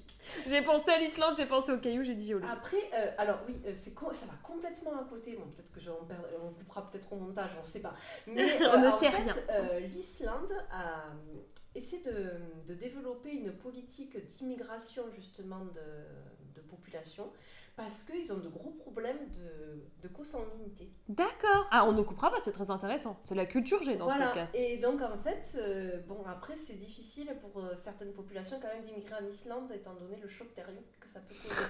J'ai 0.46 0.62
pensé 0.62 0.90
à 0.90 0.98
l'Islande, 0.98 1.34
j'ai 1.36 1.46
pensé 1.46 1.72
au 1.72 1.78
caillou, 1.78 2.02
j'ai 2.02 2.14
dit 2.14 2.26
géologique. 2.26 2.52
Après, 2.52 2.76
euh, 2.94 3.10
alors 3.18 3.38
oui, 3.46 3.56
euh, 3.66 3.70
c'est 3.72 3.94
ça 4.12 4.26
va 4.26 4.34
complètement 4.42 4.98
à 4.98 5.04
côté. 5.04 5.36
Bon, 5.36 5.46
peut-être 5.50 5.72
que 5.72 5.80
je, 5.80 5.90
on, 5.90 6.04
perd- 6.04 6.20
on 6.42 6.52
coupera 6.52 6.90
peut-être 6.90 7.12
au 7.12 7.16
montage, 7.16 7.50
on 7.56 7.60
ne 7.62 7.66
sait 7.66 7.80
pas. 7.82 7.94
Mais 8.26 8.58
On 8.72 8.80
ne 8.80 8.88
en 8.88 8.98
sait 8.98 9.10
fait, 9.10 9.22
rien. 9.22 9.32
euh, 9.50 9.80
l'Islande 9.80 10.52
a 10.70 11.08
euh, 11.10 11.38
essayé 11.74 12.02
de, 12.02 12.30
de 12.66 12.74
développer 12.74 13.32
une 13.32 13.52
politique 13.52 14.16
d'immigration 14.24 15.04
justement 15.10 15.64
de, 15.66 15.80
de 16.54 16.60
population 16.60 17.30
parce 17.76 18.04
qu'ils 18.04 18.32
ont 18.32 18.38
de 18.38 18.48
gros 18.48 18.70
problèmes 18.70 19.18
de, 19.36 20.08
de 20.08 20.12
consanguinité. 20.12 20.88
D'accord. 21.08 21.66
Ah, 21.70 21.84
on 21.86 21.92
ne 21.92 22.02
coupera 22.02 22.30
pas, 22.30 22.40
c'est 22.40 22.52
très 22.52 22.70
intéressant. 22.70 23.18
C'est 23.22 23.34
la 23.34 23.44
culture 23.46 23.82
G 23.82 23.96
dans 23.96 24.08
ce 24.08 24.14
Voilà. 24.14 24.30
podcast. 24.30 24.52
Et 24.54 24.78
donc 24.78 25.02
en 25.02 25.16
fait, 25.18 25.58
euh, 25.60 25.98
bon 26.08 26.24
après 26.26 26.56
c'est 26.56 26.78
difficile 26.78 27.28
pour 27.40 27.62
euh, 27.62 27.74
certaines 27.76 28.12
populations 28.12 28.58
quand 28.62 28.68
même 28.68 28.82
d'immigrer 28.84 29.14
en 29.22 29.26
Islande 29.26 29.70
étant 29.74 29.94
donné 29.94 30.16
le 30.22 30.28
choc 30.28 30.54
thermique 30.54 30.98
que 30.98 31.06
ça 31.08 31.20
peut 31.20 31.34
causer. 31.46 31.60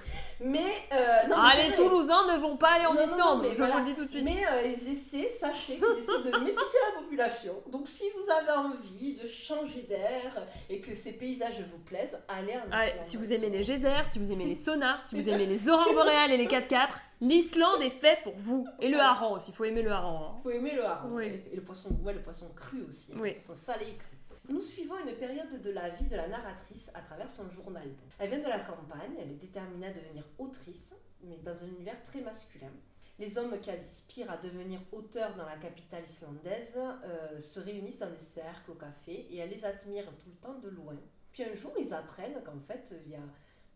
Mais 0.41 0.61
euh, 0.93 1.27
non, 1.29 1.37
ah, 1.39 1.53
les 1.57 1.69
vrai. 1.69 1.77
Toulousains 1.77 2.37
ne 2.37 2.41
vont 2.41 2.57
pas 2.57 2.75
aller 2.75 2.87
en 2.87 2.95
Non, 2.95 3.01
non, 3.01 3.07
non, 3.07 3.13
Islande, 3.13 3.43
mais 3.43 3.51
je 3.53 3.57
voilà. 3.57 3.73
vous 3.75 3.79
le 3.81 3.85
dis 3.87 3.95
tout 3.95 4.05
de 4.05 4.11
suite. 4.11 4.25
Mais 4.25 4.45
euh, 4.47 4.63
ils 4.67 4.89
essaient, 4.89 5.29
sachez 5.29 5.75
qu'ils 5.79 5.99
essaient 5.99 6.31
de 6.31 6.39
métisser 6.39 6.79
la 6.95 7.03
population. 7.03 7.55
Donc 7.73 7.89
si 7.89 8.05
vous 8.17 8.31
avez 8.31 8.53
envie 8.53 9.17
de 9.17 9.27
changer 9.27 9.83
d'air 9.83 10.47
et 10.71 10.81
que 10.81 10.95
ces 10.95 11.15
paysages 11.19 11.61
vous 11.63 11.79
plaisent, 11.79 12.19
allez 12.29 12.55
en 12.57 12.61
Ah, 12.71 12.87
Islande. 12.87 13.03
si 13.09 13.17
vous 13.17 13.33
aimez 13.33 13.51
les 13.51 13.63
geysers, 13.65 14.05
si 14.13 14.19
vous 14.21 14.31
aimez 14.31 14.45
les 14.47 14.55
saunas, 14.67 15.01
si 15.07 15.21
vous 15.21 15.29
aimez 15.29 15.47
les 15.47 15.69
aurores 15.69 15.96
boréales 15.97 16.31
et 16.33 16.37
les 16.37 16.47
4x4, 16.47 16.91
l'Islande 17.21 17.83
est 17.83 17.91
fait 17.91 18.19
pour 18.23 18.35
vous. 18.37 18.67
Et 18.81 18.89
le 18.89 18.99
hareng 18.99 19.33
aussi, 19.35 19.51
il 19.51 19.55
faut 19.55 19.65
aimer 19.65 19.83
le 19.83 19.91
hareng. 19.91 20.21
hein. 20.35 20.41
faut 20.43 20.51
aimer 20.51 20.73
le 20.75 20.85
hareng. 20.85 21.11
Oui. 21.13 21.43
Et 21.53 21.57
le 21.57 21.63
poisson, 21.63 21.91
ouais, 22.05 22.13
le 22.15 22.21
poisson 22.23 22.49
cru 22.55 22.83
aussi. 22.83 23.13
hein, 23.13 23.19
Oui. 23.21 23.31
Le 23.31 23.35
poisson 23.35 23.55
salé 23.55 23.87
et 23.91 23.97
cru. 23.97 24.09
Nous 24.49 24.61
suivons 24.61 24.95
une 25.05 25.15
période 25.17 25.61
de 25.61 25.71
la 25.73 25.89
vie 25.89 26.07
de 26.07 26.15
la 26.15 26.29
narratrice 26.29 26.93
à 26.95 27.01
travers 27.01 27.29
son 27.29 27.49
journal. 27.49 27.89
Elle 28.19 28.29
vient 28.31 28.39
de 28.39 28.45
la 28.49 28.61
campagne, 28.61 29.13
elle 29.21 29.31
est 29.33 29.35
déterminée 29.41 29.89
à 29.89 29.93
devenir 29.93 30.23
autrice, 30.39 30.95
mais 31.25 31.39
dans 31.39 31.65
un 31.65 31.67
univers 31.67 32.01
très 32.05 32.21
masculin. 32.21 32.71
Les 33.19 33.39
hommes 33.39 33.59
qui 33.61 33.71
aspirent 33.71 34.31
à 34.31 34.37
devenir 34.37 34.79
auteurs 34.93 35.35
dans 35.37 35.47
la 35.47 35.57
capitale 35.57 36.05
islandaise 36.07 36.77
euh, 36.77 37.41
se 37.41 37.59
réunissent 37.59 37.99
dans 37.99 38.11
des 38.11 38.19
cercles 38.19 38.71
au 38.71 38.75
café 38.75 39.27
et 39.31 39.39
elle 39.39 39.49
les 39.51 39.65
admire 39.65 40.05
tout 40.19 40.29
le 40.29 40.37
temps 40.37 40.59
de 40.59 40.69
loin. 40.69 40.95
Puis 41.33 41.43
un 41.43 41.55
jour, 41.55 41.73
ils 41.81 41.93
apprennent 41.95 42.41
qu'en 42.45 42.61
fait, 42.61 42.95
il 43.05 43.11
y 43.13 43.15
a 43.15 43.19
Bon, 43.21 43.27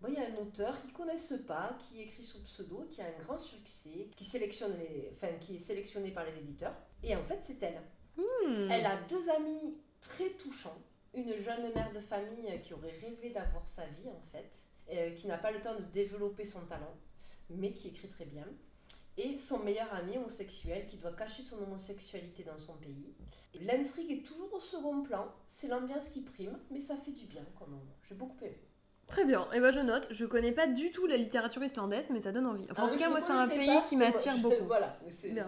il 0.08 0.14
y 0.14 0.18
a 0.18 0.26
un 0.26 0.36
auteur 0.36 0.80
qu'ils 0.80 0.92
connaissent 0.92 1.34
pas, 1.46 1.76
qui 1.78 2.00
écrit 2.00 2.24
sous 2.24 2.42
pseudo, 2.42 2.86
qui 2.90 3.02
a 3.02 3.06
un 3.06 3.22
grand 3.22 3.38
succès, 3.38 4.08
qui, 4.16 4.24
sélectionne 4.24 4.76
les... 4.78 5.10
enfin, 5.12 5.32
qui 5.40 5.56
est 5.56 5.58
sélectionné 5.58 6.10
par 6.10 6.24
les 6.24 6.38
éditeurs. 6.38 6.74
Et 7.02 7.14
en 7.14 7.22
fait, 7.22 7.40
c'est 7.42 7.62
elle. 7.62 7.82
Hmm. 8.16 8.70
Elle 8.70 8.86
a 8.86 8.96
deux 9.02 9.28
amis 9.30 9.76
très 10.00 10.30
touchants. 10.30 10.78
Une 11.12 11.36
jeune 11.36 11.72
mère 11.74 11.92
de 11.92 12.00
famille 12.00 12.60
qui 12.62 12.72
aurait 12.72 12.96
rêvé 13.00 13.30
d'avoir 13.30 13.66
sa 13.66 13.84
vie, 13.86 14.08
en 14.08 14.22
fait, 14.32 14.64
euh, 14.90 15.10
qui 15.14 15.26
n'a 15.26 15.38
pas 15.38 15.50
le 15.50 15.60
temps 15.60 15.74
de 15.74 15.84
développer 15.84 16.44
son 16.44 16.64
talent, 16.66 16.94
mais 17.50 17.72
qui 17.72 17.88
écrit 17.88 18.08
très 18.08 18.26
bien. 18.26 18.46
Et 19.16 19.36
son 19.36 19.58
meilleur 19.58 19.92
ami 19.92 20.16
homosexuel 20.16 20.86
qui 20.86 20.96
doit 20.96 21.12
cacher 21.12 21.42
son 21.42 21.60
homosexualité 21.62 22.44
dans 22.44 22.58
son 22.58 22.74
pays. 22.74 23.12
L'intrigue 23.60 24.10
est 24.12 24.22
toujours 24.22 24.54
au 24.54 24.60
second 24.60 25.02
plan, 25.02 25.26
c'est 25.46 25.68
l'ambiance 25.68 26.08
qui 26.08 26.20
prime, 26.20 26.58
mais 26.70 26.80
ça 26.80 26.96
fait 26.96 27.10
du 27.10 27.26
bien 27.26 27.44
quand 27.58 27.66
même. 27.66 27.88
J'ai 28.02 28.14
beaucoup 28.14 28.42
aimé. 28.44 28.69
Très 29.10 29.24
bien, 29.24 29.46
et 29.52 29.58
ben 29.60 29.70
je 29.72 29.80
note, 29.80 30.06
je 30.12 30.24
connais 30.24 30.52
pas 30.52 30.66
du 30.68 30.90
tout 30.92 31.06
la 31.06 31.16
littérature 31.16 31.62
islandaise, 31.64 32.08
mais 32.10 32.20
ça 32.20 32.30
donne 32.32 32.46
envie. 32.46 32.66
Enfin, 32.70 32.84
en 32.84 32.86
Ah, 32.86 32.90
tout 32.90 32.98
cas, 32.98 33.08
moi, 33.10 33.20
c'est 33.20 33.32
un 33.32 33.48
pays 33.48 33.66
pas, 33.66 33.80
qui 33.80 33.96
m'attire 33.96 34.38
beaucoup. 34.42 34.64
Voilà, 34.66 34.96
c'est 35.08 35.32
la, 35.32 35.42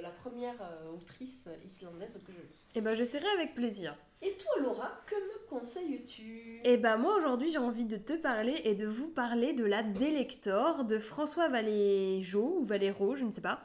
la 0.00 0.10
première 0.10 0.54
euh, 0.62 0.92
autrice 0.94 1.48
islandaise 1.66 2.20
que 2.24 2.32
je 2.32 2.38
lis. 2.40 2.64
Et 2.76 2.80
ben 2.80 2.94
j'essaierai 2.94 3.26
avec 3.36 3.54
plaisir. 3.54 3.96
Et 4.22 4.32
toi, 4.36 4.62
Laura, 4.62 4.90
que 5.06 5.14
me 5.14 5.48
conseilles-tu? 5.48 6.60
Et 6.64 6.76
bah 6.76 6.96
moi 6.96 7.16
aujourd'hui 7.16 7.50
j'ai 7.50 7.58
envie 7.58 7.84
de 7.84 7.96
te 7.96 8.12
parler 8.14 8.60
et 8.64 8.74
de 8.74 8.86
vous 8.86 9.08
parler 9.08 9.52
de 9.52 9.64
la 9.64 9.82
Délector 9.82 10.84
de 10.84 10.98
François 10.98 11.48
Valéjo 11.48 12.58
ou 12.60 12.64
Valéro, 12.64 13.14
je 13.16 13.24
ne 13.24 13.30
sais 13.30 13.40
pas, 13.40 13.60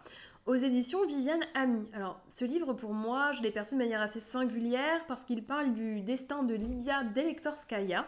aux 0.46 0.56
éditions 0.56 1.06
Viviane 1.06 1.44
Ami. 1.56 1.88
Alors 1.94 2.20
ce 2.30 2.46
livre 2.46 2.74
pour 2.74 2.94
moi 2.94 3.32
je 3.32 3.42
l'ai 3.42 3.52
perçu 3.52 3.76
de 3.76 3.80
manière 3.80 4.02
assez 4.02 4.20
singulière 4.20 5.04
parce 5.08 5.24
qu'il 5.26 5.44
parle 5.44 5.74
du 5.74 6.02
destin 6.02 6.44
de 6.44 6.54
Lydia 6.54 7.04
Delectorskaya, 7.04 8.06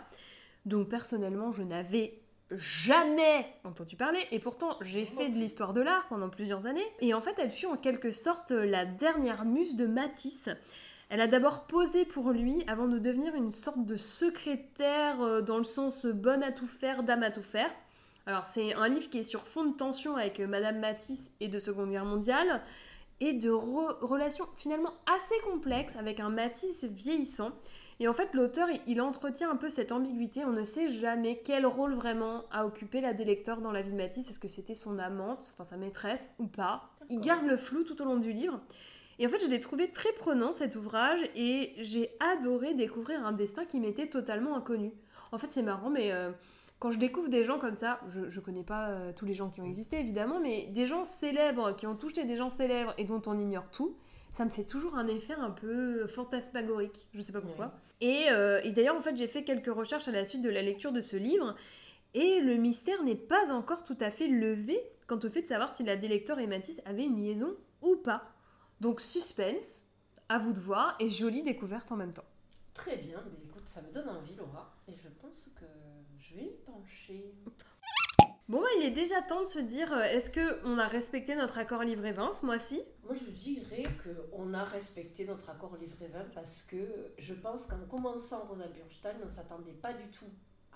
dont 0.65 0.85
personnellement 0.85 1.51
je 1.51 1.63
n'avais 1.63 2.19
jamais 2.51 3.45
entendu 3.63 3.95
parler 3.95 4.19
et 4.31 4.39
pourtant 4.39 4.77
j'ai 4.81 5.05
fait 5.05 5.29
de 5.29 5.37
l'histoire 5.37 5.73
de 5.73 5.81
l'art 5.81 6.05
pendant 6.09 6.29
plusieurs 6.29 6.67
années 6.67 6.85
et 6.99 7.13
en 7.13 7.21
fait 7.21 7.33
elle 7.39 7.49
fut 7.51 7.65
en 7.65 7.75
quelque 7.75 8.11
sorte 8.11 8.51
la 8.51 8.85
dernière 8.85 9.45
muse 9.45 9.75
de 9.75 9.87
Matisse. 9.87 10.49
Elle 11.09 11.21
a 11.21 11.27
d'abord 11.27 11.65
posé 11.67 12.05
pour 12.05 12.31
lui 12.31 12.63
avant 12.67 12.87
de 12.87 12.97
devenir 12.99 13.35
une 13.35 13.51
sorte 13.51 13.85
de 13.85 13.95
secrétaire 13.95 15.21
euh, 15.21 15.41
dans 15.41 15.57
le 15.57 15.63
sens 15.63 16.05
euh, 16.05 16.13
bonne 16.13 16.41
à 16.43 16.51
tout 16.51 16.67
faire, 16.67 17.03
dame 17.03 17.23
à 17.23 17.31
tout 17.31 17.43
faire. 17.43 17.69
Alors 18.25 18.47
c'est 18.47 18.73
un 18.73 18.87
livre 18.87 19.09
qui 19.09 19.19
est 19.19 19.23
sur 19.23 19.47
fond 19.47 19.65
de 19.65 19.75
tension 19.75 20.15
avec 20.15 20.39
euh, 20.39 20.47
Madame 20.47 20.79
Matisse 20.79 21.31
et 21.39 21.47
de 21.47 21.59
Seconde 21.59 21.91
Guerre 21.91 22.05
mondiale 22.05 22.61
et 23.21 23.33
de 23.33 23.49
re- 23.51 23.99
relations 24.03 24.45
finalement 24.55 24.93
assez 25.05 25.39
complexes 25.49 25.95
avec 25.95 26.19
un 26.19 26.29
Matisse 26.29 26.85
vieillissant. 26.85 27.51
Et 27.99 28.07
en 28.07 28.13
fait 28.13 28.33
l'auteur 28.33 28.67
il, 28.87 29.01
entretient 29.01 29.49
un 29.49 29.55
peu 29.55 29.69
cette 29.69 29.91
ambiguïté, 29.91 30.43
on 30.45 30.51
ne 30.51 30.63
sait 30.63 30.89
jamais 30.89 31.41
quel 31.43 31.65
rôle 31.65 31.93
vraiment 31.93 32.43
a 32.51 32.65
occupé 32.65 32.99
la 32.99 33.13
délecteur 33.13 33.61
dans 33.61 33.71
la 33.71 33.81
vie 33.81 33.91
de 33.91 33.97
Matisse, 33.97 34.29
est-ce 34.29 34.39
que 34.39 34.47
c'était 34.47 34.75
son 34.75 34.99
amante, 34.99 35.53
enfin 35.53 35.63
sa 35.63 35.77
maîtresse 35.77 36.29
ou 36.39 36.47
pas? 36.47 36.89
Il 37.09 37.21
garde 37.21 37.45
le 37.45 37.55
flou 37.55 37.83
tout 37.83 38.01
au 38.01 38.05
long 38.05 38.17
du 38.17 38.33
livre. 38.33 38.59
Et 39.17 39.25
en 39.25 39.29
fait, 39.29 39.39
je 39.39 39.47
l'ai 39.47 39.61
trouvé 39.61 39.91
très 39.91 40.11
prenant 40.11 40.51
cet 40.51 40.75
ouvrage 40.75 41.21
et 41.35 41.73
j'ai 41.77 42.09
adoré 42.19 42.73
découvrir 42.73 43.25
un 43.25 43.31
destin 43.31 43.63
qui 43.63 43.79
m'était 43.79 44.07
totalement 44.07 44.57
inconnu. 44.57 44.91
En 45.31 45.37
fait, 45.37 45.47
c'est 45.51 45.63
marrant, 45.63 45.89
mais 45.89 46.11
euh, 46.11 46.31
quand 46.79 46.91
je 46.91 46.99
découvre 46.99 47.29
des 47.29 47.45
gens 47.45 47.57
comme 47.57 47.75
ça, 47.75 48.01
je, 48.09 48.29
je 48.29 48.39
connais 48.41 48.63
pas 48.63 48.89
euh, 48.89 49.13
tous 49.15 49.25
les 49.25 49.33
gens 49.33 49.49
qui 49.49 49.61
ont 49.61 49.65
existé 49.65 49.99
évidemment, 49.99 50.39
mais 50.39 50.67
des 50.67 50.85
gens 50.85 51.05
célèbres 51.05 51.75
qui 51.75 51.87
ont 51.87 51.95
touché 51.95 52.25
des 52.25 52.35
gens 52.35 52.49
célèbres 52.49 52.93
et 52.97 53.05
dont 53.05 53.21
on 53.25 53.39
ignore 53.39 53.69
tout, 53.71 53.95
ça 54.35 54.43
me 54.43 54.49
fait 54.49 54.65
toujours 54.65 54.95
un 54.95 55.07
effet 55.07 55.33
un 55.33 55.49
peu 55.49 56.07
fantasmagorique. 56.07 57.07
Je 57.13 57.21
sais 57.21 57.31
pas 57.31 57.39
pourquoi. 57.39 57.73
Et, 58.01 58.25
euh, 58.29 58.59
et 58.63 58.71
d'ailleurs, 58.73 58.97
en 58.97 59.01
fait, 59.01 59.15
j'ai 59.15 59.27
fait 59.27 59.45
quelques 59.45 59.73
recherches 59.73 60.09
à 60.09 60.11
la 60.11 60.25
suite 60.25 60.41
de 60.41 60.49
la 60.49 60.61
lecture 60.61 60.91
de 60.91 60.99
ce 60.99 61.15
livre 61.15 61.55
et 62.13 62.41
le 62.41 62.55
mystère 62.55 63.01
n'est 63.03 63.15
pas 63.15 63.53
encore 63.53 63.83
tout 63.83 63.97
à 64.01 64.11
fait 64.11 64.27
levé 64.27 64.77
quant 65.07 65.17
au 65.17 65.29
fait 65.29 65.43
de 65.43 65.47
savoir 65.47 65.73
si 65.73 65.83
la 65.83 65.95
délecteur 65.95 66.39
et 66.39 66.47
Matisse 66.47 66.81
avaient 66.85 67.05
une 67.05 67.17
liaison 67.17 67.55
ou 67.81 67.95
pas. 67.95 68.33
Donc 68.81 68.99
suspense, 68.99 69.83
À 70.27 70.39
vous 70.39 70.51
de 70.53 70.59
voir 70.59 70.95
et 70.99 71.09
jolie 71.09 71.43
découverte 71.43 71.91
en 71.91 71.95
même 71.95 72.11
temps. 72.11 72.25
Très 72.73 72.97
bien, 72.97 73.23
mais 73.31 73.39
écoute, 73.45 73.67
ça 73.67 73.81
me 73.83 73.93
donne 73.93 74.09
envie, 74.09 74.35
Laura, 74.35 74.75
et 74.87 74.93
je 74.97 75.07
pense 75.21 75.49
que 75.55 75.65
je 76.19 76.35
vais 76.35 76.45
y 76.45 76.57
pencher. 76.65 77.31
Bon 78.47 78.61
bah 78.61 78.67
il 78.79 78.85
est 78.85 78.91
déjà 78.91 79.21
temps 79.23 79.41
de 79.41 79.47
se 79.47 79.57
dire 79.57 79.91
euh, 79.91 80.03
est-ce 80.03 80.29
que 80.29 80.63
on 80.65 80.77
a 80.77 80.87
respecté 80.87 81.35
notre 81.35 81.57
accord 81.57 81.81
livré-vin 81.83 82.31
ce 82.31 82.45
mois-ci? 82.45 82.83
Moi, 83.03 83.15
je 83.15 83.31
dirais 83.31 83.83
qu'on 84.03 84.53
a 84.53 84.63
respecté 84.63 85.25
notre 85.25 85.49
accord 85.49 85.75
livré-vin 85.77 86.25
parce 86.33 86.61
que 86.61 86.77
je 87.17 87.33
pense 87.33 87.65
qu'en 87.65 87.79
commençant 87.89 88.45
Rosa 88.45 88.67
Bürstein, 88.67 89.15
on 89.21 89.25
ne 89.25 89.29
s'attendait 89.29 89.73
pas 89.73 89.93
du 89.93 90.07
tout 90.09 90.29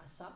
à 0.03 0.07
ça. 0.07 0.35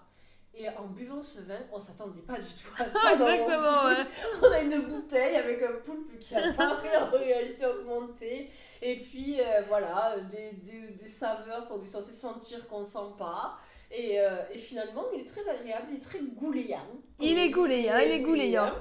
Et 0.55 0.69
en 0.69 0.86
buvant 0.86 1.23
ce 1.23 1.41
vin, 1.41 1.57
on 1.71 1.79
s'attendait 1.79 2.21
pas 2.21 2.38
du 2.39 2.53
tout 2.53 2.69
à 2.77 2.88
ça. 2.88 3.13
Exactement, 3.13 3.86
ouais. 3.86 4.05
On 4.43 4.51
a 4.51 4.59
une 4.59 4.81
bouteille 4.84 5.36
avec 5.36 5.59
un 5.63 5.73
poulpe 5.84 6.19
qui 6.19 6.36
apparaît 6.36 6.97
en 6.97 7.09
réalité 7.09 7.65
augmentée. 7.65 8.51
Et 8.79 8.99
puis 8.99 9.41
euh, 9.41 9.63
voilà, 9.67 10.17
des, 10.29 10.51
des- 10.57 10.89
des 10.89 11.07
saveurs 11.07 11.67
qu'on 11.67 11.81
est 11.81 11.86
censé 11.88 12.11
sentir 12.13 12.67
qu'on 12.67 12.84
sent 12.86 13.15
pas. 13.17 13.57
Et, 13.95 14.19
euh, 14.19 14.41
et 14.51 14.57
finalement, 14.57 15.03
il 15.13 15.21
est 15.21 15.25
très 15.27 15.47
agréable, 15.47 15.87
il 15.91 15.97
est 15.97 15.99
très 15.99 16.19
gouléant. 16.19 16.87
Il 17.19 17.37
est 17.37 17.49
gouléant, 17.51 17.97
il 17.99 18.11
est 18.11 18.21
gouléant. 18.21 18.71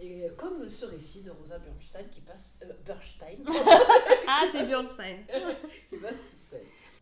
Et 0.00 0.24
euh, 0.24 0.28
comme 0.36 0.68
ce 0.68 0.84
récit 0.86 1.22
de 1.22 1.30
Rosa 1.30 1.58
Bernstein 1.58 2.06
qui 2.10 2.20
passe. 2.20 2.56
euh, 2.62 2.72
Bernstein 2.86 3.38
Ah 4.28 4.44
c'est 4.52 4.64
Björnstein. 4.66 5.24
qui 5.88 5.96
passe 5.96 6.18
tout 6.20 6.36
seul. 6.36 6.60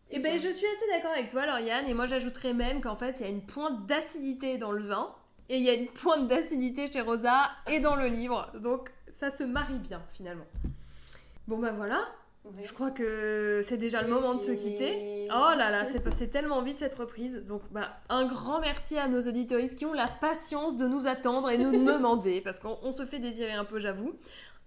Eh 0.09 0.19
ben, 0.19 0.33
je 0.39 0.47
suis 0.47 0.65
assez 0.65 0.87
d'accord 0.89 1.11
avec 1.11 1.29
toi, 1.29 1.45
Lauriane, 1.45 1.85
et 1.87 1.93
moi 1.93 2.05
j'ajouterais 2.05 2.53
même 2.53 2.79
qu'en 2.81 2.95
fait 2.95 3.17
il 3.19 3.23
y 3.23 3.25
a 3.25 3.29
une 3.29 3.45
pointe 3.45 3.85
d'acidité 3.85 4.57
dans 4.57 4.71
le 4.71 4.81
vin, 4.81 5.13
et 5.49 5.57
il 5.57 5.63
y 5.63 5.69
a 5.69 5.73
une 5.73 5.87
pointe 5.89 6.27
d'acidité 6.29 6.89
chez 6.89 7.01
Rosa 7.01 7.51
et 7.69 7.81
dans 7.81 7.95
le 7.97 8.07
livre, 8.07 8.49
donc 8.55 8.89
ça 9.11 9.29
se 9.29 9.43
marie 9.43 9.77
bien 9.79 10.01
finalement. 10.13 10.47
Bon 11.47 11.57
bah 11.59 11.73
voilà, 11.73 12.07
Ouais. 12.55 12.63
je 12.65 12.73
crois 12.73 12.91
que 12.91 13.61
c'est 13.67 13.77
déjà 13.77 14.01
le 14.01 14.07
moment 14.07 14.35
de 14.35 14.41
se 14.41 14.51
quitter. 14.51 15.13
Oh 15.29 15.51
là 15.57 15.69
là, 15.71 15.83
c'est 15.83 16.01
passé 16.01 16.29
tellement 16.29 16.61
vite 16.61 16.79
cette 16.79 16.95
reprise, 16.95 17.43
donc 17.45 17.61
bah 17.71 17.97
un 18.07 18.25
grand 18.25 18.61
merci 18.61 18.97
à 18.97 19.09
nos 19.09 19.21
auditoristes 19.21 19.77
qui 19.77 19.85
ont 19.85 19.91
la 19.91 20.05
patience 20.05 20.77
de 20.77 20.87
nous 20.87 21.05
attendre 21.05 21.49
et 21.49 21.57
nous 21.57 21.71
demander, 21.85 22.39
parce 22.39 22.61
qu'on 22.61 22.77
on 22.81 22.93
se 22.93 23.05
fait 23.05 23.19
désirer 23.19 23.51
un 23.51 23.65
peu, 23.65 23.77
j'avoue. 23.77 24.17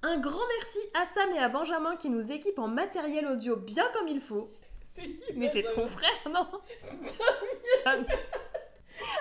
Un 0.02 0.18
grand 0.18 0.46
merci 0.58 0.78
à 0.92 1.06
Sam 1.14 1.30
et 1.34 1.38
à 1.38 1.48
Benjamin 1.48 1.96
qui 1.96 2.10
nous 2.10 2.30
équipent 2.30 2.58
en 2.58 2.68
matériel 2.68 3.26
audio 3.26 3.56
bien 3.56 3.84
comme 3.94 4.08
il 4.08 4.20
faut. 4.20 4.50
C'est 4.92 5.02
qui 5.02 5.32
Mais 5.34 5.50
c'est 5.50 5.62
ton 5.62 5.86
frère, 5.86 6.10
non 6.30 6.46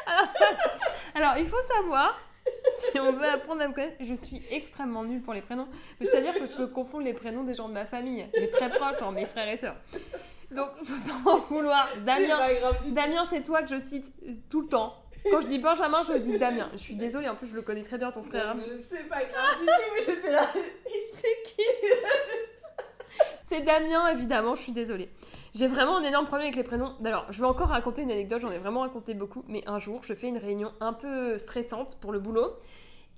alors, 0.06 0.28
alors, 1.16 1.38
il 1.38 1.48
faut 1.48 1.62
savoir, 1.76 2.20
si 2.80 3.00
on 3.00 3.12
veut 3.12 3.28
apprendre 3.28 3.62
à 3.62 3.68
me 3.68 3.74
connaître, 3.74 3.98
je 4.00 4.14
suis 4.14 4.42
extrêmement 4.50 5.04
nulle 5.04 5.22
pour 5.22 5.34
les 5.34 5.42
prénoms. 5.42 5.68
C'est-à-dire 6.02 6.34
que 6.34 6.46
je 6.46 6.54
peux 6.54 6.68
confondre 6.68 7.04
les 7.04 7.14
prénoms 7.14 7.44
des 7.44 7.54
gens 7.54 7.68
de 7.68 7.74
ma 7.74 7.86
famille, 7.86 8.26
mais 8.38 8.48
très 8.48 8.70
proches, 8.70 9.00
genre 9.00 9.12
mes 9.12 9.26
frères 9.26 9.50
et 9.50 9.58
sœurs. 9.58 9.76
Donc, 10.52 10.70
faut 10.84 11.24
pas 11.24 11.32
en 11.32 11.38
vouloir. 11.38 11.90
C'est 11.94 12.02
Damien. 12.02 12.40
Damien, 12.88 13.26
c'est 13.30 13.44
toi 13.44 13.62
que 13.62 13.70
je 13.70 13.80
cite 13.80 14.12
tout 14.50 14.62
le 14.62 14.68
temps. 14.68 14.96
Quand 15.30 15.42
je 15.42 15.48
dis 15.48 15.60
Benjamin, 15.60 16.02
je 16.04 16.14
dis 16.14 16.38
Damien. 16.38 16.70
Je 16.74 16.78
suis 16.78 16.96
désolée, 16.96 17.28
en 17.30 17.36
plus, 17.36 17.48
je 17.48 17.56
le 17.56 17.62
connais 17.62 17.84
très 17.84 17.98
bien, 17.98 18.12
ton 18.12 18.24
frère. 18.24 18.56
Mais 18.56 18.64
C'est 18.82 19.08
pas 19.08 19.24
grave 19.26 19.60
du 19.60 19.66
tout, 19.66 19.72
mais 19.94 20.02
j'étais 20.02 20.32
là. 20.32 20.48
Fais 21.16 21.38
qui? 21.44 21.62
C'est 23.44 23.62
Damien, 23.62 24.08
évidemment, 24.10 24.56
je 24.56 24.62
suis 24.62 24.72
désolée. 24.72 25.10
J'ai 25.56 25.68
vraiment 25.68 25.98
un 25.98 26.04
énorme 26.04 26.26
problème 26.26 26.48
avec 26.48 26.56
les 26.56 26.64
prénoms. 26.64 26.94
Alors, 27.04 27.26
je 27.32 27.40
vais 27.40 27.48
encore 27.48 27.70
raconter 27.70 28.04
une 28.04 28.12
anecdote, 28.12 28.42
j'en 28.42 28.52
ai 28.52 28.60
vraiment 28.60 28.82
raconté 28.82 29.14
beaucoup, 29.14 29.44
mais 29.48 29.64
un 29.68 29.80
jour, 29.80 30.02
je 30.04 30.14
fais 30.14 30.28
une 30.28 30.38
réunion 30.38 30.72
un 30.80 30.94
peu 30.94 31.38
stressante 31.38 31.98
pour 32.00 32.12
le 32.12 32.20
boulot, 32.20 32.54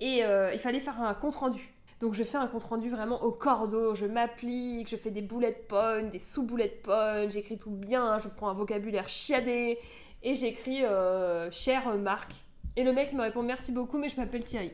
et 0.00 0.24
euh, 0.24 0.52
il 0.52 0.58
fallait 0.58 0.80
faire 0.80 1.00
un 1.00 1.14
compte-rendu. 1.14 1.74
Donc, 2.00 2.14
je 2.14 2.24
fais 2.24 2.38
un 2.38 2.46
compte-rendu 2.46 2.88
vraiment 2.88 3.22
au 3.22 3.30
cordeau, 3.30 3.94
je 3.94 4.06
m'applique, 4.06 4.88
je 4.88 4.96
fais 4.96 5.10
des 5.10 5.22
bullet 5.22 5.52
points, 5.68 6.02
des 6.02 6.18
sous-bullet 6.18 6.80
points, 6.82 7.28
j'écris 7.28 7.58
tout 7.58 7.70
bien, 7.70 8.18
je 8.18 8.28
prends 8.28 8.48
un 8.48 8.54
vocabulaire 8.54 9.08
chiadé, 9.08 9.78
et 10.22 10.34
j'écris 10.34 10.84
euh, 10.84 11.50
Cher 11.50 11.96
Marc. 11.98 12.32
Et 12.76 12.84
le 12.84 12.92
mec 12.92 13.12
me 13.12 13.20
répond 13.20 13.42
Merci 13.42 13.72
beaucoup, 13.72 13.98
mais 13.98 14.08
je 14.08 14.16
m'appelle 14.16 14.44
Thierry. 14.44 14.72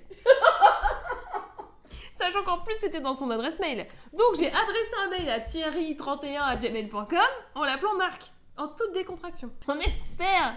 Sachant 2.30 2.44
qu'en 2.44 2.58
plus 2.58 2.74
c'était 2.80 3.00
dans 3.00 3.14
son 3.14 3.30
adresse 3.30 3.58
mail. 3.58 3.86
Donc 4.12 4.36
j'ai 4.38 4.48
adressé 4.48 4.90
un 5.04 5.08
mail 5.10 5.28
à 5.30 5.40
thierry31 5.40 7.22
en 7.54 7.64
l'appelant 7.64 7.94
Marc. 7.94 8.32
En 8.56 8.66
toute 8.66 8.92
décontraction. 8.92 9.52
On 9.68 9.78
espère 9.78 10.56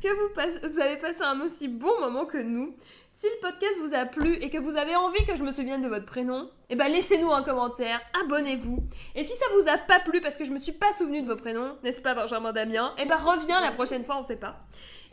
que 0.00 0.06
vous, 0.08 0.32
passe- 0.32 0.60
vous 0.70 0.78
avez 0.78 0.96
passé 0.98 1.20
un 1.22 1.40
aussi 1.40 1.66
bon 1.66 1.98
moment 1.98 2.24
que 2.24 2.38
nous. 2.38 2.76
Si 3.10 3.26
le 3.26 3.40
podcast 3.40 3.74
vous 3.80 3.92
a 3.92 4.06
plu 4.06 4.34
et 4.36 4.50
que 4.50 4.58
vous 4.58 4.76
avez 4.76 4.94
envie 4.94 5.24
que 5.26 5.34
je 5.34 5.42
me 5.42 5.50
souvienne 5.50 5.80
de 5.82 5.88
votre 5.88 6.06
prénom, 6.06 6.48
eh 6.68 6.76
ben 6.76 6.86
laissez-nous 6.86 7.28
un 7.32 7.42
commentaire, 7.42 8.00
abonnez-vous. 8.22 8.78
Et 9.16 9.24
si 9.24 9.34
ça 9.34 9.46
vous 9.56 9.68
a 9.68 9.78
pas 9.78 9.98
plu 9.98 10.20
parce 10.20 10.36
que 10.36 10.44
je 10.44 10.52
me 10.52 10.60
suis 10.60 10.70
pas 10.70 10.92
souvenu 10.96 11.22
de 11.22 11.26
vos 11.26 11.34
prénoms, 11.34 11.76
n'est-ce 11.82 12.00
pas 12.00 12.14
Benjamin 12.14 12.52
Damien? 12.52 12.94
Eh 12.98 13.04
ben 13.04 13.16
reviens 13.16 13.60
la 13.60 13.72
prochaine 13.72 14.04
fois, 14.04 14.18
on 14.18 14.22
sait 14.22 14.36
pas. 14.36 14.54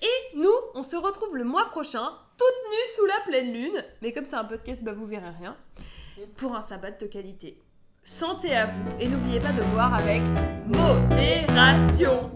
Et 0.04 0.38
nous, 0.38 0.54
on 0.76 0.84
se 0.84 0.96
retrouve 0.96 1.36
le 1.36 1.44
mois 1.44 1.66
prochain, 1.72 2.08
toutes 2.38 2.70
nues 2.72 2.88
sous 2.96 3.06
la 3.08 3.20
pleine 3.26 3.52
lune. 3.52 3.84
Mais 4.04 4.14
comme 4.14 4.26
c'est 4.26 4.36
un 4.36 4.46
podcast, 4.46 4.84
bah 4.84 4.94
vous 4.94 5.08
verrez 5.08 5.32
rien. 5.40 5.58
Pour 6.36 6.56
un 6.56 6.62
sabbat 6.62 6.92
de 6.92 7.06
qualité. 7.06 7.58
Santé 8.04 8.56
à 8.56 8.68
vous 8.68 8.90
et 9.00 9.08
n'oubliez 9.08 9.40
pas 9.40 9.52
de 9.52 9.62
boire 9.74 9.94
avec 9.94 10.22
modération. 10.68 12.32